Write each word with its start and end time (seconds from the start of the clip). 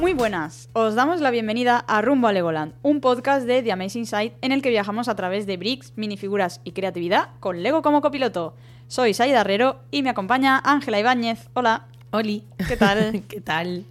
Muy 0.00 0.14
buenas, 0.14 0.70
os 0.72 0.94
damos 0.94 1.20
la 1.20 1.30
bienvenida 1.30 1.78
a 1.86 2.00
Rumbo 2.00 2.28
a 2.28 2.32
Legoland, 2.32 2.72
un 2.82 3.00
podcast 3.00 3.46
de 3.46 3.62
The 3.62 3.72
Amazing 3.72 4.06
Side 4.06 4.32
en 4.40 4.50
el 4.52 4.62
que 4.62 4.70
viajamos 4.70 5.08
a 5.08 5.14
través 5.14 5.46
de 5.46 5.58
bricks, 5.58 5.92
minifiguras 5.96 6.60
y 6.64 6.72
creatividad 6.72 7.28
con 7.38 7.62
Lego 7.62 7.82
como 7.82 8.00
copiloto. 8.00 8.54
Soy 8.88 9.12
Saida 9.12 9.42
Herrero 9.42 9.80
y 9.90 10.02
me 10.02 10.08
acompaña 10.10 10.60
Ángela 10.64 10.98
Ibáñez. 10.98 11.48
Hola. 11.54 11.86
Oli. 12.12 12.44
¿Qué 12.66 12.76
tal? 12.76 13.22
¿Qué 13.28 13.40
tal? 13.40 13.84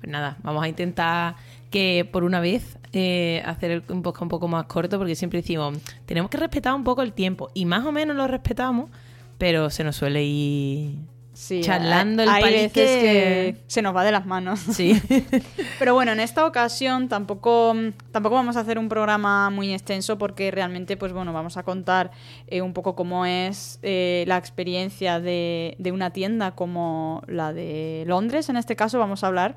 Pues 0.00 0.12
nada, 0.12 0.36
vamos 0.42 0.62
a 0.62 0.68
intentar 0.68 1.34
que 1.70 2.08
por 2.12 2.22
una 2.24 2.38
vez 2.40 2.78
eh, 2.92 3.42
hacer 3.46 3.70
el- 3.70 3.82
un 3.88 4.02
podcast 4.02 4.22
un 4.22 4.28
poco 4.28 4.46
más 4.48 4.66
corto 4.66 4.98
porque 4.98 5.16
siempre 5.16 5.40
decimos, 5.40 5.78
tenemos 6.06 6.30
que 6.30 6.36
respetar 6.36 6.74
un 6.74 6.84
poco 6.84 7.02
el 7.02 7.12
tiempo 7.14 7.50
y 7.54 7.64
más 7.64 7.84
o 7.84 7.90
menos 7.90 8.16
lo 8.16 8.28
respetamos, 8.28 8.90
pero 9.38 9.70
se 9.70 9.82
nos 9.82 9.96
suele 9.96 10.22
ir 10.24 10.98
Sí, 11.34 11.60
charlando 11.62 12.22
el 12.22 12.28
hay 12.28 12.42
veces 12.44 12.72
que 12.72 13.56
se 13.66 13.82
nos 13.82 13.94
va 13.94 14.04
de 14.04 14.12
las 14.12 14.24
manos. 14.24 14.60
Sí. 14.60 15.00
Pero 15.78 15.92
bueno, 15.92 16.12
en 16.12 16.20
esta 16.20 16.46
ocasión 16.46 17.08
tampoco, 17.08 17.74
tampoco 18.12 18.36
vamos 18.36 18.56
a 18.56 18.60
hacer 18.60 18.78
un 18.78 18.88
programa 18.88 19.50
muy 19.50 19.72
extenso 19.74 20.16
porque 20.16 20.50
realmente, 20.52 20.96
pues 20.96 21.12
bueno, 21.12 21.32
vamos 21.32 21.56
a 21.56 21.64
contar 21.64 22.12
eh, 22.46 22.62
un 22.62 22.72
poco 22.72 22.94
cómo 22.94 23.26
es 23.26 23.80
eh, 23.82 24.24
la 24.28 24.36
experiencia 24.38 25.18
de, 25.20 25.74
de 25.78 25.90
una 25.92 26.10
tienda 26.10 26.52
como 26.52 27.22
la 27.26 27.52
de 27.52 28.04
Londres. 28.06 28.48
En 28.48 28.56
este 28.56 28.76
caso 28.76 28.98
vamos 29.00 29.24
a 29.24 29.26
hablar 29.26 29.56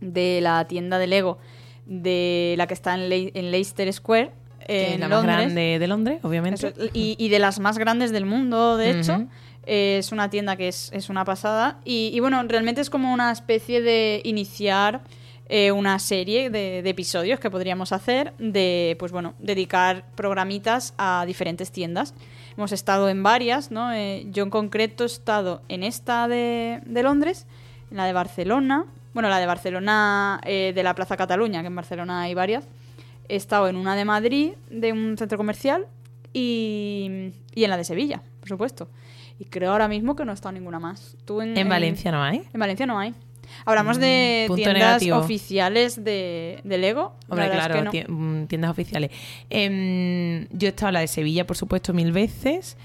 de 0.00 0.40
la 0.42 0.66
tienda 0.66 0.98
de 0.98 1.06
Lego 1.06 1.38
de 1.86 2.54
la 2.58 2.66
que 2.66 2.74
está 2.74 2.94
en, 2.94 3.08
Le- 3.08 3.30
en 3.34 3.50
Leicester 3.50 3.92
Square. 3.92 4.32
que 4.66 4.94
en 4.94 5.00
la 5.00 5.08
más 5.08 5.18
Londres. 5.18 5.36
grande 5.36 5.78
de 5.78 5.86
Londres, 5.86 6.18
obviamente. 6.22 6.66
Eso, 6.68 6.90
y, 6.92 7.14
y 7.18 7.28
de 7.28 7.38
las 7.38 7.60
más 7.60 7.78
grandes 7.78 8.10
del 8.10 8.26
mundo, 8.26 8.76
de 8.76 8.90
hecho. 8.98 9.26
Es 9.66 10.12
una 10.12 10.28
tienda 10.30 10.56
que 10.56 10.68
es, 10.68 10.90
es 10.92 11.08
una 11.08 11.24
pasada. 11.24 11.78
Y, 11.84 12.10
y 12.12 12.20
bueno, 12.20 12.42
realmente 12.42 12.80
es 12.80 12.90
como 12.90 13.12
una 13.12 13.32
especie 13.32 13.80
de 13.80 14.20
iniciar 14.24 15.02
eh, 15.48 15.72
una 15.72 15.98
serie 15.98 16.50
de, 16.50 16.82
de 16.82 16.90
episodios 16.90 17.38
que 17.40 17.50
podríamos 17.50 17.92
hacer 17.92 18.32
de, 18.38 18.96
pues 18.98 19.12
bueno, 19.12 19.34
dedicar 19.38 20.04
programitas 20.14 20.94
a 20.96 21.24
diferentes 21.26 21.70
tiendas. 21.70 22.14
Hemos 22.56 22.72
estado 22.72 23.08
en 23.08 23.22
varias, 23.22 23.70
¿no? 23.70 23.92
Eh, 23.92 24.26
yo 24.30 24.44
en 24.44 24.50
concreto 24.50 25.04
he 25.04 25.06
estado 25.06 25.62
en 25.68 25.82
esta 25.82 26.28
de, 26.28 26.80
de 26.86 27.02
Londres, 27.02 27.46
en 27.90 27.96
la 27.96 28.06
de 28.06 28.12
Barcelona. 28.12 28.86
Bueno, 29.12 29.28
la 29.28 29.38
de 29.38 29.46
Barcelona 29.46 30.40
eh, 30.44 30.72
de 30.74 30.82
la 30.82 30.94
Plaza 30.94 31.16
Cataluña, 31.16 31.60
que 31.60 31.68
en 31.68 31.76
Barcelona 31.76 32.22
hay 32.22 32.34
varias. 32.34 32.64
He 33.28 33.36
estado 33.36 33.68
en 33.68 33.76
una 33.76 33.96
de 33.96 34.04
Madrid, 34.04 34.52
de 34.70 34.92
un 34.92 35.16
centro 35.16 35.38
comercial, 35.38 35.86
y, 36.32 37.32
y 37.54 37.64
en 37.64 37.70
la 37.70 37.76
de 37.76 37.84
Sevilla, 37.84 38.22
por 38.40 38.48
supuesto. 38.48 38.88
Y 39.38 39.46
creo 39.46 39.72
ahora 39.72 39.88
mismo 39.88 40.14
que 40.16 40.24
no 40.24 40.30
he 40.32 40.34
estado 40.34 40.50
en 40.50 40.62
ninguna 40.62 40.78
más. 40.78 41.16
¿Tú 41.24 41.40
en, 41.40 41.56
En 41.56 41.68
Valencia 41.68 42.12
no 42.12 42.22
hay. 42.22 42.42
En 42.52 42.60
Valencia 42.60 42.86
no 42.86 42.98
hay. 42.98 43.14
Hablamos 43.66 43.98
de 43.98 44.46
Mm, 44.48 44.54
tiendas 44.54 44.74
negativo. 44.74 45.18
oficiales 45.18 46.02
de, 46.02 46.60
de 46.64 46.78
Lego. 46.78 47.14
Hombre, 47.28 47.46
es 47.46 47.52
claro, 47.52 47.74
que 47.74 47.82
no. 47.82 47.90
tie- 47.92 48.06
mm, 48.08 48.46
tiendas 48.46 48.70
oficiales. 48.70 49.10
Em, 49.50 50.46
yo 50.50 50.66
he 50.66 50.70
estado 50.70 50.88
en 50.88 50.94
la 50.94 51.00
de 51.00 51.08
Sevilla, 51.08 51.46
por 51.46 51.56
supuesto, 51.56 51.92
mil 51.92 52.12
veces. 52.12 52.76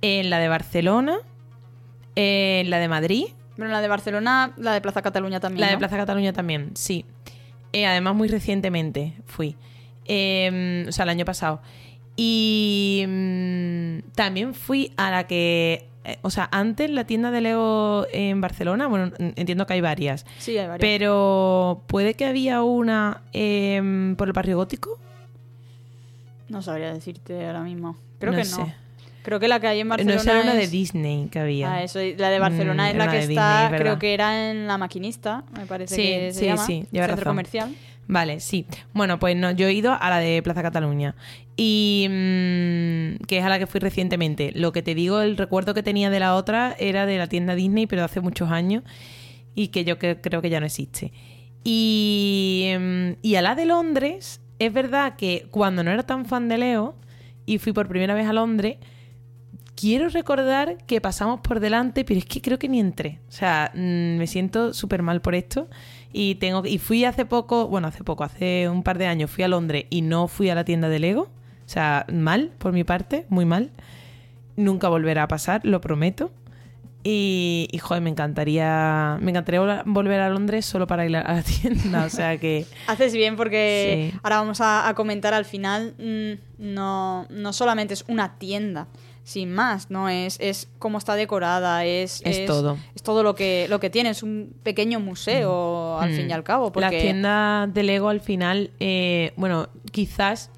En 0.00 0.30
la 0.30 0.38
de 0.38 0.48
Barcelona. 0.48 1.16
En 2.14 2.70
la 2.70 2.78
de 2.78 2.88
Madrid. 2.88 3.24
Pero 3.56 3.68
la 3.68 3.80
de 3.80 3.88
Barcelona, 3.88 4.52
la 4.56 4.72
de 4.74 4.80
Plaza 4.80 5.02
Cataluña 5.02 5.40
también. 5.40 5.60
La 5.62 5.70
de. 5.70 5.78
Plaza 5.78 5.96
Cataluña 5.96 6.32
también, 6.32 6.70
sí. 6.74 7.04
Eh, 7.72 7.86
además, 7.86 8.14
muy 8.14 8.28
recientemente 8.28 9.14
fui. 9.26 9.56
Em, 10.06 10.86
o 10.88 10.92
sea, 10.92 11.02
el 11.04 11.08
año 11.10 11.24
pasado. 11.24 11.60
Y 12.16 13.04
mm, 13.06 13.98
también 14.14 14.54
fui 14.54 14.92
a 14.96 15.10
la 15.10 15.26
que. 15.26 15.86
eh, 16.04 16.18
o 16.22 16.30
sea, 16.30 16.48
antes 16.50 16.90
la 16.90 17.04
tienda 17.04 17.30
de 17.30 17.40
Lego 17.42 18.06
en 18.12 18.40
Barcelona. 18.40 18.86
Bueno, 18.86 19.12
entiendo 19.18 19.66
que 19.66 19.74
hay 19.74 19.80
varias. 19.80 20.24
Sí, 20.38 20.56
hay 20.56 20.66
varias. 20.66 20.80
Pero 20.80 21.82
puede 21.86 22.14
que 22.14 22.24
había 22.24 22.62
una 22.62 23.22
em, 23.32 24.16
por 24.16 24.28
el 24.28 24.32
barrio 24.32 24.56
gótico. 24.56 24.98
No 26.48 26.62
sabría 26.62 26.92
decirte 26.92 27.46
ahora 27.46 27.62
mismo. 27.62 27.96
Creo 28.18 28.32
No 28.32 28.38
que 28.38 28.44
no. 28.48 28.72
Creo 29.22 29.40
que 29.40 29.48
la 29.48 29.58
que 29.58 29.66
hay 29.66 29.80
en 29.80 29.88
Barcelona 29.88 30.14
no 30.18 30.22
sé, 30.22 30.30
era 30.30 30.40
una 30.42 30.54
de 30.54 30.62
es- 30.62 30.70
Disney 30.70 31.26
que 31.32 31.40
había. 31.40 31.72
Ah, 31.74 31.82
eso, 31.82 31.98
la 32.16 32.30
de 32.30 32.38
Barcelona 32.38 32.84
Mm, 32.84 32.90
es 32.90 32.96
la 32.96 33.10
que 33.10 33.18
está, 33.18 33.26
Disney, 33.62 33.74
es 33.76 33.80
creo 33.82 33.98
que 33.98 34.14
era 34.14 34.50
en 34.50 34.68
La 34.68 34.78
Maquinista, 34.78 35.42
me 35.58 35.66
parece 35.66 35.96
Sí, 35.96 36.02
que 36.02 36.32
se 36.32 36.38
sí, 36.40 36.46
llama. 36.46 36.64
sí, 36.64 36.86
lleva 36.92 37.06
Centro 37.06 37.16
razón. 37.24 37.30
comercial. 37.32 37.74
Vale, 38.08 38.40
sí. 38.40 38.66
Bueno, 38.92 39.18
pues 39.18 39.36
no, 39.36 39.50
yo 39.50 39.66
he 39.66 39.72
ido 39.72 39.92
a 39.92 40.10
la 40.10 40.18
de 40.18 40.42
Plaza 40.42 40.62
Cataluña. 40.62 41.16
Y 41.56 42.06
mm, 42.08 43.24
que 43.26 43.38
es 43.38 43.44
a 43.44 43.48
la 43.48 43.58
que 43.58 43.66
fui 43.66 43.80
recientemente. 43.80 44.52
Lo 44.54 44.72
que 44.72 44.82
te 44.82 44.94
digo, 44.94 45.20
el 45.20 45.36
recuerdo 45.36 45.74
que 45.74 45.82
tenía 45.82 46.10
de 46.10 46.20
la 46.20 46.34
otra 46.34 46.76
era 46.78 47.06
de 47.06 47.18
la 47.18 47.26
tienda 47.28 47.54
Disney, 47.54 47.86
pero 47.86 48.04
hace 48.04 48.20
muchos 48.20 48.50
años. 48.50 48.84
Y 49.54 49.68
que 49.68 49.84
yo 49.84 49.98
creo 49.98 50.42
que 50.42 50.50
ya 50.50 50.60
no 50.60 50.66
existe. 50.66 51.12
Y, 51.64 52.72
mm, 52.78 53.10
y 53.22 53.34
a 53.34 53.42
la 53.42 53.54
de 53.54 53.66
Londres, 53.66 54.40
es 54.58 54.72
verdad 54.72 55.16
que 55.16 55.48
cuando 55.50 55.82
no 55.82 55.90
era 55.90 56.04
tan 56.04 56.26
fan 56.26 56.48
de 56.48 56.58
Leo 56.58 56.94
y 57.44 57.58
fui 57.58 57.72
por 57.72 57.88
primera 57.88 58.14
vez 58.14 58.26
a 58.28 58.32
Londres, 58.32 58.76
quiero 59.74 60.08
recordar 60.08 60.78
que 60.86 61.00
pasamos 61.00 61.40
por 61.40 61.60
delante, 61.60 62.04
pero 62.04 62.18
es 62.18 62.26
que 62.26 62.40
creo 62.40 62.58
que 62.58 62.68
ni 62.68 62.80
entré. 62.80 63.20
O 63.28 63.32
sea, 63.32 63.72
mm, 63.74 64.16
me 64.16 64.26
siento 64.26 64.72
súper 64.74 65.02
mal 65.02 65.20
por 65.20 65.34
esto. 65.34 65.68
Y 66.12 66.36
tengo 66.36 66.64
y 66.66 66.78
fui 66.78 67.04
hace 67.04 67.24
poco, 67.26 67.68
bueno, 67.68 67.88
hace 67.88 68.02
poco, 68.04 68.24
hace 68.24 68.68
un 68.68 68.82
par 68.82 68.96
de 68.98 69.06
años 69.06 69.30
fui 69.30 69.44
a 69.44 69.48
Londres 69.48 69.84
y 69.90 70.02
no 70.02 70.28
fui 70.28 70.48
a 70.50 70.54
la 70.54 70.64
tienda 70.64 70.88
de 70.88 70.98
Lego. 70.98 71.22
O 71.22 71.68
sea, 71.68 72.06
mal 72.12 72.52
por 72.58 72.72
mi 72.72 72.84
parte, 72.84 73.26
muy 73.28 73.44
mal. 73.44 73.70
Nunca 74.56 74.88
volverá 74.88 75.24
a 75.24 75.28
pasar, 75.28 75.60
lo 75.64 75.80
prometo. 75.80 76.30
Y, 77.08 77.68
y, 77.70 77.78
joder, 77.78 78.02
me 78.02 78.10
encantaría, 78.10 79.18
me 79.20 79.30
encantaría 79.30 79.60
vol- 79.60 79.82
volver 79.86 80.20
a 80.20 80.28
Londres 80.28 80.66
solo 80.66 80.88
para 80.88 81.06
ir 81.06 81.16
a 81.16 81.34
la 81.34 81.42
tienda. 81.62 82.04
O 82.04 82.10
sea 82.10 82.36
que 82.38 82.66
Haces 82.88 83.12
bien 83.12 83.36
porque 83.36 84.10
Sí. 84.12 84.18
ahora 84.24 84.38
vamos 84.38 84.60
a, 84.60 84.88
a 84.88 84.94
comentar 84.94 85.32
al 85.34 85.44
final, 85.44 85.94
mm, 85.98 86.64
no, 86.74 87.26
no 87.30 87.52
solamente 87.52 87.94
es 87.94 88.04
una 88.08 88.38
tienda, 88.38 88.88
sin 89.26 89.52
más, 89.52 89.90
¿no? 89.90 90.08
Es, 90.08 90.38
es 90.40 90.68
cómo 90.78 90.98
está 90.98 91.16
decorada, 91.16 91.84
es, 91.84 92.22
Es 92.24 92.46
todo. 92.46 92.78
Es 92.94 93.02
todo 93.02 93.24
lo 93.24 93.34
que, 93.34 93.66
lo 93.68 93.80
que 93.80 93.90
tiene, 93.90 94.10
es 94.10 94.22
un 94.22 94.54
pequeño 94.62 95.00
museo 95.00 95.98
al 95.98 96.12
Mm. 96.12 96.14
fin 96.16 96.30
y 96.30 96.32
al 96.32 96.44
cabo. 96.44 96.70
Porque... 96.70 96.92
Las 96.92 97.02
tiendas 97.02 97.74
de 97.74 97.82
Lego 97.82 98.08
al 98.08 98.20
final, 98.20 98.70
eh, 98.78 99.32
bueno, 99.36 99.68
quizás 99.90 100.52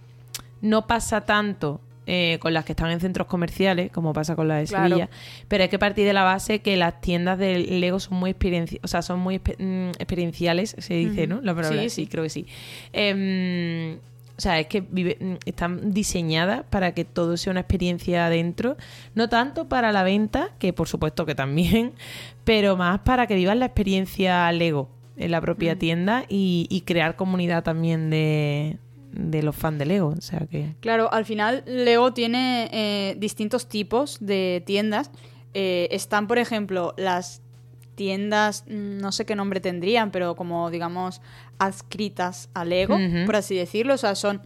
no 0.60 0.86
pasa 0.86 1.22
tanto 1.22 1.80
eh, 2.06 2.36
con 2.40 2.52
las 2.52 2.66
que 2.66 2.72
están 2.72 2.90
en 2.90 3.00
centros 3.00 3.26
comerciales, 3.26 3.90
como 3.90 4.12
pasa 4.12 4.36
con 4.36 4.48
la 4.48 4.56
de 4.56 4.64
Claro. 4.66 4.88
Sevilla, 4.88 5.10
pero 5.48 5.62
hay 5.62 5.70
que 5.70 5.78
partir 5.78 6.04
de 6.06 6.12
la 6.12 6.24
base 6.24 6.60
que 6.60 6.76
las 6.76 7.00
tiendas 7.00 7.38
de 7.38 7.58
Lego 7.58 8.00
son 8.00 8.18
muy 8.18 8.30
experiencia, 8.30 8.78
o 8.82 8.88
sea, 8.88 9.00
son 9.00 9.18
muy 9.18 9.38
mm, 9.38 9.88
experienciales, 9.98 10.74
se 10.78 10.92
dice. 10.94 11.26
¿no? 11.26 11.40
La 11.42 11.54
palabra, 11.54 11.78
Sí, 11.82 11.88
sí, 11.88 12.02
sí. 12.02 12.06
creo 12.06 12.24
que 12.24 12.30
sí. 12.30 12.46
Em, 12.92 13.98
o 14.38 14.40
sea, 14.40 14.60
es 14.60 14.68
que 14.68 14.80
vive- 14.82 15.18
mm, 15.20 15.34
están 15.46 15.92
diseñadas 15.92 16.62
para 16.70 16.94
que 16.94 17.04
todo 17.04 17.36
sea 17.36 17.50
una 17.50 17.60
experiencia 17.60 18.26
adentro, 18.26 18.76
no 19.16 19.28
tanto 19.28 19.68
para 19.68 19.90
la 19.92 20.04
venta, 20.04 20.50
que 20.60 20.72
por 20.72 20.86
supuesto 20.88 21.26
que 21.26 21.34
también, 21.34 21.92
pero 22.44 22.76
más 22.76 23.00
para 23.00 23.26
que 23.26 23.34
vivas 23.34 23.56
la 23.56 23.66
experiencia 23.66 24.50
Lego 24.52 24.88
en 25.16 25.32
la 25.32 25.40
propia 25.40 25.74
Mm. 25.74 25.78
tienda 25.78 26.24
y, 26.28 26.66
y 26.70 26.82
crear 26.82 27.16
comunidad 27.16 27.64
también 27.64 28.08
de, 28.10 28.78
de 29.12 29.42
los 29.42 29.56
fans 29.56 29.78
de 29.80 29.86
Lego. 29.86 30.14
O 30.16 30.20
sea 30.20 30.46
que. 30.48 30.76
Claro, 30.80 31.12
al 31.12 31.24
final 31.24 31.64
Lego 31.66 32.12
tiene 32.12 32.68
eh, 32.72 33.16
distintos 33.18 33.68
tipos 33.68 34.18
de 34.20 34.62
tiendas. 34.64 35.10
Eh, 35.54 35.88
están, 35.90 36.28
por 36.28 36.38
ejemplo, 36.38 36.94
las 36.96 37.42
tiendas, 37.96 38.64
mm, 38.68 38.98
no 38.98 39.10
sé 39.10 39.26
qué 39.26 39.34
nombre 39.34 39.58
tendrían, 39.60 40.12
pero 40.12 40.36
como 40.36 40.70
digamos 40.70 41.20
adscritas 41.58 42.48
a 42.54 42.64
Lego, 42.64 42.94
Ujú. 42.96 43.26
por 43.26 43.36
así 43.36 43.54
decirlo. 43.56 43.94
O 43.94 43.98
sea, 43.98 44.14
son 44.14 44.40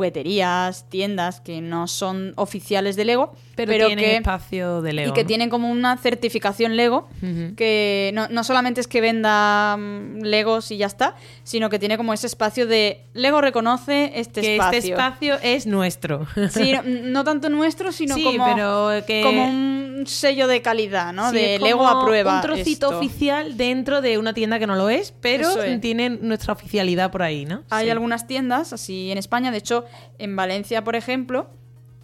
jugueterías, 0.00 0.88
tiendas 0.90 1.40
que 1.40 1.60
no 1.60 1.86
son 1.86 2.32
oficiales 2.36 2.96
de 2.96 3.04
Lego, 3.04 3.34
Pero, 3.54 3.70
pero, 3.72 3.86
tiene 3.86 4.02
que 4.02 4.16
espacio 4.16 4.82
de 4.82 4.92
Lego. 4.92 5.10
y 5.10 5.14
que 5.14 5.22
¿no? 5.22 5.26
tienen 5.28 5.48
como 5.50 5.70
una 5.70 5.96
certificación 5.96 6.76
Lego, 6.76 7.08
que 7.56 8.10
no, 8.14 8.28
no 8.28 8.44
solamente 8.44 8.80
es 8.80 8.88
que 8.88 9.00
venda 9.00 9.76
mm, 9.78 10.22
Legos 10.22 10.70
y 10.72 10.76
ya 10.76 10.86
está, 10.86 11.14
sino 11.44 11.70
que 11.70 11.78
tiene 11.78 11.96
como 11.96 12.12
ese 12.12 12.26
espacio 12.26 12.66
de 12.66 13.02
Lego 13.14 13.40
reconoce 13.40 14.12
este 14.18 14.40
que 14.40 14.54
espacio. 14.56 14.78
este 14.78 14.90
espacio 14.92 15.38
es 15.42 15.66
nuestro. 15.66 16.26
Sí, 16.50 16.72
no, 16.72 16.82
no 16.84 17.24
tanto 17.24 17.48
nuestro, 17.48 17.92
sino 17.92 18.14
Sí, 18.16 18.24
como, 18.24 18.44
pero 18.44 18.90
que- 19.06 19.22
como 19.22 19.48
un 19.48 20.04
sello 20.06 20.46
de 20.46 20.62
calidad, 20.62 21.12
¿no? 21.12 21.30
Sí, 21.30 21.36
de 21.36 21.58
Lego 21.58 21.86
aprueba 21.86 22.36
Un 22.36 22.40
trocito 22.42 22.86
esto. 22.88 22.98
oficial 22.98 23.56
dentro 23.56 24.02
de 24.02 24.18
una 24.18 24.34
tienda 24.34 24.58
que 24.58 24.66
no 24.66 24.74
lo 24.76 24.90
es, 24.90 25.12
pero 25.20 25.48
es. 25.62 25.80
tiene 25.80 26.10
nuestra 26.46 26.52
oficialidad 26.64 27.10
por 27.10 27.22
ahí, 27.22 27.44
¿no? 27.44 27.62
Hay 27.70 27.86
Sí. 27.86 27.90
algunas 27.90 28.26
tiendas 28.26 28.72
así 28.72 29.10
en 29.10 29.18
España, 29.18 29.50
de 29.50 29.58
hecho, 29.58 29.84
en 30.18 30.36
Valencia, 30.36 30.84
por 30.84 30.94
ejemplo, 30.94 31.48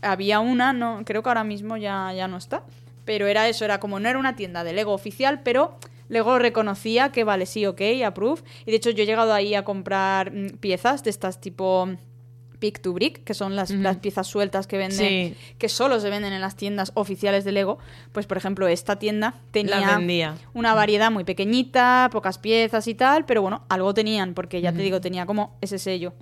había 0.03 0.41
una, 0.41 0.73
no, 0.73 1.03
creo 1.05 1.23
que 1.23 1.29
ahora 1.31 1.45
mismo 1.45 1.77
ya, 1.77 2.13
ya 2.13 2.27
no 2.27 2.37
está, 2.39 2.65
pero 3.05 3.27
era 3.29 3.49
eso, 3.49 3.65
era 3.65 3.79
como 3.79 4.01
no 4.01 4.09
era 4.09 4.19
una 4.19 4.35
tienda 4.35 4.65
de 4.65 4.73
Lego 4.73 4.93
oficial, 4.93 5.43
pero 5.45 5.77
Lego 6.09 6.39
reconocía 6.41 7.13
que 7.13 7.23
vale, 7.25 7.47
sí, 7.47 7.67
ok, 7.67 7.81
approve. 8.05 8.43
Y 8.67 8.71
de 8.73 8.77
hecho 8.79 8.91
yo 8.91 9.05
he 9.05 9.07
llegado 9.07 9.33
ahí 9.33 9.55
a 9.55 9.65
comprar 9.65 10.33
mm, 10.33 10.59
piezas 10.59 11.05
de 11.05 11.11
estas 11.11 11.41
tipo 11.41 11.89
Pick 12.63 12.79
to 12.81 12.93
Brick, 12.93 13.25
que 13.25 13.35
son 13.35 13.57
las, 13.57 13.73
piezas 14.01 14.29
sueltas 14.29 14.69
que 14.69 14.79
venden, 14.79 14.97
Sí. 14.97 15.35
que 15.59 15.69
solo 15.69 15.99
se 15.99 16.11
venden 16.11 16.33
en 16.33 16.41
las 16.41 16.55
tiendas 16.55 16.93
oficiales 16.95 17.45
de 17.45 17.51
Lego. 17.51 17.79
Pues, 18.13 18.27
por 18.27 18.37
ejemplo, 18.37 18.69
esta 18.69 19.01
tienda 19.01 19.35
tenía 19.51 20.01
una 20.55 20.73
variedad 20.73 21.11
muy 21.11 21.25
pequeñita, 21.25 22.09
pocas 22.13 22.39
piezas 22.39 22.87
y 22.87 22.95
tal, 22.95 23.25
pero 23.25 23.43
bueno, 23.43 23.65
algo 23.69 23.93
tenían, 23.95 24.35
porque 24.35 24.61
ya 24.61 24.73
te 24.73 24.81
digo, 24.81 25.01
tenía 25.01 25.27
como 25.27 25.57
ese 25.61 25.81
sello. 25.81 26.13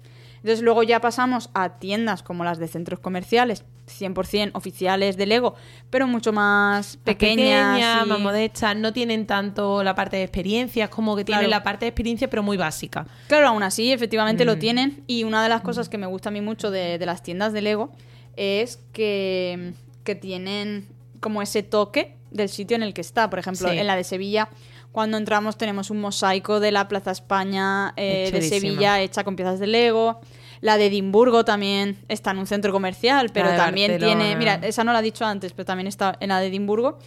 Entonces 0.43 0.63
luego 0.63 0.83
ya 0.83 1.01
pasamos 1.01 1.51
a 1.55 1.79
tiendas 1.79 2.23
como 2.23 2.45
las 2.45 2.59
de 2.59 2.67
centros 2.69 2.99
comerciales, 3.01 3.65
100% 3.87 4.53
oficiales 4.55 5.17
de 5.17 5.27
Lego, 5.27 5.55
pero 5.91 6.07
mucho 6.07 6.33
más 6.33 6.97
pequeñas. 6.99 7.75
pequeñas, 7.77 8.07
y- 8.07 8.09
más 8.09 8.21
modestas, 8.21 8.77
no 8.77 8.93
tienen 8.93 9.27
tanto 9.27 9.83
la 9.83 9.95
parte 9.95 10.17
de 10.17 10.23
experiencia, 10.23 10.85
es 10.85 10.91
como 10.91 11.15
que 11.17 11.25
tienen 11.25 11.51
la 11.51 11.63
parte 11.63 11.85
de 11.85 11.89
experiencia, 11.89 12.31
pero 12.31 12.43
muy 12.43 12.57
básica. 12.57 13.07
Claro, 13.29 13.49
aún 13.49 13.63
así, 13.63 13.93
efectivamente 13.93 14.45
Mm. 14.45 14.47
lo 14.47 14.59
tienen. 14.59 15.05
Y 15.07 15.25
una 15.25 15.43
de 15.43 15.49
las 15.49 15.61
cosas 15.61 15.89
que 15.89 15.99
me 15.99 16.07
gusta 16.07 16.29
a 16.31 16.33
mí 16.33 16.41
mucho 16.41 16.71
de, 16.71 16.99
de 16.99 17.07
las 17.07 17.23
tiendas 17.23 17.53
de 17.53 17.61
Lego 17.63 17.91
es 18.37 18.79
que, 18.93 19.73
que 20.05 20.15
tienen 20.15 20.87
como 21.21 21.43
ese 21.43 21.63
toque 21.63 22.17
del 22.31 22.49
sitio 22.49 22.77
en 22.77 22.83
el 22.83 22.95
que 22.95 23.01
está. 23.03 23.29
Por 23.29 23.41
ejemplo, 23.41 23.69
Sí. 23.69 23.77
en 23.77 23.87
la 23.87 23.97
de 23.97 24.05
Sevilla, 24.05 24.49
cuando 24.93 25.17
entramos 25.17 25.57
tenemos 25.57 25.91
un 25.91 26.01
mosaico 26.01 26.61
de 26.61 26.73
la 26.73 26.89
Plaza 26.89 27.11
España 27.13 27.93
eh, 27.97 28.31
de. 28.33 28.43
Sevilla 28.43 29.01
hecha 29.01 29.25
con 29.25 29.37
piezas 29.37 29.59
de 29.61 29.67
Lego. 29.67 30.21
La 30.61 30.77
de 30.77 30.87
Edimburgo 30.87 31.45
también 31.45 31.97
está 32.09 32.33
en 32.33 32.39
un 32.39 32.47
centro 32.47 32.71
comercial, 32.73 33.31
pero 33.33 33.49
también 33.57 33.93
Barcelona. 33.93 34.21
tiene... 34.25 34.37
Mira, 34.37 34.55
esa 34.63 34.85
no 34.85 34.93
la 34.93 34.99
he 34.99 35.03
dicho 35.03 35.25
antes, 35.25 35.53
pero 35.53 35.65
también 35.65 35.87
está 35.87 36.17
en 36.21 36.29
la 36.29 36.39
de 36.41 36.49
Edimburgo. 36.49 36.99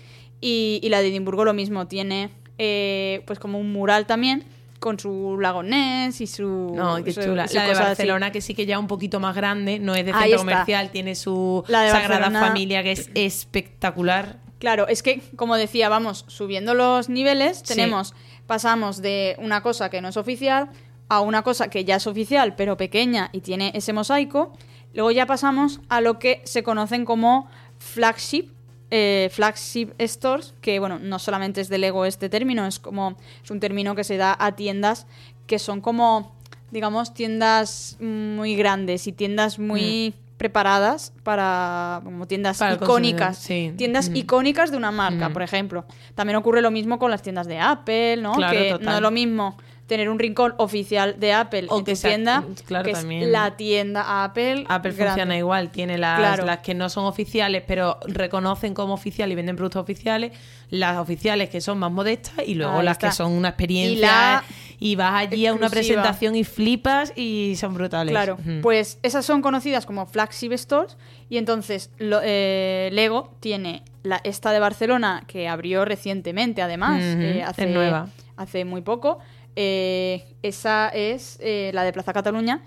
Y, 0.42 0.80
y 0.82 0.90
la 0.90 1.02
de 1.02 1.10
Edimburgo 1.10 1.46
lo 1.46 1.54
mismo, 1.54 1.88
tiene 1.88 2.32
eh, 2.58 3.22
pues 3.28 3.38
como 3.40 3.60
un 3.60 3.72
mural 3.72 4.06
también 4.08 4.44
con 4.80 5.00
su 5.00 5.38
lago 5.40 5.62
Ness 5.64 6.20
y 6.20 6.28
su... 6.28 6.74
No, 6.76 7.02
qué 7.04 7.14
chula. 7.14 7.48
su 7.48 7.56
La 7.56 7.66
de 7.66 7.72
así. 7.72 7.82
Barcelona, 7.84 8.32
que 8.32 8.42
sí 8.42 8.54
que 8.54 8.66
ya 8.66 8.80
un 8.80 8.88
poquito 8.88 9.20
más 9.22 9.36
grande, 9.36 9.80
no 9.80 9.94
es 9.96 10.06
de 10.06 10.12
centro 10.14 10.38
comercial, 10.40 10.90
tiene 10.92 11.16
su 11.16 11.64
La 11.68 11.84
de 11.84 11.92
Sagrada 11.92 12.20
Barcelona- 12.22 12.48
Familia, 12.48 12.84
que 12.84 12.92
es 12.92 13.10
espectacular. 13.14 14.40
Claro, 14.64 14.88
es 14.88 15.04
que, 15.04 15.22
como 15.36 15.58
decía, 15.58 15.90
vamos 15.90 16.24
subiendo 16.30 16.74
los 16.74 17.10
niveles, 17.10 17.58
Sí. 17.58 17.76
tenemos, 17.76 18.14
pasamos 18.48 19.02
de 19.02 19.36
una 19.40 19.62
cosa 19.62 19.90
que 19.90 20.00
no 20.00 20.08
es 20.08 20.16
oficial 20.16 20.70
a 21.10 21.20
una 21.20 21.42
cosa 21.42 21.68
que 21.70 21.84
ya 21.84 21.98
es 21.98 22.08
oficial, 22.08 22.56
pero 22.56 22.78
pequeña 22.78 23.30
y 23.34 23.42
tiene 23.42 23.74
ese 23.76 23.92
mosaico. 23.92 24.54
Luego 24.94 25.12
ya 25.12 25.26
pasamos 25.26 25.82
a 25.90 26.00
lo 26.00 26.18
que 26.18 26.42
se 26.46 26.64
conocen 26.64 27.04
como 27.04 27.50
flagship, 27.78 28.52
eh, 28.90 29.30
flagship 29.34 29.90
stores, 30.00 30.54
que 30.62 30.80
bueno, 30.80 30.98
no 30.98 31.20
solamente 31.20 31.60
es 31.60 31.68
de 31.68 31.78
Lego 31.80 32.06
este 32.06 32.30
término, 32.30 32.66
es 32.66 32.80
como, 32.80 33.18
es 33.44 33.52
un 33.52 33.60
término 33.60 33.96
que 33.96 34.06
se 34.06 34.16
da 34.16 34.34
a 34.40 34.56
tiendas 34.56 35.08
que 35.46 35.60
son 35.60 35.82
como, 35.82 36.38
digamos, 36.72 37.14
tiendas 37.14 37.98
muy 38.00 38.56
grandes 38.56 39.08
y 39.08 39.12
tiendas 39.12 39.60
muy 39.60 40.14
preparadas 40.44 41.14
para, 41.24 42.02
como 42.04 42.28
tiendas. 42.28 42.58
Para 42.58 42.74
icónicas, 42.76 43.38
sí. 43.38 43.74
tiendas 43.78 44.10
Mm. 44.10 44.16
icónicas 44.18 44.72
de 44.72 44.78
una 44.78 44.92
marca, 44.92 45.30
Mm. 45.30 45.34
por 45.34 45.42
ejemplo. 45.42 45.86
También 46.16 46.36
ocurre 46.36 46.62
lo 46.62 46.70
mismo 46.70 47.00
con 47.00 47.10
las 47.12 47.22
tiendas 47.22 47.48
de 47.48 47.60
Apple, 47.60 48.18
¿no? 48.18 48.34
Claro, 48.34 48.52
que 48.60 48.70
total. 48.72 48.86
no 48.86 48.96
es 48.96 49.02
lo 49.02 49.12
mismo 49.12 49.58
tener 49.88 50.10
un 50.10 50.18
rincón 50.18 50.54
oficial 50.58 51.20
de 51.20 51.34
Apple 51.34 51.68
O 51.70 51.80
en 51.80 51.86
que 51.86 51.92
tu 51.92 51.96
sea- 51.98 52.12
tienda, 52.12 52.44
claro, 52.66 52.86
que 52.86 52.94
también. 52.94 53.24
es 53.24 53.30
la 53.30 53.58
tienda 53.58 54.24
Apple. 54.24 54.64
Apple 54.70 54.92
grande. 54.94 55.06
funciona 55.12 55.38
igual, 55.38 55.72
tiene 55.72 55.98
las, 55.98 56.20
Claro. 56.20 56.46
las 56.46 56.60
que 56.60 56.74
no 56.74 56.90
son 56.90 57.06
oficiales, 57.06 57.64
pero 57.68 58.00
reconocen 58.08 58.74
como 58.74 58.94
oficial 58.94 59.32
y 59.32 59.36
venden 59.36 59.56
productos 59.58 59.82
oficiales, 59.82 60.32
las 60.70 60.98
oficiales 60.98 61.50
que 61.50 61.60
son 61.62 61.80
más 61.80 61.92
modestas 61.92 62.34
y 62.48 62.56
luego 62.56 62.80
Ahí 62.80 62.86
las 62.86 62.94
está. 62.94 63.10
que 63.10 63.14
son 63.16 63.34
una 63.34 63.50
experiencia 63.50 63.98
Y 63.98 64.00
la 64.02 64.44
y 64.80 64.96
vas 64.96 65.14
allí 65.14 65.48
a 65.48 65.54
una 65.54 65.70
presentación 65.70 66.36
y 66.36 66.44
flipas 66.44 67.14
y 67.16 67.56
son 67.58 67.74
brutales. 67.74 68.12
Claro, 68.12 68.38
pues 68.62 69.00
esas 69.04 69.26
son 69.26 69.42
conocidas 69.42 69.86
como 69.86 70.06
flagship 70.06 70.54
stores 70.58 70.98
y 71.30 71.38
entonces 71.38 71.90
lo- 72.00 72.22
eh, 72.24 72.90
Lego 72.94 73.34
tiene 73.42 73.84
la, 74.04 74.20
esta 74.24 74.52
de 74.52 74.60
Barcelona 74.60 75.24
que 75.28 75.48
abrió 75.48 75.86
recientemente 75.86 76.62
además, 76.62 77.02
eh, 77.04 77.40
es 77.42 77.48
hace, 77.48 77.66
nueva. 77.68 78.08
hace 78.38 78.66
muy 78.66 78.82
poco. 78.82 79.20
Eh, 79.56 80.26
esa 80.42 80.90
es 80.90 81.38
eh, 81.42 81.72
la 81.74 81.84
de 81.84 81.94
Plaza 81.94 82.14
Cataluña. 82.14 82.62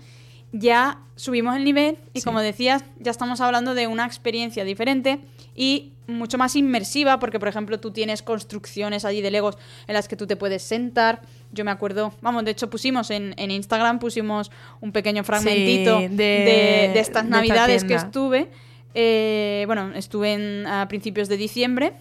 Ya 0.53 1.01
subimos 1.15 1.55
el 1.57 1.63
nivel 1.65 1.97
y 2.13 2.21
Sí. 2.21 2.25
como 2.25 2.39
decías, 2.39 2.83
ya 2.99 3.11
estamos 3.11 3.41
hablando 3.41 3.73
de 3.75 3.87
una 3.87 4.05
experiencia 4.05 4.63
diferente 4.63 5.19
y 5.55 5.91
mucho 6.07 6.37
más 6.37 6.55
inmersiva 6.55 7.19
porque, 7.19 7.37
por 7.37 7.49
ejemplo, 7.49 7.81
tú 7.81 7.91
tienes 7.91 8.21
construcciones 8.21 9.03
allí 9.03 9.21
de 9.21 9.29
Legos 9.29 9.57
en 9.87 9.93
las 9.95 10.07
que 10.07 10.15
tú 10.15 10.25
te 10.25 10.37
puedes 10.37 10.63
sentar. 10.63 11.21
Yo 11.51 11.65
me 11.65 11.71
acuerdo, 11.71 12.13
vamos, 12.21 12.45
de 12.45 12.51
hecho 12.51 12.69
pusimos 12.69 13.11
en, 13.11 13.33
en 13.37 13.51
Instagram, 13.51 13.99
pusimos 13.99 14.49
un 14.79 14.93
pequeño 14.93 15.25
fragmentito 15.25 15.99
de- 15.99 16.09
de, 16.09 16.15
de 16.15 16.85
estas 16.85 16.93
de 16.93 16.99
esta 17.01 17.23
navidades 17.23 17.83
que 17.83 17.95
estuve. 17.95 18.49
Eh, 18.93 19.63
bueno, 19.67 19.91
estuve 19.95 20.31
en, 20.33 20.65
a 20.65 20.87
principios 20.87 21.27
de 21.27 21.35
diciembre 21.35 21.93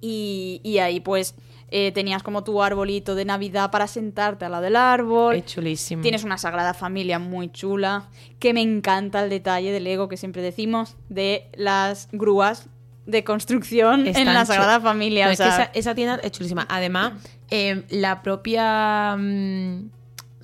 y, 0.00 0.60
y 0.62 0.78
ahí 0.78 1.00
pues 1.00 1.34
eh, 1.76 1.90
tenías 1.90 2.22
como 2.22 2.44
tu 2.44 2.62
arbolito 2.62 3.16
de 3.16 3.24
Navidad 3.24 3.72
para 3.72 3.88
sentarte 3.88 4.44
al 4.44 4.52
lado 4.52 4.62
del 4.62 4.76
árbol. 4.76 5.34
es 5.34 5.44
chulísimo. 5.46 6.02
Tienes 6.02 6.22
una 6.22 6.38
Sagrada 6.38 6.72
Familia 6.72 7.18
muy 7.18 7.50
chula, 7.50 8.10
que 8.38 8.54
me 8.54 8.62
encanta 8.62 9.24
el 9.24 9.28
detalle 9.28 9.72
del 9.72 9.82
Lego 9.82 10.08
que 10.08 10.16
siempre 10.16 10.40
decimos, 10.40 10.96
de 11.08 11.48
las 11.54 12.08
grúas 12.12 12.68
de 13.06 13.24
construcción 13.24 14.06
en 14.06 14.32
la 14.32 14.46
Sagrada 14.46 14.78
Familia. 14.78 15.24
No, 15.24 15.30
o 15.30 15.32
es 15.32 15.40
que 15.40 15.46
sea, 15.46 15.62
esa, 15.64 15.70
esa 15.74 15.94
tienda 15.96 16.20
es 16.22 16.30
chulísima. 16.30 16.64
Además, 16.70 17.14
eh, 17.50 17.82
la 17.88 18.22
propia. 18.22 19.16
mm, 19.18 19.90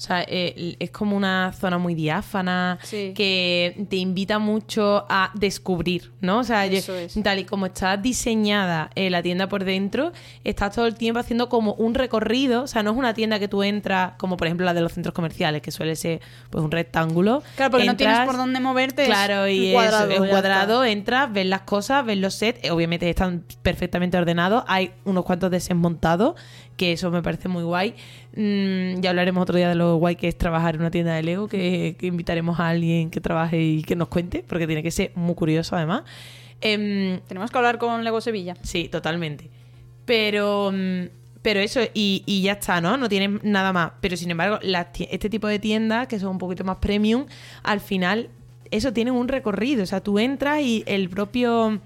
o 0.00 0.02
sea, 0.02 0.24
eh, 0.26 0.76
es 0.78 0.90
como 0.90 1.14
una 1.14 1.52
zona 1.52 1.76
muy 1.76 1.94
diáfana 1.94 2.78
Sí. 2.82 3.12
que 3.14 3.84
te 3.90 3.96
invita 3.96 4.38
mucho 4.38 5.04
a 5.10 5.30
descubrir, 5.34 6.10
¿no? 6.22 6.38
O 6.38 6.42
sea, 6.44 6.64
yo- 6.66 6.78
Eso 6.78 6.94
es. 6.96 7.14
tal 7.22 7.38
y 7.40 7.44
como 7.44 7.66
está 7.66 7.98
diseñada 7.98 8.88
eh, 8.94 9.10
la 9.10 9.22
tienda 9.22 9.46
por 9.50 9.62
dentro, 9.64 10.12
estás 10.42 10.74
todo 10.74 10.86
el 10.86 10.94
tiempo 10.94 11.20
haciendo 11.20 11.50
como 11.50 11.74
un 11.74 11.92
recorrido. 11.94 12.62
O 12.62 12.66
sea, 12.66 12.82
no 12.82 12.92
es 12.92 12.96
una 12.96 13.12
tienda 13.12 13.38
que 13.38 13.46
tú 13.48 13.62
entras, 13.62 14.12
como 14.16 14.38
por 14.38 14.46
ejemplo 14.46 14.64
la 14.64 14.72
de 14.72 14.80
los 14.80 14.92
centros 14.94 15.12
comerciales, 15.14 15.60
que 15.60 15.70
suele 15.70 15.94
ser 15.96 16.22
pues 16.48 16.64
un 16.64 16.70
rectángulo. 16.70 17.42
claro, 17.56 17.70
porque 17.72 17.86
no 17.86 17.96
tienes 17.96 18.20
por 18.20 18.38
dónde 18.38 18.58
moverte. 18.60 19.02
es 19.02 19.08
Claro, 19.08 19.46
y 19.48 19.66
es- 19.68 19.74
cuadrado, 19.74 20.10
es 20.10 20.18
un 20.20 20.28
cuadrado, 20.28 20.84
entras, 20.84 21.30
ves 21.30 21.44
las 21.44 21.60
cosas, 21.60 22.06
ves 22.06 22.16
los 22.16 22.32
sets, 22.34 22.60
eh, 22.62 22.70
obviamente 22.70 23.10
están 23.10 23.44
perfectamente 23.60 24.16
ordenados, 24.16 24.64
hay 24.66 24.92
unos 25.04 25.26
cuantos 25.26 25.50
desmontados, 25.50 26.36
que 26.80 26.92
eso 26.92 27.10
me 27.10 27.22
parece 27.22 27.46
muy 27.48 27.62
guay. 27.62 27.94
Mm, 28.34 29.02
ya 29.02 29.10
hablaremos 29.10 29.42
otro 29.42 29.54
día 29.58 29.68
de 29.68 29.74
lo 29.74 29.96
guay 29.96 30.16
que 30.16 30.28
es 30.28 30.38
trabajar 30.38 30.76
en 30.76 30.80
una 30.80 30.90
tienda 30.90 31.12
de 31.12 31.22
Lego, 31.22 31.46
que, 31.46 31.94
que 31.98 32.06
invitaremos 32.06 32.58
a 32.58 32.70
alguien 32.70 33.10
que 33.10 33.20
trabaje 33.20 33.60
y 33.60 33.82
que 33.82 33.96
nos 33.96 34.08
cuente, 34.08 34.42
porque 34.48 34.66
tiene 34.66 34.82
que 34.82 34.90
ser 34.90 35.12
muy 35.14 35.34
curioso 35.34 35.76
además. 35.76 36.04
Em. 36.62 37.20
Tenemos 37.28 37.50
que 37.50 37.58
hablar 37.58 37.76
con 37.76 38.02
Lego 38.02 38.22
Sevilla. 38.22 38.56
Sí, 38.62 38.88
totalmente. 38.88 39.50
Pero, 40.06 40.72
mm, 40.72 41.08
pero 41.42 41.60
eso, 41.60 41.82
y, 41.92 42.22
y 42.24 42.40
ya 42.40 42.52
está, 42.52 42.80
¿no? 42.80 42.96
No 42.96 43.10
tienes 43.10 43.44
nada 43.44 43.74
más. 43.74 43.92
Pero 44.00 44.16
sin 44.16 44.30
embargo, 44.30 44.58
las 44.62 44.86
este 44.98 45.28
tipo 45.28 45.48
de 45.48 45.58
tiendas, 45.58 46.06
que 46.06 46.18
son 46.18 46.30
un 46.30 46.38
poquito 46.38 46.64
más 46.64 46.78
premium, 46.78 47.26
al 47.62 47.80
final, 47.80 48.30
eso 48.70 48.94
tienen 48.94 49.12
un 49.12 49.28
recorrido. 49.28 49.82
O 49.82 49.86
sea, 49.86 50.00
tú 50.00 50.18
entras 50.18 50.62
y 50.62 50.82
el 50.86 51.10
propio. 51.10 51.82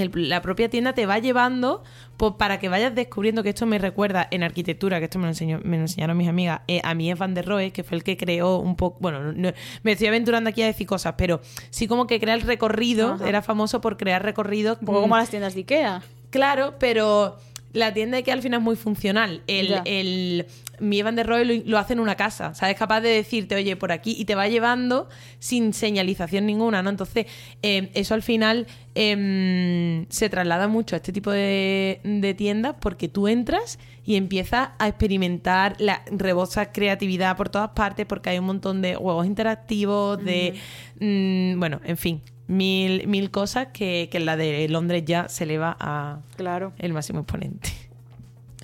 El- 0.00 0.28
la 0.28 0.42
propia 0.42 0.68
tienda 0.68 0.92
te 0.92 1.06
va 1.06 1.18
llevando 1.18 1.82
pues, 2.16 2.34
para 2.38 2.58
que 2.58 2.68
vayas 2.68 2.94
descubriendo 2.94 3.42
que 3.42 3.48
esto 3.50 3.64
me 3.66 3.78
recuerda 3.78 4.26
en 4.30 4.42
arquitectura, 4.42 4.98
que 4.98 5.04
esto 5.04 5.18
me 5.18 5.24
lo, 5.26 5.30
enseñó- 5.32 5.60
me 5.64 5.76
lo 5.76 5.82
enseñaron 5.84 6.16
mis 6.16 6.28
amigas, 6.28 6.60
eh, 6.68 6.80
a 6.84 6.94
mí 6.94 7.10
es 7.10 7.18
Van 7.18 7.32
der 7.34 7.46
Rohe, 7.46 7.70
que 7.72 7.82
fue 7.84 7.96
el 7.96 8.04
que 8.04 8.16
creó 8.16 8.58
un 8.58 8.76
poco, 8.76 8.98
bueno, 9.00 9.32
no- 9.32 9.52
me 9.82 9.92
estoy 9.92 10.08
aventurando 10.08 10.50
aquí 10.50 10.62
a 10.62 10.66
decir 10.66 10.86
cosas, 10.86 11.14
pero 11.16 11.40
sí 11.70 11.86
como 11.86 12.06
que 12.06 12.18
crea 12.20 12.34
el 12.34 12.42
recorrido, 12.42 13.12
Ajá. 13.14 13.28
era 13.28 13.40
famoso 13.42 13.80
por 13.80 13.96
crear 13.96 14.22
recorridos. 14.22 14.78
Un 14.80 14.86
poco 14.86 14.98
mm, 14.98 15.02
como 15.02 15.16
las 15.16 15.30
tiendas 15.30 15.54
de 15.54 15.60
Ikea. 15.60 16.02
Claro, 16.30 16.74
pero 16.78 17.38
la 17.72 17.94
tienda 17.94 18.16
de 18.16 18.22
que 18.24 18.32
al 18.32 18.42
final 18.42 18.58
es 18.60 18.64
muy 18.64 18.76
funcional. 18.76 19.42
El 19.46 20.46
mi 20.80 21.02
Van 21.02 21.14
der 21.16 21.26
Rohe 21.26 21.44
lo, 21.44 21.54
lo 21.64 21.78
hace 21.78 21.92
en 21.92 22.00
una 22.00 22.16
casa. 22.16 22.48
O 22.48 22.54
sea, 22.54 22.70
es 22.70 22.76
capaz 22.76 23.00
de 23.00 23.10
decirte, 23.10 23.54
oye, 23.54 23.76
por 23.76 23.92
aquí, 23.92 24.16
y 24.18 24.24
te 24.24 24.34
va 24.34 24.48
llevando 24.48 25.08
sin 25.38 25.72
señalización 25.72 26.46
ninguna, 26.46 26.82
¿no? 26.82 26.90
Entonces, 26.90 27.26
eh, 27.62 27.90
eso 27.94 28.14
al 28.14 28.22
final 28.22 28.66
em, 28.94 30.06
se 30.08 30.28
traslada 30.28 30.68
mucho 30.68 30.96
a 30.96 30.98
este 30.98 31.12
tipo 31.12 31.30
de, 31.30 32.00
de 32.04 32.34
tiendas 32.34 32.74
porque 32.80 33.08
tú 33.08 33.28
entras 33.28 33.78
y 34.04 34.16
empiezas 34.16 34.70
a 34.78 34.88
experimentar 34.88 35.76
la 35.78 36.02
rebosa 36.10 36.72
creatividad 36.72 37.36
por 37.36 37.48
todas 37.48 37.70
partes 37.70 38.06
porque 38.06 38.30
hay 38.30 38.38
un 38.38 38.46
montón 38.46 38.82
de 38.82 38.94
juegos 38.96 39.26
interactivos, 39.26 40.22
de... 40.24 40.54
mm, 41.00 41.58
bueno, 41.58 41.80
en 41.84 41.96
fin, 41.96 42.22
mil, 42.48 43.06
mil 43.06 43.30
cosas 43.30 43.68
que, 43.72 44.08
que 44.10 44.18
la 44.20 44.36
de 44.36 44.68
Londres 44.68 45.04
ya 45.06 45.28
se 45.28 45.44
eleva 45.44 45.76
a 45.78 46.20
Claro. 46.36 46.72
el 46.78 46.92
máximo 46.92 47.20
exponente. 47.20 47.70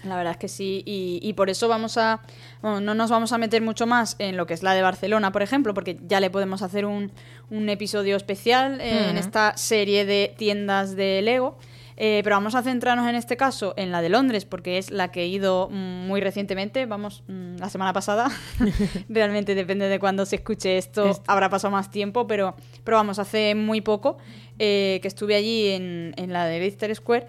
La 0.08 0.16
verdad 0.16 0.32
es 0.32 0.36
que 0.38 0.48
sí, 0.48 0.82
y, 0.86 1.18
y 1.22 1.32
por 1.34 1.50
eso 1.50 1.68
vamos 1.68 1.96
a. 1.98 2.20
Bueno, 2.62 2.80
no 2.80 2.94
nos 2.94 3.10
vamos 3.10 3.32
a 3.32 3.38
meter 3.38 3.62
mucho 3.62 3.86
más 3.86 4.16
en 4.18 4.36
lo 4.36 4.46
que 4.46 4.54
es 4.54 4.62
la 4.62 4.74
de 4.74 4.82
Barcelona, 4.82 5.32
por 5.32 5.42
ejemplo, 5.42 5.74
porque 5.74 5.98
ya 6.06 6.20
le 6.20 6.30
podemos 6.30 6.62
hacer 6.62 6.86
un, 6.86 7.12
un 7.50 7.68
episodio 7.68 8.16
especial 8.16 8.80
en 8.80 9.16
esta 9.18 9.56
serie 9.56 10.04
de 10.04 10.34
tiendas 10.36 10.96
de 10.96 11.20
Lego. 11.22 11.58
Eh, 11.98 12.20
pero 12.24 12.36
vamos 12.36 12.54
a 12.54 12.62
centrarnos 12.62 13.08
en 13.08 13.14
este 13.14 13.38
caso 13.38 13.72
en 13.78 13.90
la 13.90 14.02
de 14.02 14.10
Londres, 14.10 14.44
porque 14.44 14.76
es 14.76 14.90
la 14.90 15.10
que 15.10 15.22
he 15.22 15.28
ido 15.28 15.70
mm, 15.72 16.06
muy 16.06 16.20
recientemente, 16.20 16.84
vamos, 16.84 17.24
mm, 17.26 17.56
la 17.56 17.70
semana 17.70 17.94
pasada. 17.94 18.28
Realmente 19.08 19.54
depende 19.54 19.88
de 19.88 19.98
cuándo 19.98 20.26
se 20.26 20.36
escuche 20.36 20.76
esto, 20.76 21.08
Es- 21.08 21.22
habrá 21.26 21.48
pasado 21.48 21.70
más 21.72 21.90
tiempo, 21.90 22.26
pero, 22.26 22.54
pero 22.84 22.98
vamos, 22.98 23.18
hace 23.18 23.54
muy 23.54 23.80
poco 23.80 24.18
eh, 24.58 24.98
que 25.00 25.08
estuve 25.08 25.36
allí 25.36 25.68
en, 25.68 26.12
en 26.18 26.34
la 26.34 26.44
de 26.44 26.58
Leicester 26.58 26.94
Square. 26.94 27.26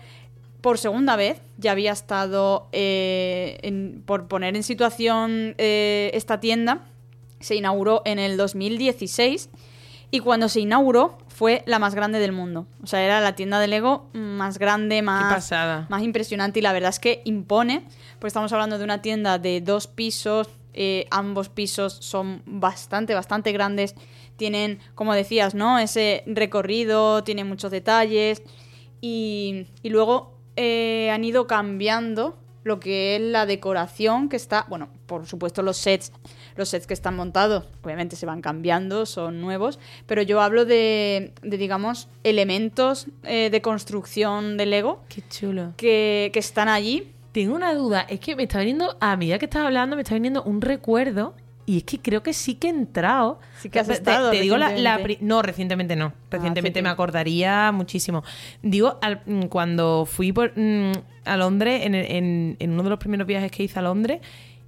Por 0.62 0.78
segunda 0.78 1.16
vez, 1.16 1.42
ya 1.58 1.72
había 1.72 1.92
estado, 1.92 2.68
eh, 2.72 3.60
en- 3.62 4.02
por 4.06 4.28
poner 4.28 4.56
en 4.56 4.64
situación 4.64 5.56
eh, 5.58 6.12
esta 6.14 6.40
tienda, 6.40 6.86
se 7.40 7.56
inauguró 7.56 8.02
en 8.06 8.18
el 8.20 8.38
2016 8.38 9.50
y 10.10 10.20
cuando 10.20 10.50
se 10.50 10.62
inauguró 10.62 11.18
fue 11.28 11.62
la 11.68 11.78
más 11.80 11.94
grande 11.94 12.18
del 12.20 12.32
mundo. 12.32 12.66
O 12.82 12.88
sea, 12.88 13.04
era 13.04 13.22
la 13.22 13.36
tienda 13.36 13.60
de 13.60 13.68
Lego 13.68 14.08
más 14.14 14.58
grande, 14.58 15.02
más, 15.04 15.24
más 15.90 16.02
impresionante 16.02 16.60
y 16.60 16.62
la 16.64 16.74
verdad 16.74 16.90
es 16.90 17.00
que 17.00 17.22
impone, 17.26 17.84
pues 18.20 18.32
estamos 18.32 18.52
hablando 18.54 18.78
de 18.80 18.84
una 18.84 19.02
tienda 19.04 19.38
de 19.38 19.62
dos 19.62 19.86
pisos, 19.88 20.48
eh, 20.74 21.06
ambos 21.12 21.50
pisos 21.50 21.94
son 21.94 22.42
bastante, 22.46 23.14
bastante 23.14 23.52
grandes, 23.52 23.94
tienen, 24.38 24.80
como 24.96 25.14
decías, 25.14 25.54
¿no? 25.56 25.78
Ese 25.78 26.24
recorrido, 26.26 27.24
tiene 27.24 27.44
muchos 27.44 27.70
detalles 27.72 28.42
y, 29.02 29.68
y 29.84 29.90
luego 29.90 30.37
eh, 30.58 31.10
han 31.12 31.24
ido 31.24 31.48
cambiando 31.48 32.38
lo 32.64 32.80
que 32.82 33.16
es 33.16 33.22
la 33.22 33.46
decoración 33.46 34.28
que 34.28 34.36
está, 34.36 34.66
bueno, 34.68 34.90
por 35.06 35.26
supuesto 35.26 35.64
los 35.64 35.78
sets, 35.78 36.12
los 36.58 36.70
sets 36.70 36.86
que 36.86 36.94
están 36.94 37.16
montados, 37.16 37.64
obviamente 37.82 38.18
se 38.18 38.26
van 38.26 38.42
cambiando, 38.42 39.06
son 39.06 39.40
nuevos, 39.40 39.80
pero 40.06 40.22
yo 40.22 40.42
hablo 40.42 40.66
de, 40.66 41.34
de, 41.42 41.58
digamos, 41.58 42.10
elementos 42.26 43.08
eh, 43.24 43.50
de 43.50 43.62
construcción 43.62 44.58
de 44.58 44.66
Lego 44.66 45.02
Qué 45.08 45.24
chulo. 45.30 45.74
que, 45.78 46.30
que 46.34 46.40
están 46.40 46.68
allí. 46.68 47.14
Tengo 47.32 47.56
una 47.56 47.74
duda, 47.74 48.02
es 48.02 48.20
que 48.20 48.36
me 48.36 48.44
está 48.44 48.60
viniendo, 48.60 48.98
a 49.00 49.16
medida 49.16 49.38
que 49.38 49.46
estás 49.46 49.64
hablando, 49.64 49.96
me 49.96 50.02
está 50.02 50.16
viniendo 50.16 50.44
un 50.44 50.60
recuerdo. 50.60 51.36
Y 51.68 51.78
es 51.80 51.84
que 51.84 52.00
creo 52.00 52.24
que 52.24 52.32
sí 52.34 52.56
que 52.56 52.68
he 52.68 52.70
entrado. 52.70 53.40
Sí 53.60 53.70
que 53.70 53.80
has 53.80 53.88
Te- 53.88 53.94
estado 53.94 54.32
Te, 54.32 54.40
digo 54.42 54.58
la, 54.58 54.70
recientemente. 54.70 55.18
No, 55.26 55.42
recientemente 55.42 55.96
no. 55.98 56.14
Recientemente 56.32 56.80
sí, 56.80 56.84
me 56.84 56.90
acordaría 56.90 57.72
muchísimo. 57.74 58.24
Digo, 58.64 58.98
al- 59.02 59.22
mm, 59.26 59.44
cuando 59.48 60.06
fui 60.10 60.32
por, 60.32 60.54
mm, 60.58 60.92
a 61.26 61.36
Londres, 61.38 61.82
en, 61.86 61.94
en- 61.94 62.56
en 62.60 62.72
uno 62.72 62.84
de 62.84 62.90
los 62.90 63.00
primeros 63.00 63.28
viajes 63.28 63.52
que 63.52 63.64
hice 63.64 63.78
a 63.80 63.82
Londres, 63.82 64.22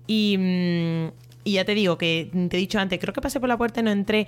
y, 0.08 0.36
mm, 0.38 1.08
y 1.46 1.54
ya 1.54 1.64
te 1.64 1.74
digo 1.74 1.98
que 1.98 2.30
te 2.50 2.58
he 2.58 2.60
dicho 2.60 2.80
antes, 2.80 3.00
creo 3.00 3.14
que 3.14 3.22
pasé 3.22 3.40
por 3.40 3.48
la 3.48 3.58
puerta 3.58 3.80
y 3.80 3.84
no 3.84 3.92
entré. 3.92 4.28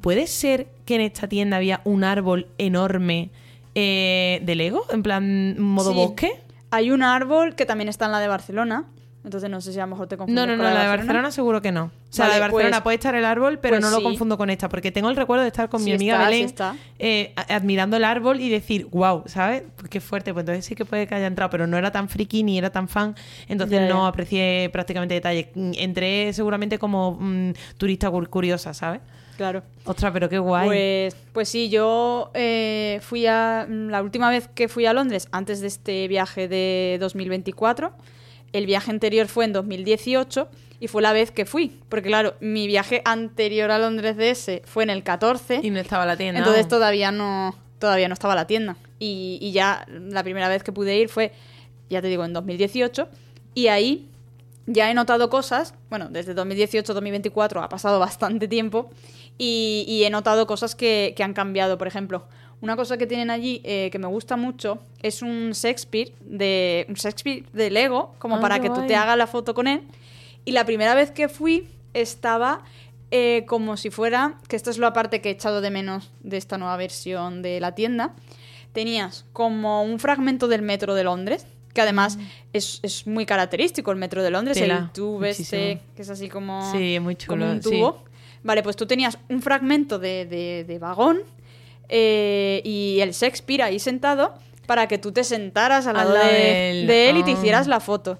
¿Puede 0.00 0.26
ser 0.26 0.66
que 0.86 0.94
en 0.94 1.02
esta 1.02 1.28
tienda 1.28 1.58
había 1.58 1.82
un 1.84 2.04
árbol 2.04 2.46
enorme 2.56 3.28
eh, 3.74 4.40
de 4.44 4.54
Lego? 4.54 4.86
En 4.90 5.02
plan, 5.02 5.60
modo 5.60 5.90
Sí. 5.92 5.96
bosque. 5.96 6.32
Hay 6.70 6.90
un 6.90 7.02
árbol 7.02 7.54
que 7.54 7.66
también 7.66 7.88
está 7.88 8.06
en 8.06 8.12
la 8.12 8.20
de 8.20 8.28
Barcelona, 8.28 8.84
entonces 9.24 9.50
no 9.50 9.60
sé 9.60 9.72
si 9.72 9.78
a 9.78 9.82
lo 9.82 9.88
mejor 9.88 10.06
te 10.06 10.16
confundes 10.16 10.46
No, 10.46 10.46
no, 10.50 10.56
con 10.62 10.66
no, 10.66 10.74
la 10.74 10.82
de 10.82 10.88
Barcelona 10.88 11.30
seguro 11.30 11.60
que 11.60 11.72
no. 11.72 11.84
O 11.86 11.90
sea, 12.10 12.24
Vale, 12.26 12.30
la 12.30 12.34
de 12.36 12.40
Barcelona 12.52 12.76
pues- 12.78 12.82
puede 12.84 12.94
estar 12.96 13.14
el 13.14 13.24
árbol, 13.24 13.58
pero 13.58 13.74
pues 13.74 13.82
no 13.84 13.90
lo 13.90 13.98
sí. 13.98 14.02
confundo 14.02 14.38
con 14.38 14.48
esta, 14.50 14.68
porque 14.68 14.90
tengo 14.92 15.10
el 15.10 15.16
recuerdo 15.16 15.42
de 15.42 15.48
estar 15.48 15.68
con 15.68 15.82
mi 15.82 15.90
Sí 15.90 15.96
amiga 15.96 16.14
está, 16.14 16.26
sí 16.26 16.32
Belén 16.32 16.46
está. 16.46 16.76
eh, 16.98 17.32
admirando 17.48 17.96
el 17.96 18.04
árbol 18.04 18.40
y 18.40 18.48
decir, 18.48 18.86
wow, 18.90 19.24
¿sabes? 19.26 19.64
Pues 19.76 19.90
qué 19.90 20.00
fuerte, 20.00 20.32
pues 20.32 20.42
entonces 20.42 20.64
sí 20.64 20.74
que 20.74 20.84
puede 20.84 21.06
que 21.06 21.14
haya 21.14 21.26
entrado, 21.26 21.50
pero 21.50 21.66
no 21.66 21.76
era 21.76 21.90
tan 21.92 22.08
friki 22.08 22.42
ni 22.42 22.56
era 22.58 22.70
tan 22.70 22.88
fan, 22.88 23.14
entonces 23.48 23.88
no 23.88 24.06
aprecié 24.06 24.70
prácticamente 24.72 25.14
detalles. 25.14 25.48
Mm, 25.54 25.72
Entré 25.76 26.32
seguramente 26.32 26.78
como 26.78 27.18
mm, 27.20 27.52
turista 27.76 28.10
cur- 28.10 28.28
curiosa, 28.28 28.72
¿sabes? 28.72 29.00
Claro. 29.36 29.62
Ostras, 29.84 30.10
pero 30.12 30.28
qué 30.28 30.38
guay. 30.40 30.66
Pues, 30.66 31.16
pues 31.32 31.48
sí, 31.48 31.68
yo 31.68 32.32
eh, 32.34 32.98
fui 33.02 33.24
a. 33.26 33.66
La 33.68 34.02
última 34.02 34.30
vez 34.30 34.48
que 34.48 34.66
fui 34.66 34.84
a 34.86 34.92
Londres, 34.92 35.28
antes 35.30 35.60
de 35.60 35.68
este 35.68 36.08
viaje 36.08 36.48
de 36.48 36.96
2024, 36.98 37.92
el 38.52 38.66
viaje 38.66 38.90
anterior 38.90 39.28
fue 39.28 39.44
en 39.44 39.52
2018 39.52 40.48
y 40.80 40.88
fue 40.88 41.02
la 41.02 41.12
vez 41.12 41.30
que 41.30 41.44
fui. 41.44 41.80
Porque, 41.88 42.08
claro, 42.08 42.34
mi 42.40 42.66
viaje 42.66 43.02
anterior 43.04 43.70
a 43.70 43.78
Londres 43.78 44.16
de 44.16 44.30
ese 44.30 44.62
fue 44.64 44.84
en 44.84 44.90
el 44.90 45.02
14. 45.02 45.60
y 45.62 45.70
no 45.70 45.80
estaba 45.80 46.06
la 46.06 46.16
tienda. 46.16 46.38
Entonces 46.38 46.62
aún. 46.62 46.70
todavía 46.70 47.10
no, 47.10 47.56
todavía 47.78 48.08
no 48.08 48.14
estaba 48.14 48.34
la 48.34 48.46
tienda. 48.46 48.76
Y, 48.98 49.38
y 49.40 49.52
ya 49.52 49.86
la 49.88 50.22
primera 50.22 50.48
vez 50.48 50.62
que 50.62 50.72
pude 50.72 50.96
ir 50.96 51.08
fue, 51.08 51.32
ya 51.90 52.00
te 52.00 52.08
digo, 52.08 52.24
en 52.24 52.32
2018. 52.32 53.08
Y 53.54 53.68
ahí 53.68 54.08
ya 54.66 54.90
he 54.90 54.94
notado 54.94 55.30
cosas, 55.30 55.74
bueno, 55.88 56.08
desde 56.10 56.34
2018-2024 56.36 57.62
ha 57.62 57.68
pasado 57.68 57.98
bastante 57.98 58.48
tiempo. 58.48 58.90
Y, 59.36 59.84
y 59.86 60.04
he 60.04 60.10
notado 60.10 60.46
cosas 60.46 60.74
que, 60.74 61.14
que 61.16 61.22
han 61.22 61.32
cambiado. 61.32 61.78
Por 61.78 61.86
ejemplo, 61.86 62.26
una 62.60 62.76
cosa 62.76 62.96
que 62.98 63.06
tienen 63.06 63.30
allí 63.30 63.60
eh, 63.64 63.88
que 63.92 63.98
me 63.98 64.06
gusta 64.08 64.36
mucho 64.36 64.78
es 65.02 65.22
un 65.22 65.52
Shakespeare 65.52 66.12
de, 66.20 66.86
un 66.88 66.94
Shakespeare 66.94 67.44
de 67.52 67.70
Lego, 67.70 68.14
como 68.18 68.36
Ah, 68.36 68.40
para 68.40 68.60
que 68.60 68.68
tú 68.70 68.86
te 68.86 68.96
hagas 68.96 69.16
la 69.16 69.26
foto 69.26 69.54
con 69.54 69.66
él. 69.68 69.82
Y 70.44 70.52
la 70.52 70.64
primera 70.64 70.94
vez 70.94 71.10
que 71.10 71.28
fui 71.28 71.68
estaba 71.94 72.62
eh, 73.10 73.44
como 73.46 73.76
si 73.76 73.90
fuera, 73.90 74.34
que 74.48 74.56
esto 74.56 74.70
es 74.70 74.78
la 74.78 74.92
parte 74.92 75.20
que 75.20 75.28
he 75.28 75.32
echado 75.32 75.60
de 75.60 75.70
menos 75.70 76.10
de 76.20 76.36
esta 76.36 76.58
nueva 76.58 76.76
versión 76.76 77.42
de 77.42 77.60
la 77.60 77.74
tienda, 77.74 78.14
tenías 78.72 79.24
como 79.32 79.82
un 79.82 79.98
fragmento 79.98 80.46
del 80.48 80.62
metro 80.62 80.94
de 80.94 81.04
Londres, 81.04 81.46
que 81.74 81.80
además 81.80 82.18
es, 82.52 82.80
es 82.82 83.06
muy 83.06 83.24
característico 83.24 83.90
el 83.92 83.98
metro 83.98 84.22
de 84.22 84.30
Londres, 84.30 84.56
Mm. 84.56 84.60
Tela, 84.60 84.78
el 84.78 84.90
tubo 84.92 85.24
este, 85.24 85.80
que 85.96 86.02
es 86.02 86.10
así 86.10 86.28
como, 86.28 86.70
Sí, 86.72 86.98
muy 87.00 87.14
chulo, 87.16 87.38
como 87.44 87.52
un 87.52 87.62
sí. 87.62 87.70
tubo. 87.70 88.04
Vale, 88.42 88.62
pues 88.62 88.76
tú 88.76 88.86
tenías 88.86 89.18
un 89.28 89.42
fragmento 89.42 89.98
de, 89.98 90.26
de- 90.26 90.64
de 90.66 90.78
vagón 90.78 91.20
eh, 91.88 92.60
y 92.64 92.98
el 93.00 93.12
Shakespeare 93.12 93.62
ahí 93.62 93.78
sentado 93.78 94.34
para 94.66 94.86
que 94.88 94.98
tú 94.98 95.12
te 95.12 95.24
sentaras 95.24 95.86
al 95.86 95.96
Al 95.96 96.12
lado, 96.14 96.26
de, 96.26 96.32
de 96.32 96.70
él. 96.82 96.86
de 96.86 97.10
él 97.10 97.16
y 97.18 97.22
te 97.24 97.30
Ah. 97.30 97.34
hicieras 97.34 97.66
la 97.66 97.80
foto. 97.80 98.18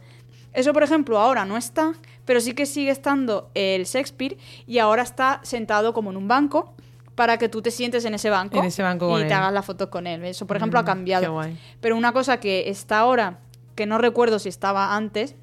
Eso, 0.55 0.73
por 0.73 0.83
ejemplo, 0.83 1.19
ahora 1.19 1.45
no 1.45 1.57
está, 1.57 1.93
pero 2.25 2.41
sí 2.41 2.55
que 2.55 2.65
sigue 2.67 2.91
estando 2.91 3.51
el 3.55 3.85
Shakespeare 3.85 4.37
y 4.67 4.79
ahora 4.79 5.03
está 5.03 5.41
sentado 5.43 5.93
como 5.93 6.11
en 6.11 6.17
un 6.17 6.27
banco 6.27 6.75
para 7.15 7.37
que 7.37 7.49
tú 7.49 7.61
te 7.63 7.71
sientes 7.71 8.05
en 8.05 8.15
ese 8.15 8.31
banco, 8.31 8.59
En 8.59 8.65
ese 8.65 8.83
banco 8.83 9.19
y 9.19 9.23
te 9.23 9.27
él. 9.29 9.33
hagas 9.35 9.53
la 9.53 9.63
foto 9.63 9.91
con 9.91 10.07
él. 10.07 10.25
Eso, 10.25 10.47
por 10.47 10.57
ejemplo, 10.57 10.79
ha 10.79 10.83
Mm, 10.83 10.87
cambiado. 10.87 11.41
Pero 11.81 11.97
una 11.97 12.13
cosa 12.13 12.39
que 12.41 12.71
está 12.71 13.01
ahora, 13.01 13.41
que 13.75 13.87
no 13.87 13.99
recuerdo 13.99 14.39
si 14.39 14.49
estaba 14.49 14.97
antes, 14.97 15.35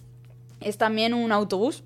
es 0.62 0.78
también 0.78 1.14
un 1.14 1.32
autobús. 1.32 1.84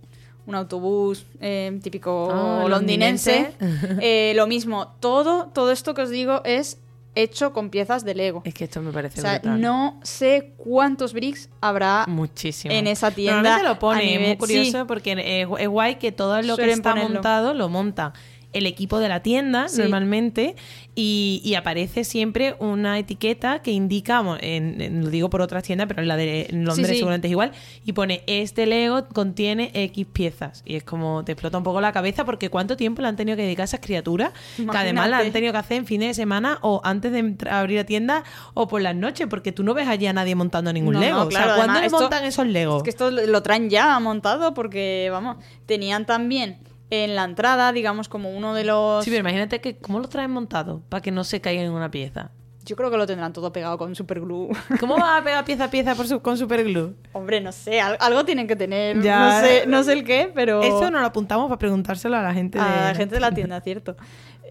Un 0.49 0.55
autobús 0.55 1.25
eh, 1.39 1.79
típico 1.83 2.29
Ah, 2.31 2.65
londinense. 2.67 3.51
londinense. 3.59 3.97
Eh, 4.01 4.33
lo 4.35 4.47
mismo, 4.47 4.87
todo, 4.99 5.45
todo 5.53 5.71
esto 5.71 5.93
que 5.93 6.01
os 6.01 6.09
digo 6.09 6.41
es 6.43 6.79
hecho 7.15 7.53
con 7.53 7.69
piezas 7.69 8.03
de 8.05 8.15
Lego. 8.15 8.41
Es 8.45 8.53
que 8.53 8.63
esto 8.65 8.81
me 8.81 8.91
parece 8.91 9.19
O 9.19 9.21
sea, 9.23 9.33
brutal. 9.39 9.59
no 9.61 9.99
sé 10.03 10.53
cuántos 10.57 11.13
bricks 11.13 11.49
habrá 11.61 12.05
Muchísimo. 12.07 12.73
en 12.73 12.87
esa 12.87 13.11
tienda. 13.11 13.41
Normalmente 13.41 13.67
lo 13.69 13.79
pone, 13.79 14.15
es 14.15 14.27
muy 14.27 14.37
curioso 14.37 14.79
sí. 14.79 14.85
porque 14.87 15.11
es, 15.41 15.47
es 15.59 15.67
guay 15.67 15.95
que 15.95 16.11
todo 16.11 16.41
lo 16.41 16.55
que 16.55 16.71
está 16.71 16.91
ponerlo. 16.91 17.13
montado 17.15 17.53
lo 17.53 17.67
monta 17.69 18.13
el 18.51 18.65
equipo 18.65 18.99
de 18.99 19.09
la 19.09 19.21
tienda 19.21 19.67
Sí. 19.69 19.79
normalmente 19.81 20.55
y, 20.95 21.39
y 21.45 21.53
aparece 21.53 22.03
siempre 22.03 22.55
una 22.59 22.97
etiqueta 22.97 23.61
que 23.61 23.71
indica, 23.71 24.23
en- 24.41 24.81
en- 24.81 25.03
lo 25.03 25.09
digo 25.11 25.29
por 25.29 25.41
otras 25.41 25.63
tiendas, 25.63 25.87
pero 25.87 26.01
en 26.01 26.07
la 26.07 26.17
de 26.17 26.47
en 26.49 26.65
Londres 26.65 26.87
Sí, 26.87 26.93
sí. 26.93 26.99
seguramente 26.99 27.27
es 27.27 27.31
igual, 27.31 27.51
y 27.85 27.93
pone 27.93 28.23
este 28.25 28.65
Lego 28.65 29.07
contiene 29.09 29.69
X 29.75 30.05
piezas. 30.11 30.63
Y 30.65 30.75
es 30.75 30.83
como 30.83 31.23
te 31.23 31.31
explota 31.33 31.57
un 31.59 31.63
poco 31.63 31.79
la 31.79 31.91
cabeza 31.91 32.25
porque 32.25 32.49
cuánto 32.49 32.75
tiempo 32.75 33.01
le 33.03 33.07
han 33.07 33.15
tenido 33.15 33.37
que 33.37 33.43
dedicar 33.43 33.63
a 33.63 33.65
esas 33.65 33.79
criaturas, 33.81 34.31
que 34.57 34.63
además 34.63 35.09
la 35.09 35.17
han 35.17 35.25
Imagínate. 35.25 35.31
tenido 35.31 35.51
que 35.53 35.57
hacer 35.59 35.77
en 35.77 35.85
fines 35.85 36.07
de 36.09 36.13
semana 36.15 36.57
o 36.61 36.81
antes 36.83 37.11
de 37.11 37.35
abrir 37.51 37.77
la 37.77 37.83
tienda 37.85 38.23
o 38.55 38.67
por 38.67 38.81
las 38.81 38.95
noches, 38.95 39.27
porque 39.29 39.51
tú 39.51 39.63
no 39.63 39.73
ves 39.75 39.87
allí 39.87 40.07
a 40.07 40.13
nadie 40.13 40.33
montando 40.35 40.73
ningún 40.73 40.95
No, 40.95 40.99
no, 41.01 41.05
Lego. 41.05 41.27
claro, 41.29 41.45
o 41.45 41.47
sea, 41.49 41.55
¿cuándo 41.55 41.61
además 41.73 41.81
le 41.81 41.85
esto- 41.85 41.99
montan 42.01 42.23
esos 42.25 42.47
Legos? 42.47 42.77
Es 42.77 42.83
que 42.83 42.89
esto 42.89 43.11
lo 43.11 43.43
traen 43.43 43.69
ya 43.69 43.97
montado 43.99 44.53
porque, 44.55 45.09
vamos, 45.11 45.37
tenían 45.67 46.05
también 46.07 46.57
en 46.91 47.15
la 47.15 47.23
entrada, 47.23 47.71
digamos, 47.71 48.09
como 48.09 48.31
uno 48.31 48.53
de 48.53 48.63
los... 48.63 49.03
Sí, 49.05 49.11
pero 49.11 49.21
imagínate 49.21 49.61
que 49.61 49.77
cómo 49.77 49.99
lo 49.99 50.07
traen 50.07 50.31
montado 50.31 50.81
para 50.89 51.01
que 51.01 51.11
no 51.11 51.23
se 51.23 51.39
caiga 51.41 51.61
en 51.61 51.71
una 51.71 51.91
pieza. 51.91 52.31
Yo 52.65 52.75
creo 52.75 52.91
que 52.91 52.97
lo 52.97 53.07
tendrán 53.07 53.31
todo 53.33 53.51
pegado 53.53 53.77
con 53.77 53.95
superglue. 53.95 54.49
¿Cómo 54.79 54.95
vas 54.97 55.21
a 55.21 55.23
pegar 55.23 55.43
pieza 55.45 55.65
a 55.65 55.69
pieza 55.71 55.95
por 55.95 56.07
su- 56.07 56.21
con 56.21 56.37
superglue? 56.37 56.93
Hombre, 57.13 57.41
no 57.41 57.51
sé, 57.51 57.79
al- 57.81 57.97
algo 57.99 58.25
tienen 58.25 58.47
que 58.47 58.55
tener. 58.55 59.01
Ya. 59.01 59.19
No, 59.19 59.41
sé, 59.47 59.65
no 59.67 59.83
sé 59.83 59.93
el 59.93 60.03
qué, 60.03 60.31
pero... 60.33 60.61
Eso 60.61 60.91
nos 60.91 61.01
lo 61.01 61.07
apuntamos 61.07 61.47
para 61.47 61.57
preguntárselo 61.57 62.15
a 62.17 62.21
la 62.21 62.33
gente 62.33 62.57
de... 62.59 62.63
a 62.63 62.81
la 62.89 62.95
gente 62.95 63.15
de 63.15 63.21
la 63.21 63.31
tienda, 63.31 63.59
cierto. 63.63 63.95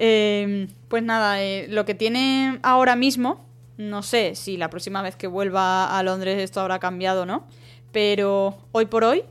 Eh, 0.00 0.68
pues 0.88 1.02
nada, 1.02 1.42
eh, 1.42 1.66
lo 1.68 1.85
que 1.85 1.95
tiene 1.95 2.61
ahora 2.62 2.95
mismo, 2.97 3.45
no 3.76 4.02
sé 4.02 4.35
si 4.37 4.57
la 4.57 4.71
próxima 4.71 5.02
vez 5.02 5.16
que 5.16 5.26
vuelva 5.26 5.97
a 5.99 6.02
Londres 6.02 6.38
esto 6.40 6.61
habrá 6.61 6.78
cambiado 6.78 7.23
o 7.23 7.26
no, 7.26 7.47
pero 7.92 8.57
hoy 8.73 8.87
por 8.87 9.04
hoy 9.04 9.25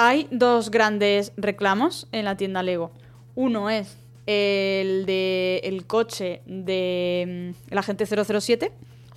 hay 0.00 0.26
dos 0.30 0.70
grandes 0.70 1.32
reclamos 1.36 2.08
en 2.12 2.24
la 2.24 2.36
tienda 2.36 2.62
Lego. 2.62 2.90
Uno 3.34 3.68
es 3.70 3.98
el 4.26 5.04
de 5.06 5.60
el 5.64 5.86
coche 5.86 6.42
de 6.46 7.52
mm, 7.68 7.72
el 7.72 7.78
agente 7.78 8.06
007, 8.06 8.72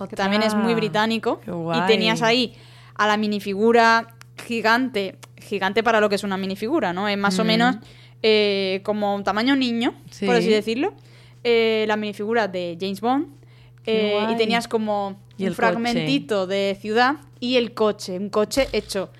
que 0.08 0.16
también 0.16 0.42
es 0.42 0.54
muy 0.54 0.74
británico, 0.74 1.40
y 1.46 1.86
tenías 1.86 2.22
ahí 2.22 2.54
a 2.96 3.06
la 3.06 3.16
minifigura 3.16 4.14
gigante, 4.46 5.16
gigante 5.38 5.82
para 5.82 6.00
lo 6.00 6.08
que 6.08 6.16
es 6.16 6.24
una 6.24 6.36
minifigura, 6.36 6.92
¿no? 6.92 7.08
Es 7.08 7.16
más 7.18 7.38
o 7.38 7.44
Mm. 7.44 7.46
menos 7.46 7.76
eh, 8.22 8.80
como 8.84 9.14
un 9.14 9.22
tamaño 9.24 9.54
niño, 9.54 9.94
Sí. 10.10 10.24
por 10.26 10.34
así 10.36 10.48
decirlo. 10.48 10.94
Eh, 11.44 11.84
la 11.88 11.96
minifigura 11.96 12.48
de 12.48 12.76
James 12.80 13.00
Bond 13.02 13.26
eh, 13.86 14.26
y 14.32 14.36
tenías 14.36 14.66
como 14.66 15.20
Y 15.36 15.46
un 15.46 15.54
fragmentito 15.54 16.46
de 16.46 16.76
ciudad 16.80 17.16
y 17.38 17.56
el 17.56 17.74
coche, 17.74 18.16
un 18.18 18.30
coche 18.30 18.66
hecho 18.72 19.10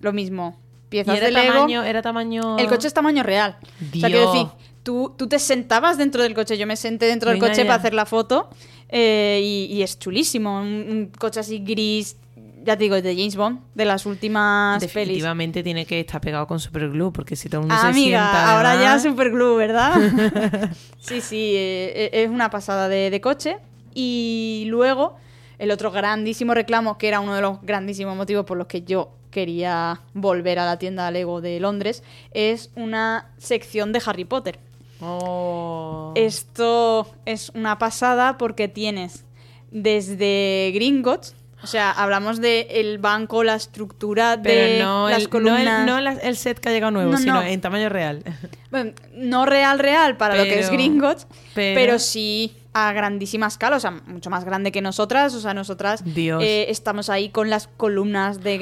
lo 0.00 0.12
mismo, 0.14 0.56
Y 0.86 0.90
piezas 0.90 1.16
era 1.16 1.26
de 1.26 1.32
Lego. 1.32 1.52
tamaño, 1.54 1.82
era 1.82 2.02
tamaño... 2.02 2.58
El 2.58 2.68
coche 2.68 2.86
es 2.88 2.94
tamaño 2.94 3.22
real. 3.22 3.56
O 3.62 3.66
sea, 3.98 4.08
quiero 4.08 4.18
Dios. 4.20 4.32
decir, 4.32 4.46
tú, 4.82 5.14
tú 5.16 5.26
te 5.26 5.38
sentabas 5.38 5.98
dentro 5.98 6.22
del 6.22 6.34
coche, 6.34 6.56
yo 6.58 6.66
me 6.66 6.76
senté 6.76 7.06
dentro 7.06 7.30
del 7.30 7.38
coche 7.40 7.56
ya. 7.58 7.62
para 7.64 7.74
hacer 7.76 7.94
la 7.94 8.06
foto 8.06 8.48
eh, 8.88 9.40
y, 9.42 9.74
y 9.74 9.82
es 9.82 9.98
chulísimo. 9.98 10.58
Un, 10.60 10.66
un 10.66 11.10
coche 11.18 11.40
así 11.40 11.58
gris, 11.58 12.16
ya 12.62 12.76
te 12.76 12.84
digo, 12.84 12.94
de 13.00 13.14
James 13.16 13.34
Bond, 13.36 13.60
de 13.74 13.84
las 13.84 14.06
últimas 14.06 14.78
pelis. 14.80 14.94
Definitivamente 14.94 15.62
tiene 15.62 15.84
que 15.84 16.00
estar 16.00 16.20
pegado 16.20 16.46
con 16.46 16.60
superglue, 16.60 17.10
porque 17.12 17.34
si 17.36 17.48
todo 17.48 17.62
el 17.62 17.66
mundo 17.66 17.74
Ah, 17.76 17.80
se 17.82 17.86
amiga, 17.88 18.20
sienta... 18.22 18.54
ahora 18.54 18.74
ya 18.74 18.80
además- 18.94 19.02
superglue, 19.02 19.56
¿verdad? 19.56 19.94
sí, 21.00 21.20
sí, 21.20 21.52
eh, 21.56 22.10
eh, 22.12 22.22
es 22.24 22.30
una 22.30 22.50
pasada 22.50 22.88
de, 22.88 23.10
de 23.10 23.20
coche. 23.20 23.58
Y 23.94 24.64
luego, 24.68 25.16
el 25.58 25.70
otro 25.70 25.90
grandísimo 25.90 26.54
reclamo, 26.54 26.98
que 26.98 27.08
era 27.08 27.20
uno 27.20 27.34
de 27.34 27.40
los 27.42 27.60
grandísimos 27.62 28.16
motivos 28.16 28.44
por 28.44 28.56
los 28.58 28.66
que 28.66 28.82
yo 28.82 29.10
quería 29.34 30.00
volver 30.14 30.58
a 30.60 30.64
la 30.64 30.78
tienda 30.78 31.10
Lego 31.10 31.40
de 31.42 31.58
Londres, 31.60 32.02
es 32.32 32.70
una 32.76 33.32
sección 33.36 33.92
de 33.92 34.00
Harry 34.06 34.24
Potter. 34.24 34.60
Oh. 35.00 36.12
Esto 36.14 37.06
es 37.26 37.50
una 37.50 37.78
pasada 37.78 38.38
porque 38.38 38.68
tienes 38.68 39.24
desde 39.70 40.70
Gringotts, 40.72 41.34
o 41.62 41.66
sea, 41.66 41.90
hablamos 41.90 42.40
de 42.40 42.68
el 42.70 42.98
banco, 42.98 43.42
la 43.42 43.54
estructura 43.56 44.36
de 44.36 44.42
Pero 44.42 44.84
no, 44.84 45.08
las 45.08 45.18
el, 45.18 45.24
no, 45.24 45.30
columnas. 45.30 45.80
el, 45.80 45.86
no 45.86 45.98
el 45.98 46.36
set 46.36 46.58
que 46.60 46.68
ha 46.68 46.72
llegado 46.72 46.92
nuevo, 46.92 47.10
No, 47.12 47.18
sino 47.18 47.34
no. 47.34 47.42
en 47.42 47.60
tamaño 47.60 47.88
real. 47.88 48.22
Bueno, 48.70 48.92
no 49.14 49.46
real, 49.46 49.78
real 49.78 50.16
para 50.16 50.36
lo 50.36 50.44
que 50.44 50.60
es 50.60 50.70
Gringotts, 50.70 51.26
pero- 51.54 51.80
pero... 51.80 51.98
sí 51.98 52.54
a 52.74 52.92
grandísima 52.92 53.46
escala, 53.46 53.76
o 53.76 53.80
sea, 53.80 53.92
mucho 53.92 54.30
más 54.30 54.44
grande 54.44 54.72
que 54.72 54.82
nosotras. 54.82 55.34
O 55.34 55.40
sea, 55.40 55.54
nosotras 55.54 56.02
eh, 56.16 56.66
estamos 56.68 57.08
ahí 57.08 57.28
con 57.30 57.48
las 57.48 57.68
columnas 57.68 58.42
de. 58.42 58.58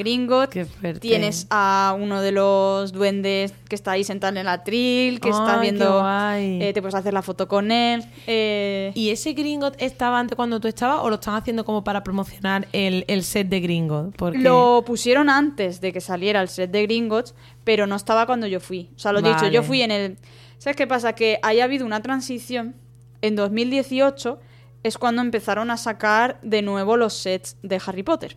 Qué 0.51 0.65
fuerte. 0.65 0.99
Tienes 0.99 1.47
a 1.49 1.95
uno 1.99 2.21
de 2.21 2.31
los 2.31 2.93
duendes 2.93 3.53
que 3.67 3.75
está 3.75 3.91
ahí 3.91 4.03
sentado 4.03 4.31
en 4.31 4.37
el 4.37 4.47
atril, 4.47 5.19
que 5.19 5.31
qué 5.31 5.59
viendo. 5.59 6.03
eh, 6.37 6.71
te 6.73 6.81
puedes 6.81 6.95
hacer 6.95 7.13
la 7.13 7.23
foto 7.23 7.47
con 7.47 7.71
él. 7.71 8.05
eh, 8.27 8.91
¿Y 8.93 9.09
ese 9.09 9.33
Gringot 9.33 9.75
estaba 9.79 10.19
antes 10.19 10.35
cuando 10.35 10.59
tú 10.59 10.67
estabas 10.67 10.99
o 11.01 11.09
lo 11.09 11.15
están 11.15 11.35
haciendo 11.35 11.65
como 11.65 11.83
para 11.83 12.03
promocionar 12.03 12.67
el, 12.71 13.05
el 13.07 13.23
set 13.23 13.49
de 13.49 13.59
Gringot? 13.61 14.15
Porque... 14.15 14.37
Lo 14.39 14.83
pusieron 14.85 15.29
antes 15.29 15.81
de 15.81 15.91
que 15.91 16.01
saliera 16.01 16.41
el 16.41 16.49
set 16.49 16.69
de 16.69 16.83
Gringotts, 16.83 17.33
pero 17.63 17.87
no 17.87 17.95
estaba 17.95 18.25
cuando 18.27 18.45
yo 18.45 18.59
fui. 18.59 18.91
O 18.95 18.99
sea, 18.99 19.11
lo 19.11 19.21
dicho, 19.21 19.35
Vale. 19.37 19.51
yo 19.51 19.63
fui 19.63 19.81
en 19.81 19.91
el... 19.91 20.17
¿Sabes 20.59 20.77
qué 20.77 20.85
pasa? 20.87 21.13
Que 21.13 21.39
haya 21.41 21.63
habido 21.63 21.85
una 21.85 22.01
transición. 22.01 22.75
En 23.23 23.35
2018 23.37 24.37
es 24.83 24.97
cuando 24.97 25.21
empezaron 25.21 25.71
a 25.71 25.77
sacar 25.77 26.39
de 26.43 26.61
nuevo 26.61 26.97
los 26.97 27.13
sets 27.13 27.55
de 27.63 27.79
Harry 27.85 28.03
Potter. 28.03 28.35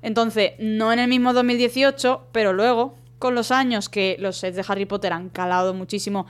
Entonces, 0.00 0.52
no 0.58 0.90
en 0.92 0.98
el 1.00 1.08
mismo 1.08 1.32
2018, 1.34 2.28
pero 2.32 2.52
luego, 2.54 2.94
con 3.18 3.34
los 3.34 3.50
años 3.50 3.88
que 3.90 4.16
los 4.18 4.38
sets 4.38 4.56
de 4.56 4.64
Harry 4.66 4.86
Potter 4.86 5.12
han 5.12 5.28
calado 5.28 5.74
muchísimo, 5.74 6.26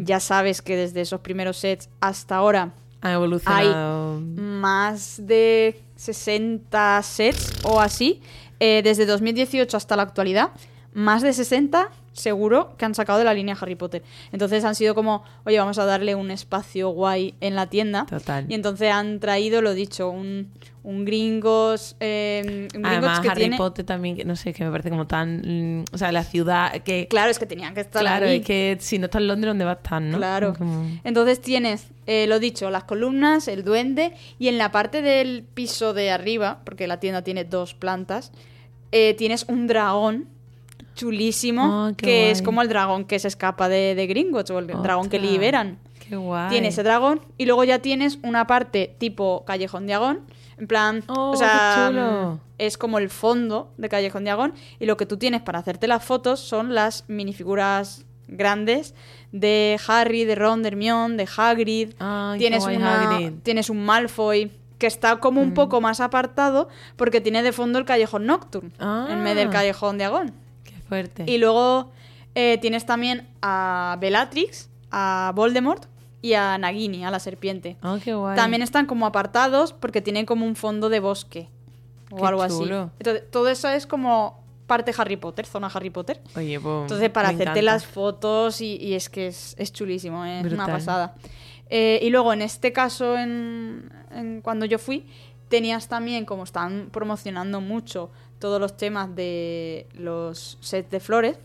ya 0.00 0.18
sabes 0.18 0.62
que 0.62 0.76
desde 0.76 1.00
esos 1.02 1.20
primeros 1.20 1.58
sets 1.58 1.88
hasta 2.00 2.36
ahora 2.36 2.72
Ha 3.02 3.12
evolucionado. 3.12 4.20
más 4.20 5.20
de 5.24 5.80
60 5.96 7.02
sets 7.04 7.52
o 7.62 7.80
así. 7.80 8.20
eh, 8.60 8.80
desde 8.82 9.06
2018 9.06 9.76
hasta 9.76 9.94
la 9.94 10.02
actualidad, 10.02 10.50
más 10.98 11.22
de 11.22 11.32
60 11.32 11.90
seguro 12.12 12.74
que 12.76 12.84
han 12.84 12.96
sacado 12.96 13.20
de 13.20 13.24
la 13.24 13.32
línea 13.32 13.56
Harry 13.60 13.76
Potter. 13.76 14.02
Entonces 14.32 14.64
han 14.64 14.74
sido 14.74 14.96
como, 14.96 15.22
oye, 15.44 15.56
vamos 15.60 15.78
a 15.78 15.84
darle 15.84 16.16
un 16.16 16.32
espacio 16.32 16.88
guay 16.88 17.34
en 17.40 17.54
la 17.54 17.66
tienda. 17.68 18.06
Total. 18.06 18.44
Y 18.48 18.54
entonces 18.54 18.90
han 18.90 19.20
traído, 19.20 19.62
lo 19.62 19.72
dicho, 19.72 20.10
un, 20.10 20.50
un 20.82 21.04
gringos... 21.04 21.94
eh, 22.00 22.42
un 22.74 22.82
gringos 22.82 22.90
Además, 22.90 23.20
que 23.20 23.28
Harry 23.28 23.40
tiene... 23.42 23.56
Potter 23.56 23.84
también, 23.86 24.16
que 24.16 24.24
no 24.24 24.34
sé, 24.34 24.52
que 24.52 24.64
me 24.64 24.70
parece 24.72 24.90
como 24.90 25.06
tan. 25.06 25.42
mm, 25.82 25.84
o 25.92 25.98
sea, 25.98 26.10
la 26.10 26.24
ciudad 26.24 26.72
que. 26.82 27.06
Claro, 27.06 27.30
es 27.30 27.38
que 27.38 27.46
tenían 27.46 27.72
que 27.74 27.82
estar 27.82 28.02
Claro, 28.02 28.26
ahí. 28.26 28.38
es 28.38 28.44
que 28.44 28.76
si 28.80 28.98
no 28.98 29.04
está 29.04 29.18
en 29.18 29.28
Londres, 29.28 29.50
¿dónde 29.50 29.64
va 29.64 29.70
a 29.72 29.74
estar, 29.74 30.02
no? 30.02 30.16
Claro. 30.18 30.54
Como- 30.58 30.90
Entonces 31.04 31.40
tienes, 31.40 31.86
eh, 32.06 32.26
lo 32.26 32.40
dicho, 32.40 32.68
las 32.70 32.82
columnas, 32.82 33.46
el 33.46 33.62
duende 33.62 34.12
y 34.40 34.48
en 34.48 34.58
la 34.58 34.72
parte 34.72 35.02
del 35.02 35.44
piso 35.54 35.94
de 35.94 36.10
arriba, 36.10 36.62
porque 36.64 36.88
la 36.88 36.98
tienda 36.98 37.22
tiene 37.22 37.44
dos 37.44 37.74
plantas, 37.74 38.32
eh, 38.90 39.14
tienes 39.16 39.44
un 39.48 39.68
dragón 39.68 40.26
chulísimo 40.98 41.62
Ah, 41.64 41.92
que 41.96 42.30
es 42.30 42.42
como 42.42 42.60
el 42.62 42.68
dragón 42.68 43.04
que 43.04 43.18
se 43.18 43.28
escapa 43.28 43.68
de, 43.68 43.94
de 43.94 44.06
Gringotts 44.06 44.50
o 44.50 44.58
el 44.58 44.66
dragón 44.66 45.08
que 45.08 45.18
liberan. 45.18 45.78
Qué 46.06 46.16
guay. 46.16 46.48
Tiene 46.50 46.68
ese 46.68 46.82
dragón 46.82 47.20
y 47.38 47.46
luego 47.46 47.64
ya 47.64 47.78
tienes 47.78 48.18
una 48.22 48.46
parte 48.46 48.94
tipo 48.98 49.44
Callejón 49.46 49.86
Diagón. 49.86 50.20
En 50.58 50.66
plan, 50.66 51.04
Oh, 51.06 51.30
o 51.30 51.36
sea, 51.36 51.86
qué 51.88 51.92
chulo. 51.94 52.32
mm, 52.32 52.40
es 52.58 52.76
como 52.78 52.98
el 52.98 53.10
fondo 53.10 53.70
de 53.76 53.88
Callejón 53.88 54.24
Diagón 54.24 54.54
y 54.80 54.86
lo 54.86 54.96
que 54.96 55.06
tú 55.06 55.16
tienes 55.16 55.40
para 55.40 55.60
hacerte 55.60 55.86
las 55.86 56.04
fotos 56.04 56.40
son 56.40 56.74
las 56.74 57.04
minifiguras 57.08 58.04
grandes 58.26 58.94
de 59.32 59.78
Harry, 59.86 60.24
de 60.24 60.34
Ron, 60.34 60.62
de 60.62 60.68
Hermione, 60.68 61.16
de 61.16 61.28
Hagrid. 61.36 61.90
Qué 61.90 62.38
tienes, 62.38 62.64
guay, 62.64 62.76
una- 62.76 63.10
Hagrid. 63.14 63.32
tienes 63.44 63.70
un 63.70 63.84
Malfoy 63.84 64.50
que 64.78 64.86
está 64.86 65.16
como 65.16 65.40
un 65.40 65.54
poco 65.54 65.80
más 65.80 66.00
apartado 66.00 66.68
porque 66.96 67.20
tiene 67.20 67.42
de 67.42 67.52
fondo 67.52 67.78
el 67.78 67.84
Callejón 67.84 68.26
Nocturne 68.26 68.70
en 68.80 69.24
vez 69.24 69.34
del 69.36 69.48
Ah. 69.48 69.50
Callejón 69.50 69.98
Diagón. 69.98 70.32
Fuerte. 70.88 71.24
Y 71.26 71.38
luego 71.38 71.90
eh, 72.34 72.58
tienes 72.60 72.86
también 72.86 73.28
a 73.42 73.96
Bellatrix, 74.00 74.70
a 74.90 75.32
Voldemort 75.34 75.84
y 76.22 76.32
a 76.34 76.56
Nagini, 76.58 77.04
a 77.04 77.10
la 77.10 77.18
serpiente. 77.20 77.76
Oh, 77.82 77.98
qué 78.02 78.14
guay. 78.14 78.36
También 78.36 78.62
están 78.62 78.86
como 78.86 79.06
apartados 79.06 79.72
porque 79.72 80.00
tienen 80.00 80.26
como 80.26 80.46
un 80.46 80.56
fondo 80.56 80.88
de 80.88 81.00
bosque 81.00 81.48
o 82.10 82.16
Qué 82.16 82.26
algo 82.26 82.46
chulo. 82.48 82.80
así. 82.82 82.92
Entonces, 83.00 83.30
todo 83.30 83.48
eso 83.48 83.68
es 83.68 83.86
como 83.86 84.42
parte 84.66 84.92
Harry 84.98 85.16
Potter, 85.16 85.46
zona 85.46 85.68
Harry 85.72 85.90
Potter. 85.90 86.20
Oye, 86.36 86.58
pues. 86.60 86.82
Entonces, 86.82 87.10
para 87.10 87.28
hacerte 87.28 87.44
encanta. 87.44 87.62
las 87.62 87.86
fotos 87.86 88.60
y, 88.60 88.76
y 88.76 88.94
es 88.94 89.08
que 89.08 89.28
es, 89.28 89.54
es 89.58 89.72
chulísimo, 89.72 90.24
¿eh? 90.24 90.40
es 90.40 90.52
una 90.52 90.66
pasada. 90.66 91.14
Eh, 91.70 92.00
y 92.02 92.10
luego, 92.10 92.32
en 92.32 92.42
este 92.42 92.72
caso, 92.72 93.16
en, 93.16 93.90
en 94.10 94.40
cuando 94.42 94.64
yo 94.66 94.78
fui, 94.78 95.06
tenías 95.48 95.88
también, 95.88 96.24
como 96.24 96.44
están 96.44 96.88
promocionando 96.92 97.60
mucho 97.60 98.10
todos 98.38 98.60
los 98.60 98.76
temas 98.76 99.14
de 99.14 99.86
los 99.94 100.58
sets 100.60 100.90
de 100.90 101.00
flores, 101.00 101.36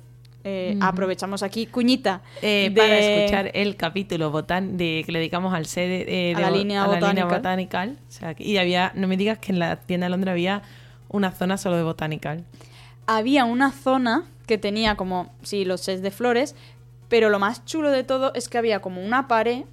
eh, 0.46 0.78
aprovechamos 0.82 1.42
aquí, 1.42 1.66
cuñita, 1.68 2.22
Eh, 2.42 2.70
de- 2.74 2.82
Para 2.82 3.00
escuchar 3.00 3.52
el 3.54 3.76
capítulo 3.78 4.30
botan 4.30 4.76
de, 4.78 5.04
que 5.06 5.12
le 5.14 5.20
dedicamos 5.20 5.54
al 5.54 5.66
sede 5.66 6.06
eh, 6.08 6.34
A 6.34 6.38
de 6.38 6.42
la 6.42 6.52
línea 6.52 6.84
a 6.84 6.88
la 6.88 7.00
línea 7.10 7.26
botanical. 7.26 7.98
O 8.10 8.12
sea, 8.12 8.36
y 8.38 8.58
había, 8.58 8.92
no 8.96 9.08
me 9.08 9.16
digas 9.16 9.38
que 9.40 9.52
en 9.54 9.60
la 9.60 9.78
tienda 9.78 10.06
de 10.08 10.10
Londres 10.12 10.32
había 10.34 10.62
una 11.10 11.32
zona 11.32 11.58
solo 11.58 11.78
de 11.78 11.84
botanical. 11.84 12.44
había 13.08 13.46
una 13.46 13.72
zona 13.72 14.26
que 14.48 14.58
tenía 14.58 14.96
como, 14.96 15.34
sí, 15.44 15.64
los 15.66 15.80
sets 15.82 16.02
de 16.02 16.12
flores, 16.12 16.56
pero 17.08 17.30
lo 17.30 17.40
más 17.40 17.64
chulo 17.66 17.90
de 17.92 18.04
todo 18.04 18.34
es 18.34 18.50
que 18.50 18.58
había 18.58 18.82
como 18.82 19.02
una 19.02 19.28
pared 19.30 19.64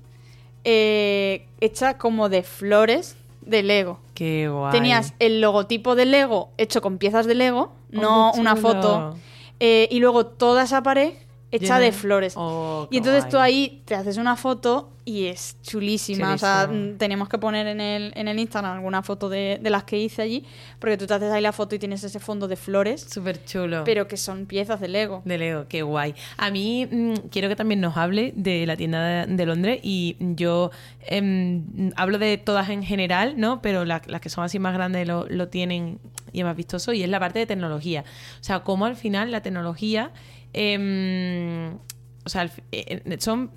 hecha 0.64 1.98
como 1.98 2.28
de 2.28 2.42
flores 2.42 3.16
de 3.50 3.62
Lego. 3.62 3.98
Qué 4.14 4.48
guay. 4.48 4.72
Tenías 4.72 5.14
el 5.18 5.40
logotipo 5.40 5.94
de 5.94 6.06
Lego 6.06 6.50
hecho 6.56 6.80
con 6.80 6.98
piezas 6.98 7.26
de 7.26 7.34
Lego, 7.34 7.72
Oh, 7.94 8.00
no 8.00 8.30
qué 8.34 8.40
una 8.40 8.56
foto. 8.56 9.16
eh, 9.58 9.88
y 9.90 9.98
luego 9.98 10.26
toda 10.26 10.62
esa 10.62 10.82
pared 10.82 11.12
hecha 11.52 11.78
de 11.78 11.92
flores. 11.92 12.34
Oh, 12.36 12.86
y 12.90 12.98
entonces 12.98 13.22
guay. 13.24 13.30
tú 13.30 13.38
ahí 13.38 13.82
te 13.84 13.94
haces 13.94 14.16
una 14.18 14.36
foto 14.36 14.90
y 15.04 15.26
es 15.26 15.56
chulísima. 15.62 16.34
O 16.34 16.38
sea, 16.38 16.68
mm, 16.70 16.96
tenemos 16.98 17.28
que 17.28 17.38
poner 17.38 17.66
en 17.66 17.80
el, 17.80 18.12
en 18.14 18.28
el 18.28 18.38
Instagram 18.38 18.76
alguna 18.76 19.02
foto 19.02 19.28
de, 19.28 19.58
de 19.60 19.70
las 19.70 19.82
que 19.82 19.98
hice 19.98 20.22
allí, 20.22 20.44
porque 20.78 20.96
tú 20.96 21.06
te 21.06 21.14
haces 21.14 21.32
ahí 21.32 21.42
la 21.42 21.52
foto 21.52 21.74
y 21.74 21.78
tienes 21.80 22.04
ese 22.04 22.20
fondo 22.20 22.46
de 22.46 22.54
flores, 22.56 23.00
Súper 23.10 23.44
chulo. 23.44 23.82
pero 23.84 24.06
que 24.06 24.16
son 24.16 24.46
piezas 24.46 24.80
de 24.80 24.86
Lego. 24.88 25.22
De 25.24 25.38
Lego, 25.38 25.64
qué 25.68 25.82
guay. 25.82 26.14
A 26.36 26.50
mí 26.50 26.86
mm, 26.88 27.14
quiero 27.30 27.48
que 27.48 27.56
también 27.56 27.80
nos 27.80 27.96
hable 27.96 28.32
de 28.36 28.66
la 28.66 28.76
tienda 28.76 29.26
de, 29.26 29.34
de 29.34 29.46
Londres 29.46 29.80
y 29.82 30.16
yo 30.20 30.70
em, 31.06 31.90
hablo 31.96 32.18
de 32.18 32.38
todas 32.38 32.68
en 32.68 32.82
general, 32.84 33.34
¿no? 33.36 33.60
Pero 33.62 33.84
la- 33.84 34.02
las 34.06 34.20
que 34.20 34.28
son 34.28 34.44
así 34.44 34.58
más 34.58 34.74
grandes 34.74 35.08
lo, 35.08 35.26
lo 35.28 35.48
tienen 35.48 35.98
y 36.32 36.40
es 36.40 36.44
más 36.44 36.56
vistoso 36.56 36.92
y 36.92 37.02
es 37.02 37.08
la 37.08 37.18
parte 37.18 37.38
de 37.40 37.46
tecnología. 37.46 38.04
O 38.40 38.44
sea, 38.44 38.60
cómo 38.60 38.84
al 38.86 38.94
final 38.96 39.32
la 39.32 39.40
tecnología... 39.42 40.12
em, 40.52 41.74
o 42.24 42.28
sea, 42.28 42.44
eh, 42.72 43.02
eh, 43.04 43.16
son... 43.20 43.50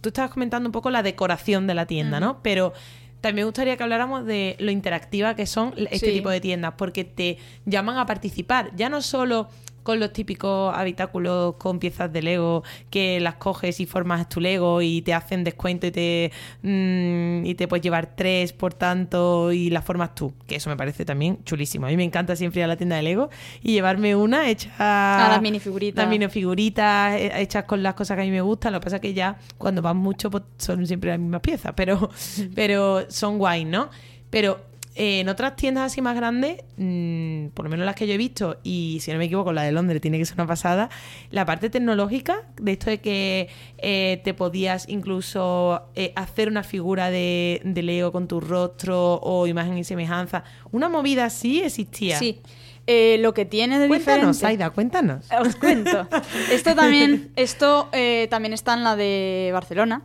Tú 0.00 0.10
estabas 0.10 0.30
comentando 0.30 0.68
un 0.68 0.72
poco 0.72 0.90
la 0.90 1.02
decoración 1.02 1.66
de 1.66 1.74
la 1.74 1.86
tienda, 1.86 2.20
¿no? 2.20 2.42
Pero... 2.42 2.72
También 3.20 3.44
me 3.44 3.44
gustaría 3.46 3.74
que 3.78 3.82
habláramos 3.82 4.26
de 4.26 4.54
lo 4.58 4.70
interactiva 4.70 5.34
que 5.34 5.46
son 5.46 5.72
este 5.78 6.08
Sí. 6.08 6.12
tipo 6.12 6.28
de 6.28 6.42
tiendas, 6.42 6.74
porque 6.76 7.04
te 7.04 7.38
llaman 7.64 7.96
a 7.96 8.04
participar, 8.04 8.70
ya 8.76 8.90
no 8.90 9.00
solo 9.00 9.48
con 9.84 10.00
los 10.00 10.12
típicos 10.12 10.76
habitáculos 10.76 11.54
con 11.56 11.78
piezas 11.78 12.12
de 12.12 12.22
Lego 12.22 12.64
que 12.90 13.20
las 13.20 13.36
coges 13.36 13.78
y 13.78 13.86
formas 13.86 14.28
tu 14.28 14.40
Lego 14.40 14.82
y 14.82 15.02
te 15.02 15.14
hacen 15.14 15.44
descuento 15.44 15.86
y 15.86 15.90
te 15.92 16.32
mm, 16.62 17.44
y 17.44 17.54
te 17.54 17.68
puedes 17.68 17.84
llevar 17.84 18.16
tres 18.16 18.52
por 18.52 18.74
tanto 18.74 19.52
y 19.52 19.70
las 19.70 19.84
formas 19.84 20.14
tú, 20.16 20.34
que 20.46 20.56
eso 20.56 20.70
me 20.70 20.76
parece 20.76 21.04
también 21.04 21.38
chulísimo. 21.44 21.86
A 21.86 21.90
mí 21.90 21.96
me 21.96 22.04
encanta 22.04 22.34
siempre 22.34 22.60
ir 22.60 22.64
a 22.64 22.68
la 22.68 22.76
tienda 22.76 22.96
de 22.96 23.02
Lego 23.02 23.30
y 23.62 23.72
llevarme 23.72 24.16
una 24.16 24.48
hecha 24.48 24.70
A 24.78 25.28
las 25.28 25.42
minifiguritas. 25.42 26.02
las 26.02 26.10
minifiguritas 26.10 27.14
eh, 27.14 27.32
hechas 27.36 27.64
con 27.64 27.82
las 27.82 27.94
cosas 27.94 28.16
que 28.16 28.22
a 28.22 28.24
mí 28.24 28.30
me 28.30 28.40
gustan. 28.40 28.72
Lo 28.72 28.80
que 28.80 28.84
pasa 28.84 28.96
es 28.96 29.02
que 29.02 29.14
ya 29.14 29.38
cuando 29.58 29.82
van 29.82 29.98
mucho 29.98 30.30
pues, 30.30 30.44
son 30.58 30.86
siempre 30.86 31.10
las 31.10 31.18
mismas 31.18 31.42
piezas, 31.42 31.74
pero, 31.76 32.10
pero 32.54 33.10
son 33.10 33.38
guay, 33.38 33.64
¿no? 33.64 33.90
Pero 34.30 34.73
eh, 34.94 35.20
en 35.20 35.28
otras 35.28 35.56
tiendas 35.56 35.92
así 35.92 36.00
más 36.00 36.16
grandes, 36.16 36.62
mm, 36.76 37.48
por 37.48 37.64
lo 37.64 37.70
menos 37.70 37.86
las 37.86 37.94
que 37.94 38.06
yo 38.06 38.14
he 38.14 38.16
visto, 38.16 38.58
y 38.62 38.98
si 39.00 39.12
no 39.12 39.18
me 39.18 39.24
equivoco, 39.24 39.52
la 39.52 39.62
de 39.62 39.72
Londres 39.72 40.00
tiene 40.00 40.18
que 40.18 40.24
ser 40.24 40.36
una 40.36 40.46
pasada, 40.46 40.88
la 41.30 41.44
parte 41.44 41.70
tecnológica, 41.70 42.42
de 42.60 42.72
esto 42.72 42.90
de 42.90 43.00
que 43.00 43.48
eh, 43.78 44.20
te 44.24 44.34
podías 44.34 44.88
incluso 44.88 45.82
eh, 45.94 46.12
hacer 46.16 46.48
una 46.48 46.62
figura 46.62 47.10
de, 47.10 47.60
de 47.64 47.82
Lego 47.82 48.12
con 48.12 48.28
tu 48.28 48.40
rostro 48.40 49.20
o 49.22 49.46
imagen 49.46 49.78
y 49.78 49.84
semejanza, 49.84 50.44
una 50.72 50.88
movida 50.88 51.26
así 51.26 51.62
existía. 51.62 52.18
Sí. 52.18 52.40
Eh, 52.86 53.16
lo 53.20 53.32
que 53.32 53.46
tiene 53.46 53.78
de 53.78 53.88
Cuéntanos, 53.88 54.36
diferente... 54.36 54.62
Aida, 54.62 54.70
cuéntanos. 54.70 55.26
Os 55.40 55.56
cuento. 55.56 56.06
Esto 56.50 56.74
también, 56.74 57.30
esto 57.36 57.88
eh, 57.92 58.26
también 58.30 58.52
está 58.52 58.74
en 58.74 58.84
la 58.84 58.94
de 58.94 59.50
Barcelona, 59.52 60.02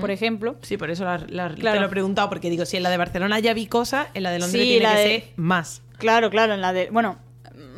Por 0.00 0.10
ejemplo. 0.10 0.56
Sí, 0.62 0.76
por 0.76 0.90
eso 0.90 1.04
la- 1.04 1.18
la- 1.18 1.54
Claro. 1.54 1.76
te 1.76 1.80
lo 1.80 1.86
he 1.86 1.90
preguntado, 1.90 2.28
porque 2.28 2.50
digo, 2.50 2.64
si 2.64 2.76
en 2.76 2.82
la 2.82 2.90
de 2.90 2.96
Barcelona 2.96 3.38
ya 3.40 3.54
vi 3.54 3.66
cosas, 3.66 4.06
en 4.14 4.22
la 4.22 4.30
de 4.30 4.38
Londres 4.38 4.62
Sí, 4.62 4.68
tiene 4.68 4.82
la 4.84 4.94
que 4.94 4.98
de- 5.00 5.20
ser 5.20 5.24
más. 5.36 5.82
Claro, 5.98 6.30
claro, 6.30 6.54
en 6.54 6.60
la 6.60 6.72
de. 6.72 6.90
Bueno, 6.90 7.18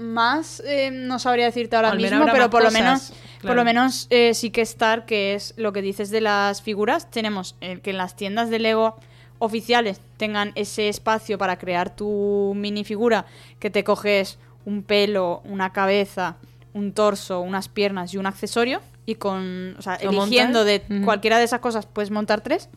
más 0.00 0.60
eh, 0.66 0.90
no 0.90 1.18
sabría 1.18 1.46
decirte 1.46 1.76
ahora 1.76 1.94
mismo, 1.94 2.24
pero 2.32 2.50
por 2.50 2.62
lo 2.62 2.68
cosas, 2.68 2.80
menos, 2.82 3.12
por 3.42 3.56
lo 3.56 3.64
menos 3.64 4.06
eh, 4.10 4.34
sí 4.34 4.50
que 4.50 4.62
estar, 4.62 5.04
que 5.06 5.34
es 5.34 5.54
lo 5.56 5.72
que 5.72 5.82
dices 5.82 6.10
de 6.10 6.20
las 6.20 6.62
figuras. 6.62 7.10
Tenemos 7.10 7.56
eh, 7.60 7.80
que 7.82 7.90
en 7.90 7.98
las 7.98 8.16
tiendas 8.16 8.50
de 8.50 8.58
Lego 8.58 8.96
oficiales 9.38 10.00
tengan 10.16 10.52
ese 10.54 10.88
espacio 10.88 11.36
para 11.38 11.58
crear 11.58 11.94
tu 11.94 12.52
minifigura, 12.56 13.26
que 13.58 13.70
te 13.70 13.84
coges 13.84 14.38
un 14.64 14.82
pelo, 14.82 15.42
una 15.44 15.72
cabeza, 15.72 16.36
un 16.72 16.92
torso, 16.92 17.40
unas 17.40 17.68
piernas 17.68 18.12
y 18.14 18.16
un 18.18 18.26
accesorio. 18.26 18.80
Y 19.06 19.14
con, 19.14 19.76
o 19.78 19.82
sea, 19.82 19.94
eligiendo 19.94 20.64
de 20.64 20.82
cualquiera 21.04 21.38
de 21.38 21.44
esas 21.44 21.60
cosas 21.60 21.86
puedes 21.86 22.10
montar 22.10 22.40
tres. 22.40 22.68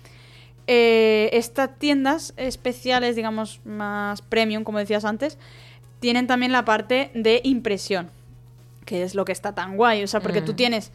Eh, 0.67 1.29
estas 1.33 1.77
tiendas 1.79 2.33
especiales, 2.37 3.15
digamos, 3.15 3.59
más 3.65 4.21
premium, 4.21 4.63
como 4.63 4.77
decías 4.77 5.03
antes, 5.05 5.39
tienen 5.99 6.27
también 6.27 6.51
la 6.51 6.63
parte 6.65 7.09
de 7.15 7.41
impresión, 7.43 8.11
que 8.85 9.01
es 9.03 9.15
lo 9.15 9.25
que 9.25 9.31
está 9.31 9.55
tan 9.55 9.75
guay. 9.75 10.03
O 10.03 10.07
sea, 10.07 10.19
porque 10.19 10.41
tú 10.41 10.51
Mm. 10.53 10.55
tienes 10.55 10.91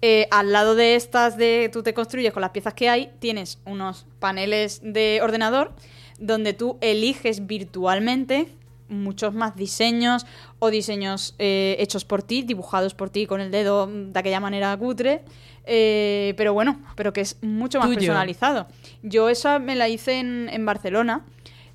eh, 0.00 0.28
al 0.30 0.52
lado 0.52 0.74
de 0.76 0.94
estas 0.94 1.36
de 1.36 1.68
tú 1.72 1.82
te 1.82 1.92
construyes 1.92 2.32
con 2.32 2.40
las 2.40 2.50
piezas 2.52 2.72
que 2.72 2.88
hay, 2.88 3.10
tienes 3.18 3.58
unos 3.66 4.06
paneles 4.20 4.80
de 4.84 5.18
ordenador 5.22 5.72
donde 6.20 6.52
tú 6.52 6.78
eliges 6.80 7.46
virtualmente 7.48 8.46
muchos 8.88 9.34
más 9.34 9.54
diseños 9.56 10.26
o 10.58 10.70
diseños 10.70 11.34
eh, 11.38 11.76
hechos 11.78 12.04
por 12.04 12.22
ti, 12.22 12.42
dibujados 12.42 12.94
por 12.94 13.10
ti 13.10 13.26
con 13.26 13.40
el 13.40 13.50
dedo 13.50 13.86
de 13.86 14.18
aquella 14.18 14.40
manera 14.40 14.76
cutre. 14.76 15.22
eh, 15.64 16.34
pero 16.36 16.54
bueno, 16.54 16.80
pero 16.96 17.12
que 17.12 17.20
es 17.20 17.36
mucho 17.42 17.78
más 17.78 17.88
Tuyo. 17.88 17.98
personalizado. 17.98 18.66
Yo 19.02 19.28
esa 19.28 19.58
me 19.58 19.76
la 19.76 19.88
hice 19.88 20.18
en, 20.18 20.48
en 20.50 20.64
Barcelona. 20.64 21.24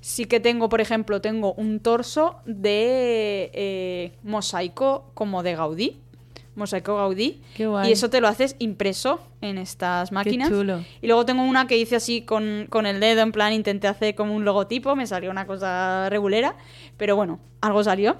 Sí 0.00 0.26
que 0.26 0.38
tengo, 0.40 0.68
por 0.68 0.80
ejemplo, 0.82 1.20
tengo 1.20 1.54
un 1.54 1.80
torso 1.80 2.36
de 2.44 3.50
eh, 3.54 4.12
mosaico 4.22 5.10
como 5.14 5.42
de 5.42 5.54
Gaudí. 5.54 6.00
Mosaico 6.56 6.96
Gaudí. 6.96 7.40
Qué 7.56 7.66
guay. 7.66 7.88
Y 7.88 7.92
eso 7.92 8.10
te 8.10 8.20
lo 8.20 8.28
haces 8.28 8.56
impreso 8.58 9.20
en 9.40 9.58
estas 9.58 10.12
máquinas. 10.12 10.48
chulo. 10.48 10.84
Y 11.02 11.06
luego 11.06 11.24
tengo 11.26 11.42
una 11.42 11.66
que 11.66 11.76
hice 11.76 11.96
así 11.96 12.22
con, 12.22 12.66
con 12.70 12.86
el 12.86 13.00
dedo, 13.00 13.22
en 13.22 13.32
plan 13.32 13.52
intenté 13.52 13.88
hacer 13.88 14.14
como 14.14 14.34
un 14.34 14.44
logotipo, 14.44 14.94
me 14.96 15.06
salió 15.06 15.30
una 15.30 15.46
cosa 15.46 16.08
regulera, 16.10 16.56
pero 16.96 17.16
bueno, 17.16 17.40
algo 17.60 17.82
salió. 17.84 18.16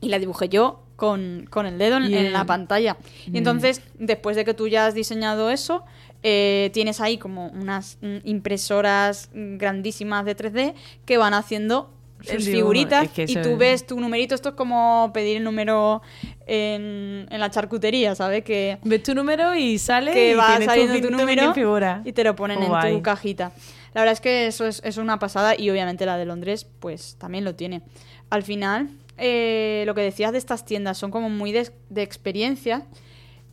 Y 0.00 0.08
la 0.08 0.18
dibujé 0.18 0.48
yo 0.48 0.82
con, 0.96 1.46
con 1.50 1.66
el 1.66 1.78
dedo 1.78 1.96
en, 1.98 2.12
en 2.12 2.32
la 2.32 2.44
pantalla. 2.44 2.96
Y 3.26 3.30
Mm. 3.30 3.36
entonces, 3.36 3.82
después 3.98 4.36
de 4.36 4.44
que 4.44 4.54
tú 4.54 4.68
ya 4.68 4.86
has 4.86 4.94
diseñado 4.94 5.50
eso, 5.50 5.84
eh, 6.22 6.70
tienes 6.72 7.00
ahí 7.00 7.18
como 7.18 7.48
unas 7.48 7.98
mm, 8.00 8.16
impresoras 8.24 9.30
grandísimas 9.34 10.24
de 10.24 10.34
3D 10.36 10.74
que 11.04 11.18
van 11.18 11.34
haciendo 11.34 11.90
Figuritas 12.22 13.04
es 13.04 13.10
que 13.10 13.22
y 13.24 13.34
tú 13.34 13.50
es- 13.50 13.58
ves 13.58 13.86
tu 13.86 13.98
numerito. 14.00 14.34
Esto 14.34 14.50
es 14.50 14.54
como 14.54 15.10
pedir 15.14 15.36
el 15.38 15.44
número 15.44 16.02
en, 16.46 17.26
en 17.30 17.40
la 17.40 17.50
charcutería, 17.50 18.14
¿sabes? 18.14 18.44
Que, 18.44 18.78
Ves 18.84 19.02
tu 19.02 19.14
número 19.14 19.54
y 19.54 19.78
sale 19.78 20.12
que 20.12 20.32
y 20.32 20.34
va 20.34 20.60
saliendo 20.60 21.00
tu 21.08 21.10
número 21.14 21.52
figura. 21.54 22.02
y 22.04 22.12
te 22.12 22.24
lo 22.24 22.34
ponen 22.36 22.62
en 22.62 22.68
Guay. 22.68 22.94
tu 22.96 23.02
cajita. 23.02 23.52
La 23.94 24.02
verdad 24.02 24.12
es 24.12 24.20
que 24.20 24.46
eso 24.46 24.66
es, 24.66 24.82
es 24.84 24.96
una 24.98 25.18
pasada 25.18 25.54
y 25.58 25.70
obviamente 25.70 26.04
la 26.06 26.18
de 26.18 26.26
Londres 26.26 26.66
pues 26.80 27.16
también 27.18 27.44
lo 27.44 27.54
tiene. 27.54 27.82
Al 28.30 28.42
final, 28.42 28.90
eh, 29.16 29.84
lo 29.86 29.94
que 29.94 30.02
decías 30.02 30.32
de 30.32 30.38
estas 30.38 30.64
tiendas 30.64 30.98
son 30.98 31.10
como 31.10 31.30
muy 31.30 31.52
de, 31.52 31.70
de 31.90 32.02
experiencia. 32.02 32.82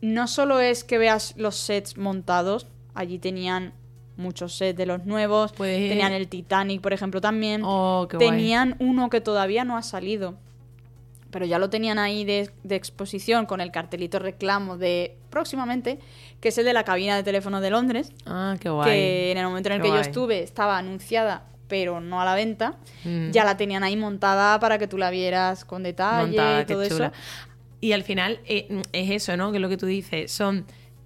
No 0.02 0.28
solo 0.28 0.60
es 0.60 0.84
que 0.84 0.97
veas 0.97 1.34
los 1.38 1.56
sets 1.56 1.95
montados, 1.97 2.67
allí 2.93 3.19
tenían 3.19 3.71
muchos 4.17 4.56
sets 4.56 4.78
de 4.78 4.86
los 4.86 5.06
nuevos, 5.06 5.52
Puedes 5.54 5.80
ir- 5.80 5.89
tenían 5.89 6.13
el 6.13 6.28
Titanic, 6.28 6.82
por 6.82 6.93
ejemplo, 6.93 7.19
también. 7.21 7.62
Oh, 7.65 8.08
qué 8.10 8.17
guay. 8.17 8.30
tenían 8.30 8.76
uno 8.80 9.10
que 9.10 9.21
todavía 9.21 9.63
no 9.65 9.76
ha 9.78 9.82
salido, 9.84 10.36
pero 11.32 11.45
ya 11.45 11.58
lo 11.58 11.69
tenían 11.69 11.97
ahí 11.97 12.26
de, 12.26 12.52
de 12.63 12.76
exposición 12.76 13.45
con 13.47 13.60
el 13.60 13.71
cartelito 13.71 14.19
reclamo 14.19 14.78
de 14.78 15.17
próximamente, 15.32 15.97
que 16.39 16.49
es 16.49 16.58
el 16.60 16.65
de 16.65 16.73
la 16.73 16.84
cabina 16.84 17.15
de 17.15 17.23
teléfono 17.23 17.60
de 17.60 17.71
Londres, 17.71 18.12
Ah, 18.28 18.56
qué 18.60 18.69
guay. 18.69 18.91
que 18.91 19.32
en 19.32 19.38
el 19.39 19.45
momento 19.45 19.69
en 19.69 19.73
el 19.76 19.82
Qué 19.82 19.88
que 19.89 19.93
yo 19.95 19.99
estuve 19.99 20.43
estaba 20.43 20.78
anunciada, 20.78 21.45
pero 21.67 21.99
no 22.02 22.21
a 22.21 22.26
la 22.26 22.36
venta. 22.36 22.76
Mm. 23.04 23.32
Ya 23.32 23.43
la 23.45 23.58
tenían 23.58 23.84
ahí 23.84 23.95
montada 23.97 24.60
para 24.60 24.78
que 24.78 24.88
tú 24.88 24.99
la 24.99 25.10
vieras 25.10 25.65
con 25.65 25.82
detalle 25.82 26.28
montada, 26.28 26.62
y 26.62 26.65
qué 26.65 26.73
todo 26.73 26.88
chula. 26.88 27.06
eso. 27.08 27.15
Y 27.82 27.93
al 27.93 28.04
final 28.04 28.39
eh, 28.45 28.82
es 28.91 29.10
eso, 29.10 29.36
¿no? 29.38 29.49
Que 29.52 29.58
es 29.58 29.62
lo 29.62 29.69
que 29.69 29.78
tú 29.78 29.88
dices. 29.88 30.32
Son. 30.32 30.65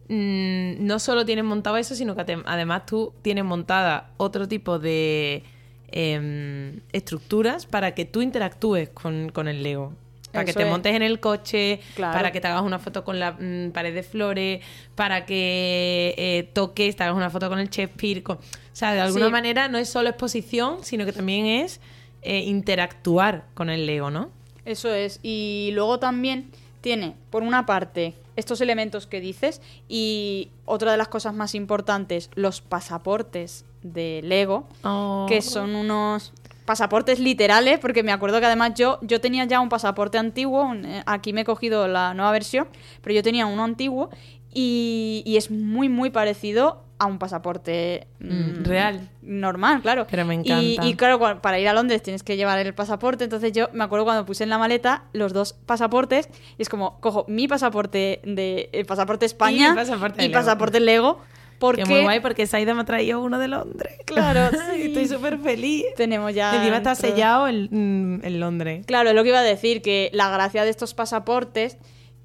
Mm, 0.10 0.86
no 0.86 1.00
solo 1.00 1.26
tienes 1.26 1.46
montado 1.46 1.78
eso, 1.78 1.96
sino 1.96 2.16
que 2.16 2.22
además 2.46 2.86
tú 2.86 3.14
tienes 3.22 3.44
montada 3.44 4.10
otro 4.18 4.48
tipo 4.48 4.80
de 4.80 5.44
em, 5.92 6.80
estructuras 6.92 7.66
para 7.66 7.94
que 7.96 8.06
tú 8.06 8.22
interactúes 8.22 8.90
con, 8.90 9.30
con 9.30 9.48
el 9.48 9.64
Lego. 9.64 9.94
Para 10.32 10.44
que 10.46 10.54
te 10.54 10.64
es. 10.64 10.70
montes 10.70 10.94
en 10.94 11.02
el 11.02 11.20
coche, 11.20 11.80
Claro. 11.96 12.14
para 12.14 12.32
que 12.32 12.42
te 12.42 12.48
hagas 12.48 12.62
una 12.62 12.78
foto 12.80 13.04
con 13.04 13.18
la 13.20 13.32
mm, 13.32 13.72
pared 13.72 13.94
de 13.94 14.04
flores, 14.04 14.62
para 14.96 15.26
que 15.26 16.14
eh, 16.18 16.50
toques, 16.54 16.96
te 16.96 17.04
hagas 17.04 17.16
una 17.16 17.30
foto 17.30 17.48
con 17.50 17.60
el 17.60 17.70
Shakespeare. 17.70 18.22
con- 18.24 18.38
O 18.38 18.40
sea, 18.74 18.94
de 18.94 19.00
alguna 19.02 19.28
Sí. 19.28 19.32
manera 19.32 19.68
no 19.70 19.78
es 19.78 19.90
solo 19.90 20.10
exposición, 20.10 20.80
sino 20.84 21.06
que 21.06 21.14
también 21.14 21.46
es 21.46 21.80
eh, 22.24 22.40
interactuar 22.40 23.46
con 23.54 23.70
el 23.70 23.86
Lego, 23.86 24.12
¿no? 24.12 24.30
Eso 24.66 24.94
es. 24.94 25.20
Y 25.24 25.70
luego 25.74 25.98
también 25.98 26.52
tiene, 26.82 27.16
por 27.30 27.42
una 27.42 27.66
parte, 27.66 28.14
estos 28.38 28.62
elementos 28.62 29.06
que 29.08 29.20
dices 29.20 29.62
y 29.90 30.50
otra 30.66 30.92
de 30.92 30.98
las 30.98 31.10
cosas 31.10 31.34
más 31.34 31.54
importantes, 31.56 32.30
los 32.36 32.62
pasaportes 32.62 33.66
de 33.84 34.22
Lego, 34.24 34.68
Oh. 34.84 35.26
que 35.28 35.42
son 35.42 35.76
unos 35.76 36.32
pasaportes 36.66 37.20
literales, 37.20 37.80
porque 37.80 38.04
me 38.04 38.12
acuerdo 38.12 38.40
que 38.40 38.46
además 38.46 38.74
yo, 38.76 39.00
yo 39.02 39.20
tenía 39.22 39.46
ya 39.46 39.60
un 39.62 39.70
pasaporte 39.70 40.18
antiguo, 40.18 40.64
un- 40.64 40.86
eh, 40.86 41.04
aquí 41.06 41.32
me 41.34 41.42
he 41.42 41.46
cogido 41.46 41.88
la 41.88 42.14
nueva 42.14 42.32
versión, 42.32 42.68
pero 43.02 43.14
yo 43.16 43.24
tenía 43.24 43.46
uno 43.46 43.64
antiguo 43.64 44.10
y, 44.54 45.24
y 45.26 45.38
es 45.38 45.50
muy, 45.52 45.88
muy 45.90 46.10
parecido 46.10 46.84
a 47.00 47.06
un 47.06 47.20
pasaporte 47.20 48.08
Mm, 48.20 48.28
mm, 48.62 48.64
real. 48.66 49.10
Normal, 49.22 49.82
claro. 49.82 50.08
Pero 50.10 50.26
me 50.26 50.34
encanta. 50.34 50.86
Y, 50.86 50.96
claro, 50.96 51.20
para 51.42 51.60
ir 51.60 51.68
a 51.68 51.74
Londres 51.74 52.02
tienes 52.02 52.24
que 52.24 52.36
llevar 52.38 52.58
el 52.60 52.74
pasaporte, 52.74 53.24
entonces 53.24 53.52
yo 53.54 53.70
me 53.74 53.84
acuerdo 53.84 54.06
cuando 54.06 54.26
puse 54.26 54.44
en 54.44 54.50
la 54.50 54.58
maleta 54.58 55.04
los 55.14 55.34
dos 55.34 55.54
pasaportes 55.54 56.30
y 56.58 56.62
es 56.62 56.70
como, 56.70 57.00
cojo 57.00 57.26
mi 57.28 57.48
pasaporte 57.48 58.22
de 58.24 58.70
el 58.74 58.86
pasaporte 58.86 59.26
España 59.26 59.70
Y 59.74 59.76
pasaporte 59.76 60.24
y 60.24 60.28
Lego. 60.30 60.40
pasaporte 60.40 60.80
Lego, 60.80 61.20
porque 61.60 61.84
Que 61.84 61.90
muy 61.90 62.02
guay 62.02 62.20
porque 62.20 62.46
Saida 62.48 62.74
me 62.74 62.82
ha 62.82 62.86
traído 62.86 63.22
uno 63.22 63.38
de 63.40 63.48
Londres. 63.48 63.94
Claro, 64.06 64.50
sí. 64.74 64.82
Estoy 64.88 65.08
súper 65.08 65.38
feliz. 65.40 65.86
tenemos 65.96 66.34
ya... 66.34 66.56
Encima 66.56 66.78
está 66.78 66.96
sellado 66.96 67.48
el- 67.48 67.70
mm, 67.72 68.26
en 68.26 68.40
Londres. 68.40 68.86
Claro, 68.88 69.10
es 69.10 69.16
lo 69.16 69.24
que 69.24 69.30
iba 69.30 69.40
a 69.40 69.44
decir, 69.44 69.82
que 69.82 70.10
la 70.14 70.30
gracia 70.32 70.64
de 70.64 70.70
estos 70.72 70.94
pasaportes, 70.94 71.78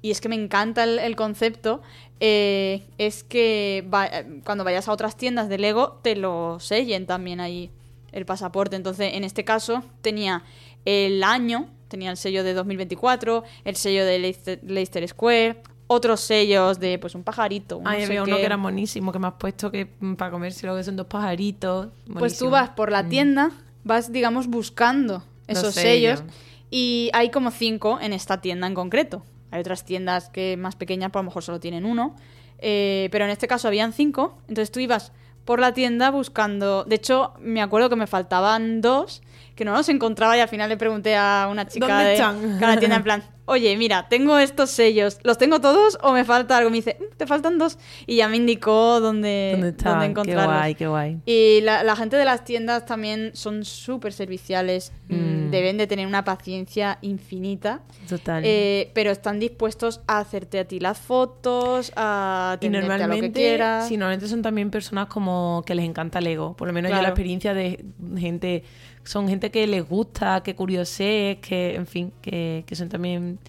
y 0.03 0.11
es 0.11 0.21
que 0.21 0.29
me 0.29 0.35
encanta 0.35 0.83
el, 0.83 0.99
el 0.99 1.15
concepto, 1.15 1.81
eh, 2.19 2.83
es 2.99 3.23
que 3.23 3.83
va- 3.91 4.05
eh, 4.05 4.41
cuando 4.45 4.63
vayas 4.63 4.87
a 4.87 4.91
otras 4.91 5.17
tiendas 5.17 5.49
de 5.49 5.57
Lego 5.57 5.99
te 6.03 6.15
lo 6.15 6.59
sellen 6.59 7.07
también 7.07 7.39
ahí 7.39 7.71
el 8.11 8.25
pasaporte. 8.25 8.75
Entonces, 8.75 9.13
en 9.15 9.23
este 9.23 9.43
caso, 9.43 9.81
tenía 10.01 10.43
el 10.85 11.23
año, 11.23 11.69
tenía 11.87 12.11
el 12.11 12.17
sello 12.17 12.43
de 12.43 12.53
2024, 12.53 13.43
el 13.65 13.75
sello 13.75 14.05
de 14.05 14.19
Leicester, 14.19 14.59
Leicester 14.63 15.07
Square, 15.07 15.63
otros 15.87 16.19
sellos 16.21 16.79
de 16.79 16.99
pues 16.99 17.15
un 17.15 17.23
pajarito. 17.23 17.77
un 17.77 17.87
Ay, 17.87 18.01
no 18.01 18.05
sé 18.05 18.05
había 18.07 18.23
uno 18.23 18.35
que 18.37 18.45
era 18.45 18.57
monísimo, 18.57 19.11
que 19.11 19.19
me 19.19 19.27
has 19.27 19.33
puesto 19.33 19.71
que 19.71 19.87
mm, 19.99 20.13
para 20.15 20.31
comérselo, 20.31 20.75
que 20.75 20.83
son 20.83 20.95
dos 20.95 21.07
pajaritos. 21.07 21.87
Pues 21.87 22.37
tú 22.37 22.45
Buenísimo. 22.45 22.49
vas 22.51 22.69
por 22.69 22.91
la 22.91 23.03
Mm. 23.03 23.09
tienda, 23.09 23.51
vas, 23.83 24.11
digamos, 24.11 24.47
buscando 24.47 25.23
esos 25.47 25.73
sellos. 25.73 26.19
sellos. 26.19 26.33
Y 26.69 27.09
hay 27.13 27.29
como 27.31 27.51
cinco 27.51 27.99
en 28.01 28.13
esta 28.13 28.41
tienda 28.41 28.65
en 28.67 28.73
concreto. 28.73 29.23
Hay 29.53 29.59
otras 29.59 29.85
tiendas 29.85 30.29
que 30.29 30.57
más 30.57 30.75
pequeñas, 30.75 31.11
pues 31.11 31.19
a 31.19 31.23
lo 31.23 31.29
mejor 31.29 31.43
solo 31.43 31.59
tienen 31.59 31.85
uno. 31.85 32.15
Eh, 32.57 33.07
pero 33.11 33.25
en 33.25 33.29
este 33.29 33.47
caso 33.47 33.67
habían 33.67 33.93
cinco. 33.93 34.35
Entonces 34.47 34.71
tú 34.71 34.79
ibas 34.79 35.11
por 35.45 35.59
la 35.59 35.75
tienda 35.75 36.09
buscando. 36.09 36.85
De 36.85 36.95
hecho, 36.95 37.33
me 37.39 37.61
acuerdo 37.61 37.87
que 37.87 37.95
me 37.95 38.07
faltaban 38.07 38.81
dos 38.81 39.21
que 39.55 39.65
no 39.65 39.73
los 39.73 39.87
encontraba 39.89 40.35
y 40.37 40.39
al 40.39 40.47
final 40.49 40.69
le 40.69 40.77
pregunté 40.77 41.15
a 41.15 41.47
una 41.51 41.67
chica 41.67 41.87
¿Dónde 41.87 42.11
de 42.59 42.67
la 42.67 42.77
tienda 42.77 42.95
en 42.97 43.03
plan, 43.03 43.23
oye, 43.45 43.75
mira, 43.77 44.07
tengo 44.09 44.37
estos 44.39 44.71
sellos, 44.71 45.19
¿los 45.23 45.37
tengo 45.37 45.59
todos 45.61 45.97
o 46.01 46.11
me 46.13 46.23
falta 46.25 46.57
algo? 46.57 46.69
Me 46.69 46.77
dice, 46.77 46.97
"Mm, 46.99 47.15
te 47.17 47.27
faltan 47.27 47.57
dos. 47.57 47.77
Y 48.07 48.15
ya 48.15 48.27
me 48.29 48.37
indicó 48.37 48.99
dónde, 48.99 49.49
¿Dónde 49.51 49.67
dónde 49.71 49.77
está? 49.77 49.99
Qué 49.99 50.05
encontrarlos. 50.05 50.45
guay, 50.57 50.75
qué 50.75 50.87
guay. 50.87 51.19
Y 51.25 51.59
la, 51.61 51.83
la 51.83 51.95
gente 51.95 52.15
de 52.17 52.25
las 52.25 52.43
tiendas 52.45 52.85
también 52.85 53.31
son 53.35 53.63
súper 53.65 54.13
serviciales. 54.13 54.91
Mm. 55.09 55.51
Deben 55.51 55.77
de 55.77 55.85
tener 55.85 56.07
una 56.07 56.23
paciencia 56.23 56.97
infinita. 57.01 57.81
Total. 58.09 58.41
Eh, 58.45 58.89
pero 58.95 59.11
están 59.11 59.39
dispuestos 59.39 60.01
a 60.07 60.17
hacerte 60.19 60.59
a 60.59 60.65
ti 60.65 60.79
las 60.79 60.97
fotos, 60.97 61.91
a 61.95 62.53
y 62.53 62.55
atenderte 62.55 62.85
a 62.87 62.89
lo 62.89 62.93
que 62.95 62.99
normalmente, 63.03 63.39
quieras. 63.39 63.87
sí, 63.87 63.97
normalmente 63.97 64.27
son 64.29 64.41
también 64.41 64.71
personas 64.71 65.07
como 65.07 65.61
que 65.65 65.75
les 65.75 65.85
encanta 65.85 66.19
Lego. 66.21 66.55
Por 66.55 66.67
lo 66.69 66.73
menos 66.73 66.89
yo 66.91 66.99
la 67.01 67.09
experiencia 67.09 67.53
de 67.53 67.85
gente, 68.17 68.63
son 69.03 69.27
gente 69.27 69.51
que 69.51 69.65
les 69.67 69.87
gusta, 69.87 70.41
que 70.43 70.55
curiosea, 70.55 71.35
que, 71.41 71.75
en 71.75 71.87
fin, 71.87 72.11
que, 72.21 72.63
que 72.65 72.75
son 72.75 72.89
también, 72.89 73.39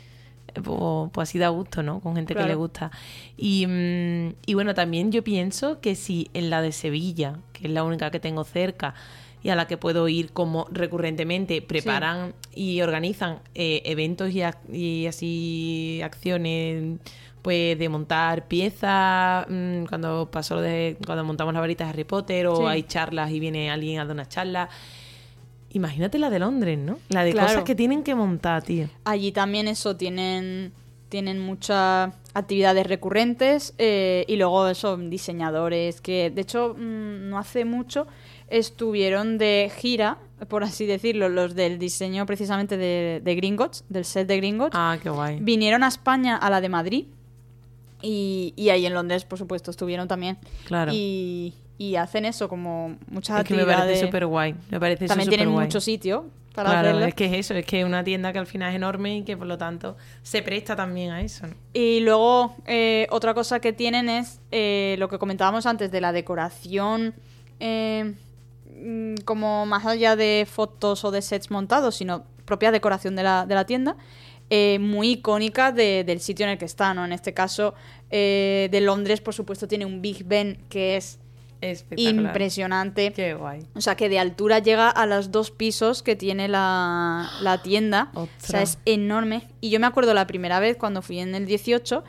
pues, 0.63 1.11
pues 1.13 1.29
así 1.29 1.39
da 1.39 1.49
gusto, 1.49 1.83
¿no? 1.83 2.01
Con 2.01 2.17
gente 2.17 2.35
que 2.35 2.41
le 2.49 2.55
gusta. 2.55 2.91
Y, 3.37 3.67
mm, 3.67 4.35
y 4.47 4.55
bueno, 4.55 4.75
también 4.75 5.11
yo 5.13 5.23
pienso 5.25 5.81
que 5.81 5.95
si 5.95 6.29
en 6.35 6.51
la 6.51 6.61
de 6.63 6.73
Sevilla, 6.73 7.39
que 7.53 7.67
es 7.67 7.73
la 7.73 7.85
única 7.85 8.11
que 8.11 8.21
tengo 8.21 8.45
cerca, 8.45 8.95
y 9.43 9.51
a 9.51 9.57
la 9.57 9.67
que 9.67 9.77
puedo 9.77 10.09
ir 10.09 10.33
como 10.33 10.67
recurrentemente, 10.71 11.61
preparan 11.61 12.35
y 12.55 12.81
organizan 12.81 13.41
eh, 13.55 13.83
eventos 13.85 14.31
y, 14.31 14.39
ac- 14.39 14.73
y 14.73 15.07
así 15.07 16.01
acciones 16.03 16.99
pues 17.43 17.79
de 17.79 17.89
montar 17.91 18.49
piezas 18.49 19.45
mm, 19.51 19.85
cuando 19.85 20.31
pasó 20.31 20.55
lo 20.55 20.63
de 20.63 20.97
cuando 21.05 21.25
montamos 21.25 21.53
la 21.53 21.61
varita 21.61 21.85
de 21.85 21.91
Harry 21.91 22.05
Potter 22.05 22.47
o 22.47 22.57
Sí. 22.57 22.65
hay 22.67 22.85
charlas 22.85 23.31
y 23.33 23.39
viene 23.39 23.71
alguien 23.71 24.01
a 24.01 24.07
dar 24.07 24.15
una 24.15 24.27
charla 24.27 24.71
imagínate 25.75 26.19
la 26.19 26.31
de 26.31 26.39
Londres 26.39 26.79
no 26.79 26.99
la 27.11 27.23
de 27.25 27.33
Claro. 27.33 27.49
cosas 27.49 27.65
que 27.65 27.75
tienen 27.75 28.03
que 28.03 28.15
montar 28.15 28.63
tío 28.63 28.89
Allí 29.05 29.31
también 29.33 29.69
eso, 29.69 29.97
tienen, 29.97 30.73
tienen 31.11 31.39
muchas 31.41 32.13
actividades 32.33 32.87
recurrentes 32.87 33.75
eh, 33.79 34.25
y 34.27 34.37
luego 34.37 34.67
eso, 34.69 34.97
diseñadores 34.97 36.01
que 36.01 36.31
de 36.31 36.41
hecho 36.41 36.75
mm, 36.79 37.29
no 37.29 37.39
hace 37.39 37.65
mucho 37.67 38.07
estuvieron 38.49 39.37
de 39.39 39.71
gira, 39.77 40.19
por 40.49 40.65
así 40.65 40.87
decirlo, 40.87 41.29
los 41.29 41.55
del 41.55 41.79
diseño 41.79 42.25
precisamente 42.27 42.77
de, 42.77 43.21
de 43.25 43.35
Gringotts, 43.35 43.85
del 43.89 44.05
set 44.05 44.27
de 44.29 44.37
Gringotts. 44.37 44.77
ah 44.77 44.97
qué 45.03 45.11
guay 45.11 45.39
Vinieron 45.41 45.83
a 45.83 45.89
España, 45.89 46.37
a 46.37 46.51
la 46.51 46.61
de 46.61 46.69
Madrid, 46.69 47.07
y, 48.03 48.53
y 48.57 48.69
ahí 48.69 48.85
en 48.85 48.93
Londres, 48.95 49.25
por 49.25 49.39
supuesto, 49.39 49.71
estuvieron 49.71 50.07
también. 50.09 50.37
Claro. 50.67 50.93
Y, 50.95 51.55
y 51.79 51.97
hacen 51.97 52.25
eso, 52.25 52.49
como 52.49 52.97
muchas 53.09 53.41
es 53.41 53.45
que 53.47 53.55
me 53.55 53.63
actividades. 53.63 53.87
parece 53.93 54.07
súper 54.07 54.27
guay 54.27 54.55
me 54.71 54.79
parece 54.81 55.07
también 55.07 55.29
tienen 55.29 55.49
mucho 55.49 55.81
sitio 55.81 56.27
para 56.55 56.71
claro 56.71 56.89
hacerlo. 56.91 57.07
es 57.07 57.15
que 57.15 57.25
es 57.27 57.33
eso 57.33 57.55
es 57.55 57.67
que 57.67 57.81
es 57.81 57.85
una 57.85 58.05
tienda 58.05 58.33
que 58.33 58.39
al 58.39 58.47
final 58.47 58.71
es 58.71 58.77
enorme 58.77 59.17
y 59.17 59.23
que 59.25 59.37
por 59.37 59.47
lo 59.49 59.59
tanto 59.59 59.97
se 60.23 60.41
presta 60.43 60.77
también 60.77 61.11
a 61.11 61.21
eso 61.21 61.49
¿no? 61.49 61.55
Y 61.73 61.99
luego, 62.01 62.55
eh, 62.67 63.09
otra 63.11 63.35
cosa 63.35 63.59
que 63.59 63.73
tienen 63.73 64.09
es 64.09 64.41
eh, 64.53 64.95
lo 65.01 65.09
que 65.09 65.19
comentábamos 65.19 65.67
antes 65.67 65.91
de 65.91 66.01
la 66.01 66.13
decoración, 66.13 67.15
eh, 67.59 68.15
mm, 68.73 69.17
como 69.25 69.67
más 69.67 69.85
allá 69.87 70.15
de 70.17 70.47
fotos 70.49 71.05
o 71.05 71.11
de 71.11 71.23
sets 71.23 71.51
montados, 71.51 71.97
sino 71.97 72.25
propia 72.45 72.71
decoración 72.71 73.17
de 73.17 73.23
la, 73.25 73.47
de 73.47 73.55
la 73.57 73.65
tienda, 73.67 73.97
eh, 74.51 74.79
muy 74.79 75.13
icónica 75.13 75.73
de- 75.73 76.05
del 76.05 76.21
sitio 76.21 76.45
en 76.45 76.53
el 76.53 76.59
que 76.59 76.67
está, 76.67 76.93
¿no? 76.95 77.05
En 77.05 77.13
este 77.13 77.33
caso, 77.35 77.75
eh, 78.11 78.69
de 78.71 78.81
Londres, 78.81 79.21
por 79.21 79.35
supuesto, 79.35 79.67
tiene 79.67 79.87
un 79.87 80.03
Big 80.03 80.25
Ben 80.25 80.59
que 80.69 80.97
es 80.99 81.19
impresionante. 81.97 83.13
qué 83.13 83.35
guay 83.35 83.61
O 83.75 83.81
sea, 83.81 83.97
que 83.97 84.09
de 84.09 84.19
altura 84.19 84.59
llega 84.59 84.89
a 84.91 85.07
los 85.07 85.31
dos 85.31 85.51
pisos 85.51 86.03
que 86.03 86.17
tiene 86.17 86.49
la, 86.49 87.31
la 87.41 87.63
tienda. 87.63 88.11
O 88.15 88.29
sea, 88.39 88.63
es 88.63 88.79
enorme. 88.85 89.49
Y 89.61 89.71
yo 89.71 89.81
me 89.81 89.87
acuerdo 89.87 90.15
la 90.15 90.27
primera 90.27 90.61
vez 90.61 90.77
cuando 90.77 91.03
fui 91.03 91.19
en 91.19 91.35
el 91.35 91.47
18, 91.47 92.05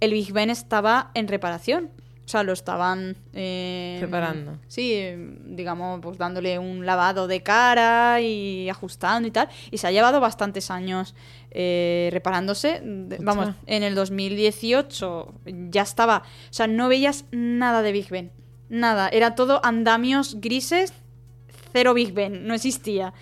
el 0.00 0.12
Big 0.12 0.32
Ben 0.32 0.50
estaba 0.50 1.10
en 1.14 1.28
reparación. 1.28 1.90
O 2.24 2.30
sea, 2.30 2.42
lo 2.42 2.52
estaban... 2.52 3.16
eh, 3.32 3.96
Preparando. 4.00 4.58
Sí, 4.68 4.92
eh, 4.92 5.16
digamos, 5.46 6.00
pues 6.02 6.18
dándole 6.18 6.58
un 6.58 6.84
lavado 6.84 7.26
de 7.26 7.42
cara 7.42 8.20
y 8.20 8.68
ajustando 8.68 9.26
y 9.26 9.30
tal. 9.30 9.48
Y 9.70 9.78
se 9.78 9.86
ha 9.86 9.92
llevado 9.92 10.20
bastantes 10.20 10.70
años 10.70 11.14
eh, 11.50 12.10
reparándose. 12.12 12.82
Vamos, 13.20 13.54
en 13.64 13.82
el 13.82 13.94
2018 13.94 15.34
ya 15.70 15.80
estaba... 15.80 16.18
O 16.18 16.52
sea, 16.52 16.66
no 16.66 16.88
veías 16.90 17.24
nada 17.32 17.80
de 17.80 17.92
Big 17.92 18.10
Ben. 18.10 18.30
Nada. 18.68 19.08
Era 19.08 19.34
todo 19.34 19.64
andamios 19.64 20.40
grises, 20.40 20.92
cero 21.72 21.94
Big 21.94 22.12
Ben. 22.12 22.46
No 22.46 22.54
existía. 22.54 23.12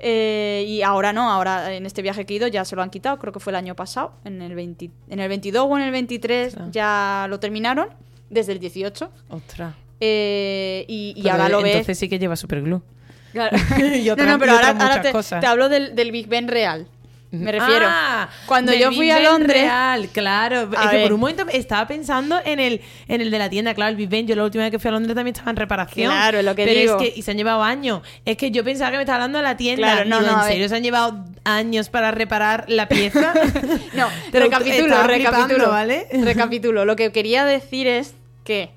Eh, 0.00 0.64
y 0.66 0.82
ahora 0.82 1.12
no, 1.12 1.30
ahora 1.30 1.72
en 1.72 1.86
este 1.86 2.02
viaje 2.02 2.26
que 2.26 2.34
he 2.34 2.36
ido 2.36 2.48
ya 2.48 2.64
se 2.64 2.74
lo 2.76 2.82
han 2.82 2.90
quitado, 2.90 3.18
creo 3.18 3.32
que 3.32 3.40
fue 3.40 3.52
el 3.52 3.56
año 3.56 3.74
pasado, 3.76 4.12
en 4.24 4.42
el, 4.42 4.54
20 4.54 4.90
en 5.08 5.18
el 5.20 5.28
22 5.28 5.66
o 5.70 5.78
en 5.78 5.84
el 5.84 5.92
23 5.92 6.48
Ostras. 6.48 6.70
ya 6.72 7.26
lo 7.30 7.38
terminaron, 7.40 7.88
desde 8.28 8.52
el 8.52 8.58
18. 8.58 9.10
ostras 9.30 9.74
Eh, 10.00 10.84
y, 10.88 11.14
y 11.16 11.28
ahora 11.28 11.48
lo 11.48 11.62
ves. 11.62 11.72
entonces 11.72 11.96
sí 11.98 12.08
que 12.08 12.18
lleva 12.18 12.36
superglue 12.36 12.82
Claro. 13.32 13.56
Y 13.96 14.10
otra- 14.10 14.26
no, 14.26 14.32
no, 14.32 14.38
pero 14.40 14.52
ahora, 14.52 14.72
otras 14.72 14.90
ahora 14.90 15.02
te, 15.02 15.40
te 15.40 15.46
hablo 15.46 15.68
del, 15.68 15.94
del 15.94 16.10
Big 16.12 16.26
Ben 16.28 16.48
real. 16.48 16.86
Me 17.40 17.52
refiero. 17.52 17.86
Ah, 17.88 18.28
Cuando 18.46 18.72
yo 18.72 18.92
fui 18.92 19.10
a 19.10 19.20
Londres. 19.20 19.62
Real, 19.62 20.08
claro. 20.12 20.70
A 20.76 20.84
es 20.84 20.90
que 20.90 21.02
por 21.04 21.12
un 21.14 21.20
momento 21.20 21.44
estaba 21.52 21.86
pensando 21.86 22.38
en 22.44 22.60
el, 22.60 22.80
en 23.08 23.20
el 23.20 23.30
de 23.30 23.38
la 23.38 23.48
tienda, 23.50 23.74
claro, 23.74 23.90
el 23.90 23.96
Big 23.96 24.08
Ben. 24.08 24.26
Yo 24.26 24.36
la 24.36 24.44
última 24.44 24.64
vez 24.64 24.70
que 24.70 24.78
fui 24.78 24.88
a 24.88 24.92
Londres 24.92 25.14
también 25.14 25.34
estaba 25.34 25.50
en 25.50 25.56
reparación. 25.56 26.10
Claro, 26.10 26.42
lo 26.42 26.54
que 26.54 26.64
pero 26.64 26.80
digo. 26.80 27.00
es 27.00 27.10
que, 27.12 27.18
y 27.18 27.22
se 27.22 27.30
han 27.30 27.36
llevado 27.36 27.62
años. 27.62 28.02
Es 28.24 28.36
que 28.36 28.50
yo 28.50 28.62
pensaba 28.64 28.90
que 28.90 28.96
me 28.98 29.02
estaba 29.02 29.16
hablando 29.16 29.38
de 29.38 29.44
la 29.44 29.56
tienda. 29.56 29.86
Claro, 29.94 30.04
no, 30.08 30.20
Digo, 30.20 30.32
no, 30.32 30.42
¿En 30.42 30.48
serio 30.48 30.68
se 30.68 30.76
han 30.76 30.82
llevado 30.82 31.24
años 31.44 31.88
para 31.88 32.10
reparar 32.10 32.64
la 32.68 32.88
pieza? 32.88 33.32
No, 33.94 34.08
Te 34.32 34.38
lo- 34.40 34.46
recapitulo, 34.46 35.02
recapitulo. 35.04 35.46
flipando, 35.46 35.70
¿vale? 35.70 36.06
Recapitulo. 36.24 36.84
Lo 36.84 36.96
que 36.96 37.12
quería 37.12 37.44
decir 37.44 37.86
es 37.86 38.14
que 38.44 38.70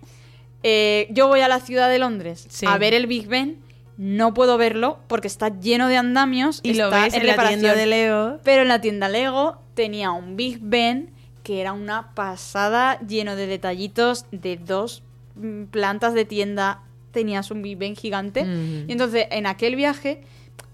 eh, 0.63 1.07
yo 1.11 1.27
voy 1.27 1.41
a 1.41 1.47
la 1.47 1.59
ciudad 1.59 1.89
de 1.89 1.99
Londres 1.99 2.45
Sí. 2.49 2.65
a 2.67 2.77
ver 2.77 2.93
el 2.93 3.07
Big 3.07 3.27
Ben, 3.27 3.57
no 3.97 4.33
puedo 4.33 4.57
verlo 4.57 4.99
porque 5.07 5.27
está 5.27 5.49
lleno 5.59 5.87
de 5.87 5.97
andamios 5.97 6.59
y 6.63 6.75
lo 6.75 6.85
está 6.85 7.03
ves 7.03 7.13
en, 7.15 7.25
la 7.25 7.33
reparación. 7.33 7.61
tienda 7.61 7.79
de 7.79 7.85
Leo. 7.87 8.39
Pero 8.43 8.61
en 8.61 8.67
la 8.67 8.79
tienda 8.79 9.09
Lego 9.09 9.57
tenía 9.73 10.11
un 10.11 10.35
Big 10.35 10.59
Ben 10.61 11.11
que 11.43 11.61
era 11.61 11.71
una 11.71 12.13
pasada, 12.13 12.99
lleno 13.07 13.37
de 13.37 13.47
detallitos 13.47 14.25
de 14.31 14.57
dos 14.57 15.01
mm, 15.35 15.63
plantas 15.65 16.13
de 16.13 16.25
tienda. 16.25 16.81
Tenías 17.11 17.51
un 17.51 17.61
Big 17.61 17.77
Ben 17.77 17.95
gigante. 17.95 18.43
Mm. 18.43 18.89
Y 18.89 18.91
entonces, 18.91 19.27
en 19.31 19.47
aquel 19.47 19.77
viaje, 19.77 20.23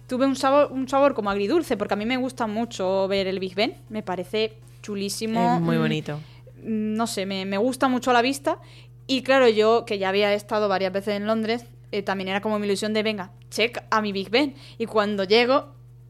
tuve 0.07 0.25
un 0.25 0.35
sabor, 0.35 0.71
un 0.71 0.89
sabor 0.89 1.13
como 1.13 1.29
agridulce, 1.29 1.77
porque 1.77 1.93
a 1.93 1.97
mí 1.97 2.07
me 2.07 2.17
gusta 2.17 2.47
mucho 2.47 3.07
ver 3.07 3.27
el 3.27 3.39
Big 3.39 3.53
Ben. 3.53 3.75
Me 3.89 4.01
parece 4.01 4.57
chulísimo. 4.81 5.57
Es 5.57 5.61
muy 5.61 5.77
mm, 5.77 5.79
bonito. 5.79 6.19
mm, 6.63 6.95
No 6.95 7.05
sé, 7.05 7.27
me, 7.27 7.45
me 7.45 7.59
gusta 7.59 7.87
mucho 7.87 8.09
a 8.09 8.13
la 8.15 8.23
vista. 8.23 8.57
Y 9.05 9.21
claro, 9.21 9.47
yo, 9.47 9.85
que 9.85 9.99
ya 9.99 10.09
había 10.09 10.33
estado 10.33 10.69
varias 10.69 10.91
veces 10.91 11.17
en 11.17 11.27
Londres, 11.27 11.65
eh, 11.93 12.01
también 12.01 12.27
era 12.27 12.41
como 12.41 12.59
mi 12.59 12.65
ilusión 12.67 12.93
de, 12.93 13.03
venga, 13.03 13.31
check 13.49 13.81
a 13.89 14.01
mi 14.01 14.11
Big 14.11 14.29
Ben. 14.29 14.55
Y 14.77 14.85
cuando 14.87 15.23
llego, 15.23 15.67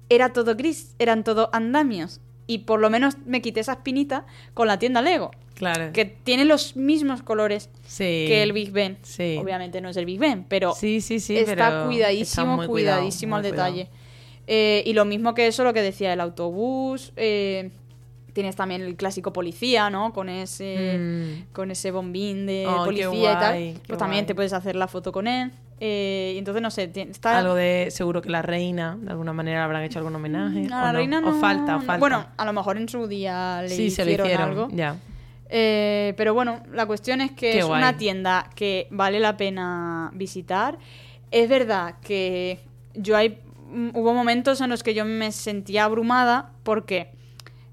era 0.10 0.34
todo 0.34 0.56
gris, 0.56 0.96
eran 0.98 1.24
todo 1.24 1.50
andamios. 1.54 2.22
Y 2.48 2.60
por 2.60 2.80
lo 2.80 2.90
menos 2.90 3.18
me 3.26 3.42
quité 3.42 3.60
esa 3.60 3.74
espinita 3.74 4.26
con 4.54 4.68
la 4.68 4.78
tienda 4.80 5.02
Lego, 5.02 5.32
Claro. 5.56 5.92
que 5.94 6.04
tiene 6.06 6.46
los 6.46 6.76
mismos 6.76 7.22
colores 7.24 7.70
sí. 7.88 8.26
que 8.28 8.44
el 8.44 8.52
Big 8.54 8.72
Ben. 8.72 8.98
Sí. 9.04 9.38
Obviamente 9.40 9.80
no 9.82 9.90
es 9.90 9.98
el 9.98 10.06
Big 10.06 10.20
Ben, 10.20 10.44
pero 10.50 10.74
Sí, 10.74 11.00
sí, 11.00 11.20
sí. 11.20 11.38
está 11.38 11.56
pero 11.70 11.86
cuidadísimo, 11.86 12.66
cuidadísimo 12.68 13.36
al 13.38 13.44
detalle. 13.44 13.88
Eh, 14.48 14.84
y 14.86 14.92
lo 14.94 15.06
mismo 15.06 15.34
que 15.34 15.48
eso, 15.48 15.64
lo 15.64 15.74
que 15.74 15.82
decía 15.82 16.12
el 16.12 16.20
autobús. 16.20 17.14
eh, 17.16 17.72
tienes 18.34 18.56
también 18.56 18.82
el 18.82 18.96
clásico 18.96 19.32
policía, 19.32 19.92
¿no? 19.92 20.12
Con 20.12 20.28
ese, 20.28 20.98
Mm. 20.98 21.54
con 21.54 21.70
ese 21.70 21.92
bombín 21.92 22.48
de 22.48 22.66
Oh, 22.68 22.84
policía 22.86 23.32
y 23.32 23.36
tal. 23.76 23.82
Pues 23.88 24.00
también 24.00 24.22
guay. 24.24 24.26
te 24.28 24.34
puedes 24.36 24.54
hacer 24.54 24.76
la 24.76 24.88
foto 24.88 25.12
con 25.12 25.28
él. 25.28 25.52
Eh, 25.86 26.32
y 26.36 26.38
entonces, 26.38 26.62
no 26.64 26.72
sé, 26.72 26.90
está... 26.96 27.40
Algo 27.40 27.56
de 27.56 27.90
seguro 27.92 28.22
que 28.22 28.30
la 28.30 28.42
reina, 28.42 28.98
de 29.02 29.12
alguna 29.12 29.34
manera, 29.34 29.58
le 29.60 29.64
habrán 29.66 29.84
hecho 29.84 30.00
algún 30.00 30.16
homenaje. 30.16 30.62
a 30.62 30.64
o 30.64 30.70
la 30.70 30.92
no. 30.94 30.98
reina 30.98 31.20
no... 31.20 31.32
O 31.32 31.34
falta, 31.42 31.76
o 31.76 31.80
falta. 31.82 31.98
Bueno, 31.98 32.26
a 32.38 32.46
lo 32.46 32.54
mejor 32.54 32.78
en 32.78 32.88
su 32.88 33.06
día 33.06 33.62
le 33.64 33.68
sí, 33.68 33.92
se 33.92 34.06
lo 34.06 34.12
hicieron. 34.12 34.42
algo. 34.42 34.70
Ya. 34.72 34.96
Eh, 35.50 36.14
pero 36.16 36.34
bueno, 36.34 36.64
la 36.72 36.86
cuestión 36.86 37.20
es 37.20 37.32
que 37.32 37.52
Qué 37.52 37.60
es 37.60 37.66
guay. 37.66 37.80
una 37.80 37.98
tienda 37.98 38.50
que 38.56 38.88
vale 38.92 39.20
la 39.20 39.36
pena 39.36 40.10
visitar. 40.14 40.78
Es 41.32 41.50
verdad 41.50 41.96
que 42.02 42.62
yo 42.94 43.18
hay 43.18 43.40
mm, 43.70 43.90
hubo 43.94 44.14
momentos 44.14 44.62
en 44.62 44.70
los 44.70 44.84
que 44.84 44.94
yo 44.94 45.04
me 45.04 45.34
sentía 45.34 45.84
abrumada 45.84 46.52
porque 46.64 47.10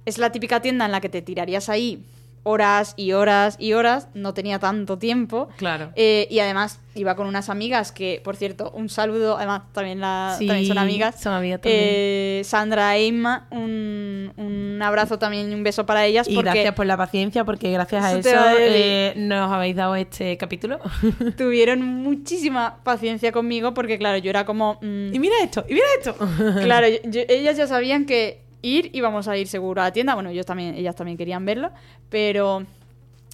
es 0.04 0.18
la 0.18 0.32
típica 0.32 0.60
tienda 0.60 0.84
en 0.84 0.90
la 0.90 1.00
que 1.00 1.10
te 1.10 1.22
tirarías 1.22 1.68
ahí 1.68 2.04
horas 2.42 2.94
y 2.96 3.12
horas 3.12 3.56
y 3.58 3.74
horas, 3.74 4.08
no 4.14 4.32
tenía 4.34 4.58
tanto 4.58 4.98
tiempo. 4.98 5.48
Claro. 5.56 5.92
Eh, 5.94 6.26
y 6.30 6.38
además 6.40 6.80
iba 6.94 7.14
con 7.14 7.26
unas 7.26 7.48
amigas 7.50 7.92
que, 7.92 8.20
por 8.24 8.36
cierto, 8.36 8.70
un 8.74 8.88
saludo, 8.88 9.36
además 9.36 9.62
también, 9.72 10.00
la, 10.00 10.34
Sí, 10.38 10.46
también 10.46 10.66
son 10.66 10.78
amigas. 10.78 11.20
son 11.20 11.32
amigas 11.34 11.60
también. 11.60 11.80
Eh, 11.84 12.42
Sandra 12.44 12.96
e 12.96 13.08
un, 13.08 14.32
un, 14.36 14.80
abrazo 14.82 15.18
también 15.18 15.50
y 15.50 15.54
un 15.54 15.62
beso 15.62 15.84
para 15.86 16.06
ellas. 16.06 16.26
Y 16.28 16.34
porque 16.34 16.50
gracias 16.50 16.74
por 16.74 16.86
la 16.86 16.96
paciencia, 16.96 17.44
porque 17.44 17.70
gracias 17.70 18.04
a 18.04 18.18
Eso 18.18 18.30
eh, 18.58 19.12
nos 19.16 19.52
habéis 19.52 19.76
dado 19.76 19.94
este 19.94 20.36
capítulo. 20.38 20.80
tuvieron 21.36 21.82
muchísima 21.82 22.78
paciencia 22.82 23.32
conmigo 23.32 23.74
porque, 23.74 23.98
claro, 23.98 24.18
yo 24.18 24.30
era 24.30 24.44
como... 24.44 24.78
mm, 24.80 25.14
y 25.14 25.18
mira 25.18 25.34
esto, 25.42 25.64
y 25.68 25.74
mira 25.74 25.86
esto. 25.98 26.14
Claro, 26.62 26.88
yo- 27.04 27.10
yo- 27.10 27.22
ellas 27.28 27.56
ya 27.56 27.66
sabían 27.66 28.06
que 28.06 28.42
ir 28.62 28.90
íbamos 28.92 29.28
a 29.28 29.36
ir 29.36 29.46
seguro 29.48 29.80
a 29.80 29.84
la 29.86 29.92
tienda. 29.92 30.14
Bueno, 30.14 30.30
ellos 30.30 30.46
también, 30.46 30.74
ellas 30.74 30.94
también 30.96 31.16
querían 31.18 31.44
verlo, 31.44 31.70
pero 32.08 32.64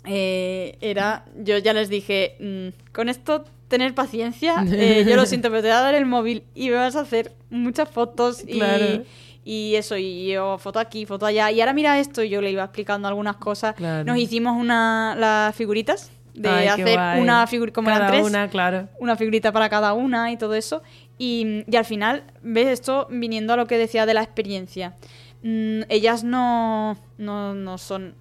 eh, 0.05 0.77
era, 0.81 1.25
yo 1.39 1.59
ya 1.59 1.73
les 1.73 1.89
dije, 1.89 2.37
mm, 2.41 2.93
con 2.93 3.09
esto 3.09 3.45
tener 3.69 3.95
paciencia. 3.95 4.65
eh, 4.73 5.05
yo 5.09 5.17
lo 5.17 5.27
siento, 5.27 5.49
pero 5.51 5.63
te 5.63 5.69
voy 5.69 5.77
a 5.77 5.81
dar 5.81 5.95
el 5.95 6.07
móvil 6.07 6.45
y 6.55 6.69
me 6.71 6.77
vas 6.77 6.97
a 6.97 7.01
hacer 7.01 7.33
muchas 7.51 7.89
fotos 7.91 8.43
y, 8.47 8.59
Claro. 8.59 9.03
y 9.45 9.75
eso 9.75 9.97
y 9.97 10.29
yo 10.29 10.59
foto 10.59 10.79
aquí, 10.79 11.07
foto 11.07 11.27
allá. 11.27 11.51
Y 11.51 11.61
ahora 11.61 11.73
mira 11.73 11.99
esto 11.99 12.23
y 12.23 12.29
yo 12.29 12.41
le 12.41 12.51
iba 12.51 12.63
explicando 12.63 13.09
algunas 13.09 13.37
cosas. 13.37 13.75
Claro. 13.75 14.05
Nos 14.05 14.19
hicimos 14.19 14.57
una 14.57 15.17
las 15.19 15.55
figuritas 15.57 16.13
de 16.35 16.49
Ay, 16.51 16.69
hacer 16.69 16.99
una 17.19 17.47
figura 17.47 17.73
como 17.73 17.89
eran 17.89 18.01
Cada 18.01 18.11
tres 18.13 18.27
una, 18.27 18.49
claro. 18.51 18.89
una 19.01 19.17
figurita 19.17 19.53
para 19.53 19.69
cada 19.71 19.95
una 19.95 20.31
y 20.31 20.37
todo 20.37 20.55
eso. 20.55 20.83
Y, 21.19 21.65
y 21.67 21.77
al 21.77 21.85
final, 21.85 22.25
ves 22.43 22.69
esto 22.69 23.07
viniendo 23.11 23.53
a 23.53 23.57
lo 23.57 23.67
que 23.67 23.79
decía 23.79 24.07
de 24.07 24.15
la 24.15 24.23
experiencia. 24.23 24.97
Mm, 25.43 25.83
ellas 25.89 26.25
no, 26.25 26.97
no, 27.19 27.55
no 27.55 27.79
son, 27.79 28.17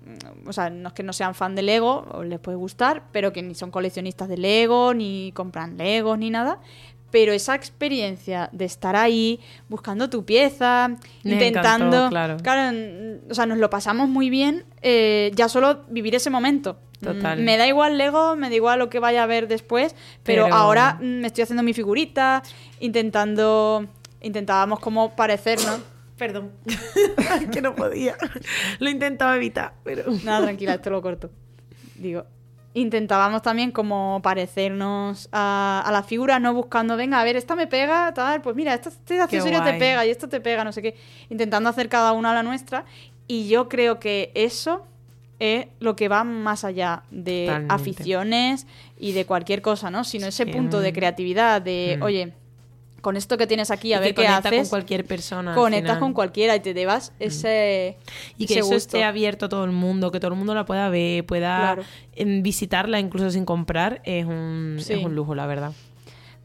o 0.45 0.53
sea, 0.53 0.69
no 0.69 0.89
es 0.89 0.93
que 0.93 1.01
no 1.01 1.11
sean 1.11 1.33
fan 1.33 1.55
de 1.55 1.63
Lego, 1.63 2.21
les 2.23 2.39
puede 2.39 2.57
gustar, 2.57 3.05
pero 3.11 3.33
que 3.33 3.41
ni 3.41 3.55
son 3.55 3.71
coleccionistas 3.71 4.29
de 4.29 4.37
Lego, 4.37 4.93
ni 4.93 5.31
compran 5.33 5.75
Legos, 5.77 6.19
ni 6.19 6.29
nada. 6.29 6.59
Pero 7.15 7.31
esa 7.31 7.55
experiencia 7.55 8.49
de 8.51 8.65
estar 8.65 8.97
ahí, 8.97 9.39
buscando 9.69 10.09
tu 10.09 10.25
pieza, 10.25 10.97
intentando... 11.23 12.07
encantó, 12.07 12.39
claro. 12.41 12.73
mm, 12.73 13.31
o 13.31 13.33
sea, 13.33 13.45
nos 13.45 13.57
lo 13.57 13.69
pasamos 13.69 14.09
muy 14.09 14.29
bien, 14.29 14.65
eh, 14.81 15.31
ya 15.33 15.47
solo 15.47 15.85
vivir 15.87 16.13
ese 16.13 16.29
momento. 16.29 16.77
Total. 16.99 17.39
Mm, 17.39 17.45
Me 17.45 17.55
da 17.55 17.67
igual 17.67 17.97
Lego, 17.97 18.35
me 18.35 18.49
da 18.49 18.55
igual 18.55 18.79
lo 18.79 18.89
que 18.89 18.99
vaya 18.99 19.23
a 19.23 19.27
ver 19.27 19.47
después, 19.47 19.95
pero, 20.23 20.43
Pero- 20.43 20.55
ahora 20.55 20.97
mm, 20.99 21.21
me 21.21 21.27
estoy 21.27 21.43
haciendo 21.43 21.63
mi 21.63 21.71
figurita, 21.71 22.43
intentando. 22.81 23.87
Intentábamos 24.19 24.81
como 24.81 25.15
parecernos. 25.15 25.79
Perdón. 26.17 26.51
que 27.53 27.61
no 27.61 27.75
podía. 27.75 28.17
Lo 28.79 28.89
intentaba 28.89 29.37
evitar, 29.37 29.75
pero. 29.85 30.03
Nada, 30.25 30.47
tranquila, 30.47 30.73
esto 30.73 30.89
lo 30.89 31.01
corto. 31.01 31.31
Digo, 31.95 32.25
intentábamos 32.75 33.41
también 33.41 33.71
como 33.71 34.19
parecernos 34.21 35.27
a, 35.31 35.81
a 35.85 35.91
las 35.91 36.05
figuras, 36.05 36.39
no 36.39 36.53
buscando, 36.53 36.95
venga, 36.97 37.19
a 37.19 37.23
ver, 37.23 37.35
esta 37.37 37.55
me 37.55 37.67
pega, 37.67 38.13
tal, 38.13 38.41
pues 38.41 38.55
mira, 38.55 38.73
esta- 38.73 38.89
este 38.89 39.19
accesorio 39.19 39.63
te 39.63 39.73
pega 39.79 40.05
y 40.05 40.09
esto 40.11 40.29
te 40.29 40.39
pega, 40.41 40.63
no 40.63 40.71
sé 40.71 40.81
qué. 40.81 40.95
Intentando 41.29 41.69
hacer 41.69 41.89
cada 41.89 42.11
una 42.11 42.31
a 42.31 42.33
la 42.35 42.43
nuestra. 42.43 42.85
Y 43.27 43.47
yo 43.47 43.69
creo 43.69 43.99
que 43.99 44.31
eso 44.35 44.85
es 45.39 45.67
lo 45.79 45.95
que 45.95 46.07
va 46.09 46.23
más 46.23 46.63
allá 46.63 47.03
de 47.11 47.45
Totalmente. 47.47 47.73
aficiones 47.73 48.67
y 48.99 49.13
de 49.13 49.25
cualquier 49.25 49.61
cosa, 49.61 49.89
¿no? 49.89 50.03
Sino 50.03 50.27
ese 50.27 50.45
punto 50.45 50.79
de 50.81 50.93
creatividad, 50.93 51.61
de, 51.61 51.97
Mm. 51.99 52.03
oye, 52.03 52.33
con 53.05 53.17
esto 53.17 53.37
que 53.37 53.45
tienes 53.45 53.69
aquí, 53.69 53.93
a 53.93 53.97
Y 53.97 53.99
ver 53.99 54.15
que 54.15 54.23
qué 54.23 54.27
haces. 54.27 54.61
con 54.61 54.67
cualquier 54.69 55.05
persona. 55.05 55.53
conectas. 55.53 55.97
Mm. 55.97 55.99
con 55.99 56.13
cualquiera 56.13 56.55
y 56.55 56.59
te 56.59 56.73
debas 56.73 57.13
ese, 57.19 57.97
Y 58.35 58.47
que 58.47 58.53
ese 58.53 58.59
eso 58.61 58.65
gusto. 58.69 58.77
esté 58.77 59.03
abierto 59.03 59.45
a 59.45 59.49
todo 59.49 59.63
el 59.63 59.71
mundo, 59.71 60.11
que 60.11 60.19
todo 60.19 60.31
el 60.31 60.37
mundo 60.37 60.55
la 60.55 60.65
pueda 60.65 60.89
ver, 60.89 61.23
pueda 61.23 61.75
Claro. 61.75 61.83
visitarla 62.41 62.99
incluso 62.99 63.29
sin 63.29 63.45
comprar, 63.45 64.01
es 64.05 64.25
un, 64.25 64.77
Sí. 64.79 64.93
es 64.93 65.05
un 65.05 65.13
lujo, 65.13 65.35
la 65.35 65.45
verdad. 65.45 65.71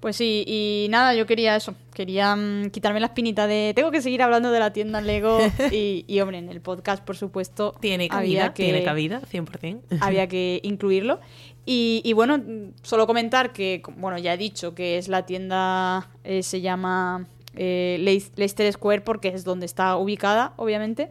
Pues 0.01 0.17
sí, 0.17 0.45
y 0.47 0.87
nada, 0.89 1.15
yo 1.15 1.27
quería 1.27 1.57
eso. 1.57 1.75
Quería 1.93 2.35
mm, 2.35 2.71
quitarme 2.71 3.01
la 3.01 3.07
espinita 3.07 3.47
de. 3.47 3.73
Tengo 3.77 3.91
que 3.91 4.01
seguir 4.01 4.23
hablando 4.23 4.51
de 4.51 4.59
la 4.59 4.73
tienda 4.73 5.01
Lego. 5.03 5.39
y, 5.73 6.05
y, 6.09 6.21
hombre, 6.21 6.39
en 6.39 6.49
el 6.49 6.63
podcast, 6.63 7.05
por 7.05 7.17
supuesto. 7.19 7.75
Tiene 7.81 8.09
había 8.11 8.41
cabida, 8.49 8.55
que, 8.55 8.65
tiene 8.65 8.83
cabida, 8.83 9.21
100%. 9.21 9.81
Había 10.01 10.27
que 10.29 10.61
incluirlo. 10.63 11.21
Y, 11.67 12.01
y 12.03 12.15
bueno, 12.15 12.43
solo 12.83 13.07
comentar 13.07 13.53
que, 13.53 13.83
bueno, 13.97 14.17
ya 14.17 14.33
he 14.33 14.39
dicho 14.39 14.75
que 14.75 14.97
es 14.97 15.09
la 15.09 15.27
tienda. 15.27 16.09
eh, 16.25 16.43
se 16.43 16.63
llama 16.63 17.27
eh, 17.55 17.99
Leicester 18.01 18.73
Square 18.73 19.03
porque 19.03 19.29
es 19.29 19.45
donde 19.45 19.67
está 19.67 19.97
ubicada, 19.97 20.55
obviamente. 20.57 21.11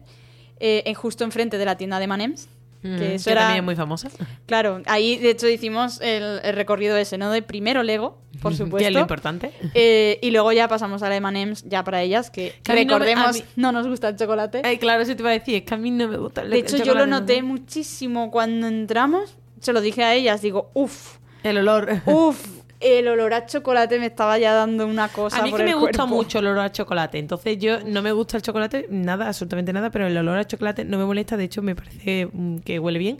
eh, 0.59 0.81
en- 0.87 0.95
justo 0.95 1.23
enfrente 1.23 1.59
de 1.59 1.65
la 1.65 1.77
tienda 1.77 1.99
de 1.99 2.07
Manems. 2.07 2.49
Mm, 2.81 2.97
Que 2.97 3.15
eso 3.15 3.25
que 3.25 3.31
era- 3.31 3.41
también 3.41 3.59
es 3.59 3.65
muy 3.65 3.75
famosa. 3.75 4.09
Claro, 4.45 4.81
ahí 4.85 5.17
de 5.17 5.31
hecho 5.31 5.47
hicimos 5.49 5.99
el, 6.01 6.39
el 6.43 6.55
recorrido 6.55 6.95
ese, 6.97 7.17
¿no? 7.17 7.29
De 7.29 7.41
primero 7.41 7.83
Lego, 7.83 8.21
por 8.41 8.51
Que 8.51 8.53
es 8.53 8.57
supuesto. 8.57 8.89
lo 8.91 8.99
importante. 8.99 9.51
Eh, 9.73 10.17
y 10.21 10.31
luego 10.31 10.51
ya 10.53 10.67
pasamos 10.67 11.03
a 11.03 11.09
la 11.09 11.17
M&M's 11.17 11.65
ya 11.67 11.83
para 11.83 12.01
ellas, 12.01 12.29
que, 12.31 12.55
Que 12.63 12.73
mí 12.73 12.85
no 12.85 12.97
me- 12.99 13.05
recordemos, 13.05 13.35
mí- 13.35 13.43
no, 13.57 13.71
nos 13.73 13.85
gusta 13.87 14.07
el 14.09 14.15
chocolate. 14.15 14.61
Ay, 14.63 14.77
claro, 14.77 15.01
eso 15.03 15.15
te 15.15 15.21
iba 15.21 15.29
a 15.29 15.33
decir, 15.33 15.55
es 15.55 15.63
que 15.63 15.73
a 15.73 15.77
mí 15.77 15.91
no 15.91 16.07
me 16.07 16.17
gusta 16.17 16.41
el 16.41 16.49
de 16.51 16.59
hecho, 16.59 16.77
el 16.77 16.83
yo 16.83 16.93
lo 16.95 17.05
noté 17.05 17.41
¿no? 17.41 17.47
muchísimo 17.49 18.31
cuando 18.31 18.67
entramos. 18.67 19.35
Se 19.59 19.73
lo 19.73 19.81
dije 19.81 20.03
a 20.05 20.13
ellas, 20.15 20.41
digo, 20.41 20.71
uff, 20.73 21.17
El 21.43 21.57
olor. 21.57 22.01
uff, 22.05 22.47
el 22.79 23.07
olor 23.07 23.33
a 23.33 23.45
chocolate 23.45 23.99
me 23.99 24.05
estaba 24.05 24.37
ya 24.37 24.53
dando 24.53 24.87
una 24.87 25.09
cosa 25.09 25.39
A 25.39 25.43
mí 25.43 25.51
por 25.51 25.59
que 25.59 25.65
me 25.65 25.75
gusta 25.75 26.05
mucho 26.05 26.39
el 26.39 26.47
olor 26.47 26.65
a 26.65 26.71
chocolate. 26.71 27.17
Entonces 27.17 27.57
yo 27.57 27.81
no 27.85 28.01
me 28.01 28.11
gusta 28.11 28.37
el 28.37 28.43
chocolate, 28.43 28.87
nada, 28.89 29.27
absolutamente 29.27 29.73
nada, 29.73 29.89
pero 29.89 30.07
el 30.07 30.17
olor 30.17 30.37
a 30.37 30.45
chocolate 30.45 30.85
no 30.85 30.97
me 30.97 31.05
molesta. 31.05 31.35
De 31.35 31.43
hecho, 31.43 31.61
me 31.61 31.75
parece 31.75 32.29
mm, 32.31 32.59
que 32.59 32.79
huele 32.79 32.99
bien. 32.99 33.19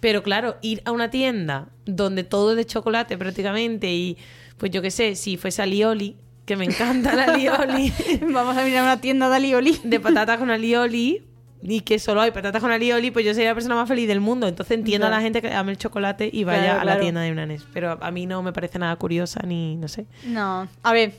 Pero 0.00 0.22
claro, 0.22 0.56
ir 0.62 0.82
a 0.84 0.92
una 0.92 1.10
tienda 1.10 1.68
donde 1.86 2.24
todo 2.24 2.50
es 2.52 2.56
de 2.56 2.66
chocolate 2.66 3.16
prácticamente 3.16 3.92
y 3.92 4.18
pues 4.58 4.70
yo 4.70 4.82
qué 4.82 4.90
sé, 4.90 5.16
si 5.16 5.36
fuese 5.36 5.62
alioli, 5.62 6.16
que 6.44 6.56
me 6.56 6.64
encanta 6.64 7.14
la 7.14 7.24
alioli, 7.32 7.92
Vamos 8.32 8.56
a 8.56 8.64
mirar 8.64 8.82
una 8.82 9.00
tienda 9.00 9.28
de 9.28 9.36
alioli. 9.36 9.80
de 9.82 10.00
patatas 10.00 10.38
con 10.38 10.50
alioli 10.50 11.22
y 11.66 11.80
que 11.80 11.98
solo 11.98 12.20
hay 12.20 12.30
patatas 12.30 12.60
con 12.60 12.70
alioli, 12.70 13.10
pues 13.10 13.24
yo 13.24 13.32
sería 13.32 13.48
la 13.50 13.54
persona 13.54 13.74
más 13.74 13.88
feliz 13.88 14.06
del 14.06 14.20
mundo. 14.20 14.46
Entonces 14.46 14.76
entiendo 14.76 15.06
a 15.06 15.10
la 15.10 15.20
gente 15.22 15.40
que 15.40 15.52
ame 15.52 15.72
el 15.72 15.78
chocolate 15.78 16.28
y 16.32 16.44
vaya 16.44 16.62
Claro, 16.62 16.74
a 16.74 16.76
la 16.78 16.82
claro. 16.92 17.00
tienda 17.00 17.20
de 17.22 17.32
Unanes. 17.32 17.64
Pero 17.72 17.98
a 18.00 18.10
mí 18.10 18.26
no 18.26 18.42
me 18.42 18.52
parece 18.52 18.78
nada 18.78 18.94
curiosa 18.96 19.40
ni 19.46 19.76
no 19.76 19.88
sé. 19.88 20.06
No, 20.26 20.68
a 20.82 20.92
ver, 20.92 21.12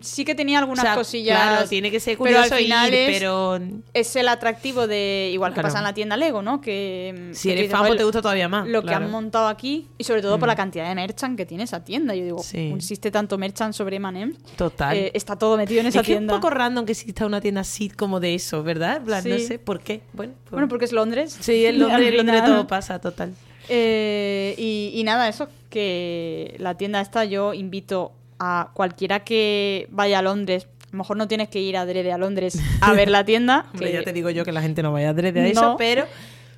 sí 0.00 0.24
que 0.24 0.34
tenía 0.34 0.58
algunas 0.58 0.84
O 0.84 0.86
sea, 0.86 0.94
cosillas. 0.94 1.40
Claro, 1.40 1.68
tiene 1.68 1.90
que 1.90 2.00
ser 2.00 2.18
pero 2.18 2.38
al 2.38 2.44
curioso 2.48 2.56
final 2.62 2.88
ir, 2.88 2.94
es- 2.94 3.18
pero 3.18 3.58
Es 3.94 4.16
el 4.16 4.28
atractivo 4.28 4.86
de, 4.86 5.30
igual 5.32 5.54
que 5.54 5.60
pasa 5.60 5.78
en 5.78 5.84
la 5.84 5.94
tienda 5.94 6.16
Lego, 6.16 6.42
¿no? 6.42 6.60
Que 6.60 7.30
mm, 7.30 7.34
si 7.34 7.48
que 7.48 7.58
eres 7.58 7.70
fan, 7.70 7.78
"Joder, 7.80 7.90
pues 7.90 7.98
te 7.98 8.04
gusta 8.04 8.22
todavía 8.22 8.48
más. 8.48 8.66
lo 8.68 8.82
que 8.82 8.94
han 8.94 9.10
montado 9.10 9.48
aquí 9.48 9.86
y 9.98 10.04
sobre 10.04 10.22
todo 10.22 10.38
por 10.38 10.46
Mm. 10.46 10.50
la 10.50 10.56
cantidad 10.56 10.88
de 10.88 10.94
merchant 10.94 11.36
que 11.36 11.46
tiene 11.46 11.64
esa 11.64 11.84
tienda. 11.84 12.14
Yo 12.14 12.24
digo, 12.24 12.42
Sí. 12.42 12.72
existe 12.76 13.10
tanto 13.10 13.38
merchant 13.38 13.74
sobre 13.74 13.98
Manem. 13.98 14.34
Total. 14.56 14.96
está 15.14 15.36
todo 15.36 15.56
metido 15.56 15.80
en 15.80 15.86
esa 15.86 16.00
es 16.00 16.06
que 16.06 16.12
es 16.12 16.18
tienda. 16.18 16.34
un 16.34 16.40
poco 16.40 16.50
random 16.50 16.84
que 16.84 16.92
exista 16.92 17.26
una 17.26 17.40
tienda 17.40 17.60
así 17.62 17.88
como 17.90 18.20
de 18.20 18.34
eso, 18.34 18.62
¿verdad? 18.62 19.00
No 19.02 19.20
sé 19.38 19.58
por 19.58 19.80
qué. 19.80 20.02
Bueno, 20.12 20.32
pues- 20.44 20.50
Bueno, 20.52 20.68
porque 20.68 20.84
es 20.84 20.92
Londres. 20.92 21.36
sí, 21.40 21.64
en 21.66 21.78
Londres, 21.78 22.08
en 22.10 22.16
Londres 22.16 22.44
todo 22.44 22.66
pasa, 22.66 22.98
total. 23.00 23.34
Eh, 23.68 24.54
y, 24.56 24.92
y 24.94 25.04
nada, 25.04 25.28
eso, 25.28 25.48
que 25.70 26.54
la 26.58 26.76
tienda 26.76 27.00
esta 27.00 27.24
yo 27.24 27.52
invito 27.54 28.12
a 28.38 28.70
cualquiera 28.74 29.20
que 29.24 29.88
vaya 29.90 30.18
a 30.20 30.22
Londres. 30.22 30.68
A 30.84 30.90
lo 30.92 30.98
mejor 30.98 31.16
no 31.16 31.28
tienes 31.28 31.48
que 31.48 31.60
ir 31.60 31.76
adrede 31.76 32.12
a 32.12 32.18
Londres 32.18 32.58
a 32.80 32.92
ver 32.92 33.10
la 33.10 33.24
tienda. 33.24 33.66
Hombre, 33.72 33.88
que- 33.88 33.92
ya 33.98 34.02
te 34.04 34.12
digo 34.12 34.30
yo 34.30 34.44
que 34.44 34.52
la 34.52 34.62
gente 34.62 34.82
no 34.82 34.92
vaya 34.92 35.08
a 35.08 35.10
adrede 35.10 35.40
a 35.42 35.46
eso, 35.46 35.62
No. 35.62 35.76
pero... 35.76 36.04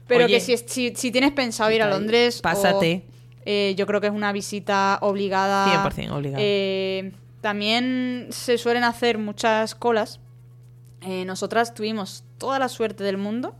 Pero 0.06 0.24
Oye, 0.24 0.34
que 0.34 0.40
si, 0.40 0.56
si, 0.58 0.92
si 0.96 1.12
tienes 1.12 1.30
pensado 1.30 1.70
ir 1.70 1.82
a 1.82 1.88
Londres, 1.88 2.40
pásate. 2.42 3.04
o, 3.06 3.40
eh, 3.46 3.74
yo 3.76 3.86
creo 3.86 4.00
que 4.00 4.08
es 4.08 4.12
una 4.12 4.32
visita 4.32 4.98
obligada. 5.02 5.88
100% 5.88 6.10
obligada. 6.10 6.38
Eh, 6.42 7.12
también 7.40 8.26
se 8.30 8.58
suelen 8.58 8.82
hacer 8.82 9.18
muchas 9.18 9.76
colas. 9.76 10.18
Eh, 11.02 11.24
nosotras 11.26 11.74
tuvimos 11.74 12.24
toda 12.38 12.58
la 12.58 12.68
suerte 12.68 13.04
del 13.04 13.18
mundo 13.18 13.54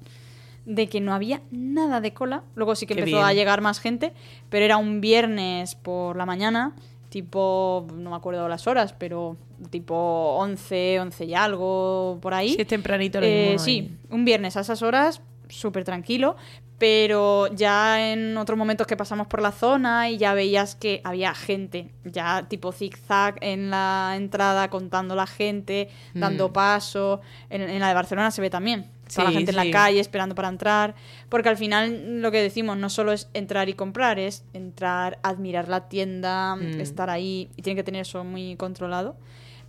de 0.66 0.88
que 0.88 1.00
no 1.00 1.14
había 1.14 1.40
nada 1.52 2.00
de 2.00 2.12
cola. 2.14 2.42
Luego 2.56 2.74
sí 2.74 2.84
que 2.84 2.94
Qué 2.94 3.00
empezó 3.02 3.18
bien. 3.18 3.28
a 3.28 3.32
llegar 3.32 3.60
más 3.60 3.78
gente, 3.78 4.12
pero 4.48 4.64
era 4.64 4.76
un 4.76 5.00
viernes 5.00 5.76
por 5.76 6.16
la 6.16 6.26
mañana, 6.26 6.74
tipo, 7.10 7.86
no 7.94 8.10
me 8.10 8.16
acuerdo 8.16 8.48
las 8.48 8.66
horas, 8.66 8.94
pero 8.96 9.36
tipo 9.68 9.94
11, 10.38 11.00
11 11.00 11.24
y 11.26 11.34
algo 11.34 12.18
por 12.22 12.32
ahí. 12.32 12.54
Si 12.54 12.62
es 12.62 12.66
tempranito 12.66 13.20
lo 13.20 13.26
Eh, 13.26 13.56
sí, 13.58 13.98
un 14.08 14.24
viernes 14.24 14.56
a 14.56 14.60
esas 14.60 14.80
horas, 14.80 15.20
súper 15.48 15.84
tranquilo, 15.84 16.36
pero 16.78 17.48
ya 17.48 18.10
en 18.12 18.38
otros 18.38 18.56
momentos 18.56 18.86
que 18.86 18.96
pasamos 18.96 19.26
por 19.26 19.42
la 19.42 19.52
zona 19.52 20.08
y 20.08 20.16
ya 20.16 20.32
veías 20.32 20.76
que 20.76 21.02
había 21.04 21.34
gente, 21.34 21.90
ya 22.04 22.46
tipo 22.48 22.72
zigzag 22.72 23.36
en 23.42 23.68
la 23.68 24.14
entrada 24.16 24.70
contando 24.70 25.14
la 25.14 25.26
gente, 25.26 25.90
dando 26.14 26.48
Mm. 26.48 26.52
paso, 26.52 27.20
en, 27.50 27.60
en 27.60 27.80
la 27.80 27.88
de 27.88 27.94
Barcelona 27.94 28.30
se 28.30 28.40
ve 28.40 28.48
también. 28.48 28.86
La 29.16 29.26
Sí, 29.28 29.32
gente 29.34 29.50
en 29.50 29.56
la 29.56 29.70
calle 29.70 30.00
esperando 30.00 30.34
para 30.34 30.48
entrar, 30.48 30.94
porque 31.28 31.48
al 31.48 31.56
final 31.56 32.20
lo 32.22 32.30
que 32.30 32.40
decimos 32.42 32.76
no 32.76 32.88
solo 32.90 33.12
es 33.12 33.28
entrar 33.34 33.68
y 33.68 33.74
comprar, 33.74 34.18
es 34.18 34.44
entrar, 34.52 35.18
admirar 35.22 35.68
la 35.68 35.88
tienda, 35.88 36.54
Mm. 36.56 36.80
estar 36.80 37.10
ahí 37.10 37.50
y 37.56 37.62
tiene 37.62 37.76
que 37.76 37.82
tener 37.84 38.02
eso 38.02 38.22
muy 38.24 38.56
controlado. 38.56 39.16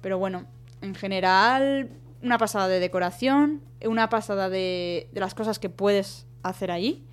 Pero 0.02 0.18
bueno, 0.20 0.46
en 0.82 0.94
general, 0.96 1.90
una 2.22 2.38
pasada 2.38 2.68
de 2.68 2.80
decoración, 2.80 3.62
una 3.86 4.10
pasada 4.10 4.50
de, 4.50 5.10
de 5.12 5.20
las 5.20 5.34
cosas 5.34 5.58
que 5.60 5.70
puedes 5.70 6.26
hacer 6.44 6.72
ahí. 6.72 7.04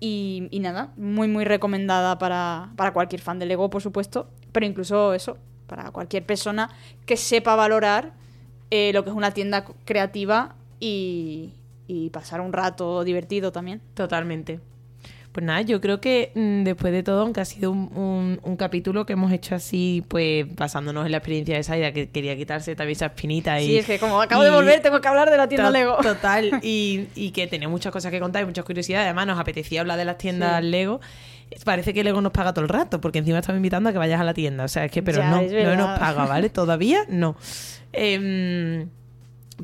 Y, 0.00 0.48
y 0.50 0.58
nada, 0.58 0.92
muy, 0.96 1.28
muy 1.28 1.44
recomendada 1.44 2.18
para, 2.18 2.70
para 2.76 2.92
cualquier 2.92 3.20
fan 3.20 3.38
de 3.38 3.46
Lego, 3.46 3.70
por 3.70 3.80
supuesto, 3.82 4.28
pero 4.50 4.66
incluso 4.66 5.14
eso, 5.14 5.38
para 5.68 5.90
cualquier 5.92 6.26
persona 6.26 6.68
que 7.06 7.16
sepa 7.16 7.54
valorar 7.54 8.12
eh, 8.72 8.90
lo 8.92 9.04
que 9.04 9.10
es 9.10 9.16
una 9.16 9.30
tienda 9.30 9.64
creativa 9.84 10.56
y, 10.80 11.52
y 11.92 12.10
pasar 12.10 12.40
un 12.40 12.52
rato 12.52 13.04
divertido 13.04 13.52
también. 13.52 13.80
Totalmente. 13.94 14.60
Pues 15.32 15.46
nada, 15.46 15.62
yo 15.62 15.80
creo 15.80 15.98
que 15.98 16.30
mm, 16.34 16.62
después 16.64 16.92
de 16.92 17.02
todo, 17.02 17.22
aunque 17.22 17.40
ha 17.40 17.46
sido 17.46 17.70
un, 17.70 17.90
un- 17.96 18.38
un 18.42 18.56
capítulo 18.56 19.06
que 19.06 19.14
hemos 19.14 19.32
hecho 19.32 19.54
así, 19.54 20.04
pues 20.08 20.44
basándonos 20.56 21.06
en 21.06 21.12
la 21.12 21.16
experiencia 21.18 21.56
de 21.56 21.62
Saida, 21.62 21.90
que 21.92 22.10
quería 22.10 22.36
quitarse 22.36 22.76
también 22.76 22.96
esa 22.96 23.06
espinita. 23.06 23.58
Y, 23.58 23.66
Sí, 23.66 23.78
es 23.78 23.86
que 23.86 23.98
como 23.98 24.20
acabo 24.20 24.42
de 24.42 24.50
volver, 24.50 24.80
tengo 24.82 25.00
que 25.00 25.08
hablar 25.08 25.30
de 25.30 25.38
la 25.38 25.48
tienda 25.48 25.68
To- 25.68 25.72
Lego. 25.72 25.96
Total, 26.02 26.50
y, 26.62 27.06
y 27.14 27.30
que 27.30 27.46
tenía 27.46 27.66
muchas 27.68 27.92
cosas 27.92 28.10
que 28.10 28.20
contar 28.20 28.42
y 28.42 28.46
muchas 28.46 28.64
curiosidades. 28.66 29.06
Además, 29.06 29.26
nos 29.26 29.38
apetecía 29.40 29.80
hablar 29.80 29.96
de 29.96 30.04
las 30.04 30.18
tiendas 30.18 30.60
Sí. 30.62 30.68
Lego. 30.68 31.00
Parece 31.64 31.94
que 31.94 32.04
Lego 32.04 32.20
nos 32.20 32.32
paga 32.32 32.52
todo 32.52 32.64
el 32.64 32.68
rato, 32.68 33.00
porque 33.00 33.18
encima 33.20 33.38
estamos 33.38 33.56
invitando 33.56 33.88
a 33.88 33.92
que 33.92 33.98
vayas 33.98 34.20
a 34.20 34.24
la 34.24 34.34
tienda. 34.34 34.64
O 34.64 34.68
sea, 34.68 34.84
es 34.84 34.90
que, 34.92 35.02
pero 35.02 35.18
Ya, 35.18 35.30
no, 35.30 35.40
no 35.40 35.76
nos 35.76 35.98
paga, 35.98 36.26
¿vale? 36.26 36.50
Todavía 36.50 37.00
no. 37.08 37.36
Em, 37.94 38.88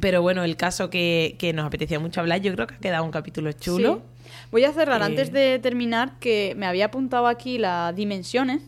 pero 0.01 0.23
bueno, 0.23 0.45
el 0.45 0.57
caso 0.57 0.91
que, 0.91 1.37
que 1.39 1.53
nos 1.53 1.67
apetecía 1.67 1.99
mucho 1.99 2.21
hablar, 2.21 2.41
yo 2.41 2.53
creo 2.55 2.67
que 2.67 2.75
ha 2.75 2.79
quedado 2.79 3.05
un 3.05 3.11
capítulo 3.11 3.53
chulo. 3.53 4.03
Sí. 4.25 4.31
Voy 4.51 4.65
a 4.65 4.73
cerrar 4.73 5.01
Eh, 5.01 5.05
antes 5.05 5.33
de 5.33 5.59
terminar 5.59 6.19
que 6.21 6.55
me 6.57 6.67
había 6.67 6.87
apuntado 6.87 7.27
aquí 7.27 7.59
las 7.59 7.95
dimensiones 7.95 8.63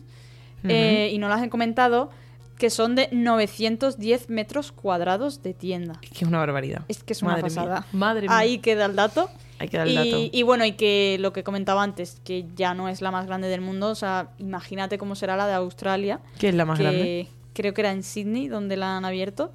eh, 0.63 1.09
y 1.11 1.17
no 1.17 1.27
las 1.29 1.41
he 1.43 1.49
comentado, 1.49 2.11
que 2.57 2.69
son 2.69 2.93
de 2.95 3.09
910 3.11 4.29
metros 4.29 4.71
cuadrados 4.71 5.41
de 5.41 5.53
tienda. 5.55 5.99
Es 6.03 6.09
que 6.11 6.23
es 6.25 6.27
una 6.27 6.37
barbaridad. 6.39 6.83
Es 6.87 7.03
que 7.03 7.13
es 7.13 7.21
una 7.23 7.31
Madre 7.31 7.43
mía. 7.49 7.55
pasada. 7.55 7.87
Madre 7.91 8.21
mía. 8.27 8.37
Ahí 8.37 8.59
queda 8.59 8.85
el 8.85 8.95
dato. 8.95 9.29
Hay 9.57 9.67
que 9.69 9.77
dar 9.77 9.87
el 9.87 9.93
y, 9.93 9.95
dato. 9.95 10.29
y 10.37 10.43
bueno, 10.43 10.65
y 10.65 10.73
que 10.73 11.17
lo 11.19 11.33
que 11.33 11.43
comentaba 11.43 11.81
antes, 11.81 12.19
que 12.23 12.45
ya 12.55 12.73
no 12.75 12.87
es 12.89 13.01
la 13.01 13.09
más 13.11 13.25
grande 13.25 13.47
del 13.47 13.61
mundo, 13.61 13.89
o 13.89 13.95
sea, 13.95 14.29
imagínate 14.37 14.97
cómo 14.99 15.15
será 15.15 15.35
la 15.35 15.47
de 15.47 15.53
Australia. 15.53 16.19
que 16.37 16.49
es 16.49 16.55
la 16.55 16.65
más 16.65 16.77
que 16.77 16.83
grande. 16.83 17.27
Creo 17.53 17.73
que 17.73 17.81
era 17.81 17.91
en 17.91 18.03
Sydney 18.03 18.47
donde 18.47 18.77
la 18.77 18.97
han 18.97 19.05
abierto. 19.05 19.51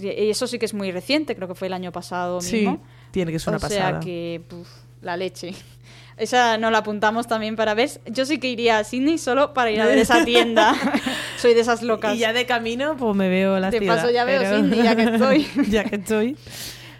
Y 0.00 0.30
eso 0.30 0.46
sí 0.46 0.58
que 0.58 0.66
es 0.66 0.74
muy 0.74 0.92
reciente, 0.92 1.34
creo 1.34 1.48
que 1.48 1.54
fue 1.54 1.66
el 1.68 1.72
año 1.72 1.90
pasado 1.92 2.40
Sí, 2.40 2.56
mismo. 2.58 2.80
tiene 3.10 3.32
que 3.32 3.38
ser 3.38 3.48
una 3.48 3.56
o 3.58 3.60
pasada. 3.60 3.90
sea 3.90 4.00
que, 4.00 4.40
puf, 4.48 4.68
la 5.02 5.16
leche. 5.16 5.54
Esa 6.16 6.58
no 6.58 6.70
la 6.72 6.78
apuntamos 6.78 7.28
también 7.28 7.54
para 7.54 7.74
ver. 7.74 7.90
Yo 8.06 8.26
sí 8.26 8.38
que 8.38 8.48
iría 8.48 8.78
a 8.78 8.84
Sydney 8.84 9.18
solo 9.18 9.54
para 9.54 9.70
ir 9.70 9.80
a 9.80 9.86
ver 9.86 9.98
esa 9.98 10.24
tienda. 10.24 10.74
Soy 11.38 11.54
de 11.54 11.60
esas 11.60 11.82
locas. 11.82 12.16
Y 12.16 12.18
ya 12.18 12.32
de 12.32 12.44
camino, 12.44 12.96
pues 12.96 13.14
me 13.14 13.28
veo 13.28 13.58
la 13.60 13.70
De 13.70 13.78
ciudad. 13.78 13.96
paso 13.96 14.10
ya 14.10 14.24
veo 14.24 14.40
Sydney, 14.42 14.82
ya 14.82 14.96
que 14.96 15.02
estoy. 15.04 15.46
ya 15.68 15.84
que 15.84 15.94
estoy. 15.96 16.36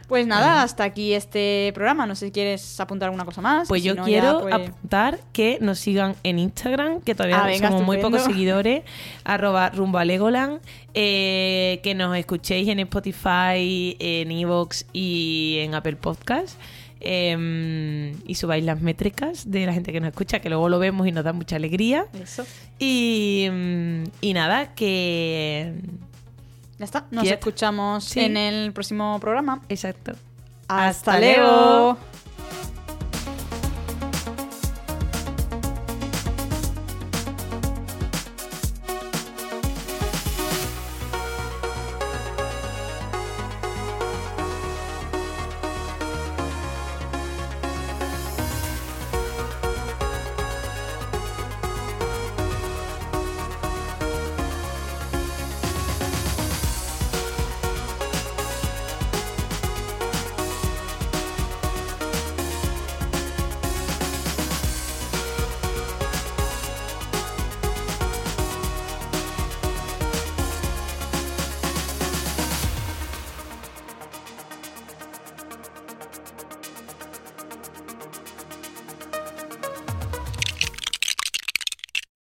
Pues 0.09 0.27
nada, 0.27 0.63
hasta 0.63 0.85
aquí 0.85 1.13
este 1.13 1.71
programa. 1.75 2.07
No 2.07 2.15
sé 2.17 2.27
si 2.27 2.33
quieres 2.33 2.81
apuntar 2.81 3.09
alguna 3.09 3.27
cosa 3.27 3.43
más. 3.43 3.69
Pues 3.69 3.83
Si 3.83 3.89
yo 3.89 3.95
no, 3.95 4.05
quiero 4.05 4.41
pues- 4.41 4.55
apuntar 4.55 5.19
que 5.33 5.59
nos 5.61 5.79
sigan 5.79 6.17
en 6.23 6.39
Instagram, 6.39 7.03
que 7.03 7.15
todavía 7.15 7.43
Ah, 7.45 7.47
venga, 7.47 7.69
somos 7.69 7.85
muy 7.85 7.99
pocos 7.99 8.23
seguidores, 8.23 8.83
arroba 9.25 9.69
rumbo 9.69 9.99
a 9.99 10.07
Legoland, 10.07 10.61
eh, 10.95 11.81
que 11.83 11.95
nos 11.95 12.17
escuchéis 12.17 12.69
en 12.69 12.79
Spotify, 12.81 13.97
en 14.01 14.33
Evox 14.33 14.87
y 14.95 15.59
en 15.61 15.75
Apple 15.75 15.97
Podcast. 15.97 16.59
eh, 17.01 18.13
y 18.27 18.35
subáis 18.35 18.65
las 18.65 18.81
métricas 18.81 19.49
de 19.51 19.67
la 19.67 19.73
gente 19.73 19.93
que 19.93 20.01
nos 20.01 20.09
escucha, 20.09 20.41
que 20.41 20.49
luego 20.49 20.69
lo 20.69 20.81
vemos 20.81 21.07
y 21.07 21.13
nos 21.13 21.23
da 21.23 21.33
mucha 21.33 21.55
alegría. 21.55 22.07
Eso. 22.21 22.45
Y, 22.81 23.47
mm, 23.53 24.03
y 24.21 24.33
nada, 24.35 24.75
que... 24.75 25.75
Ya 26.79 26.85
está. 26.85 27.07
Nos 27.11 27.27
escuchamos 27.27 28.05
Sí. 28.05 28.21
en 28.21 28.37
el 28.37 28.73
próximo 28.73 29.19
programa. 29.21 29.61
Exacto. 29.69 30.13
Hasta, 30.69 31.19
luego. 31.19 31.97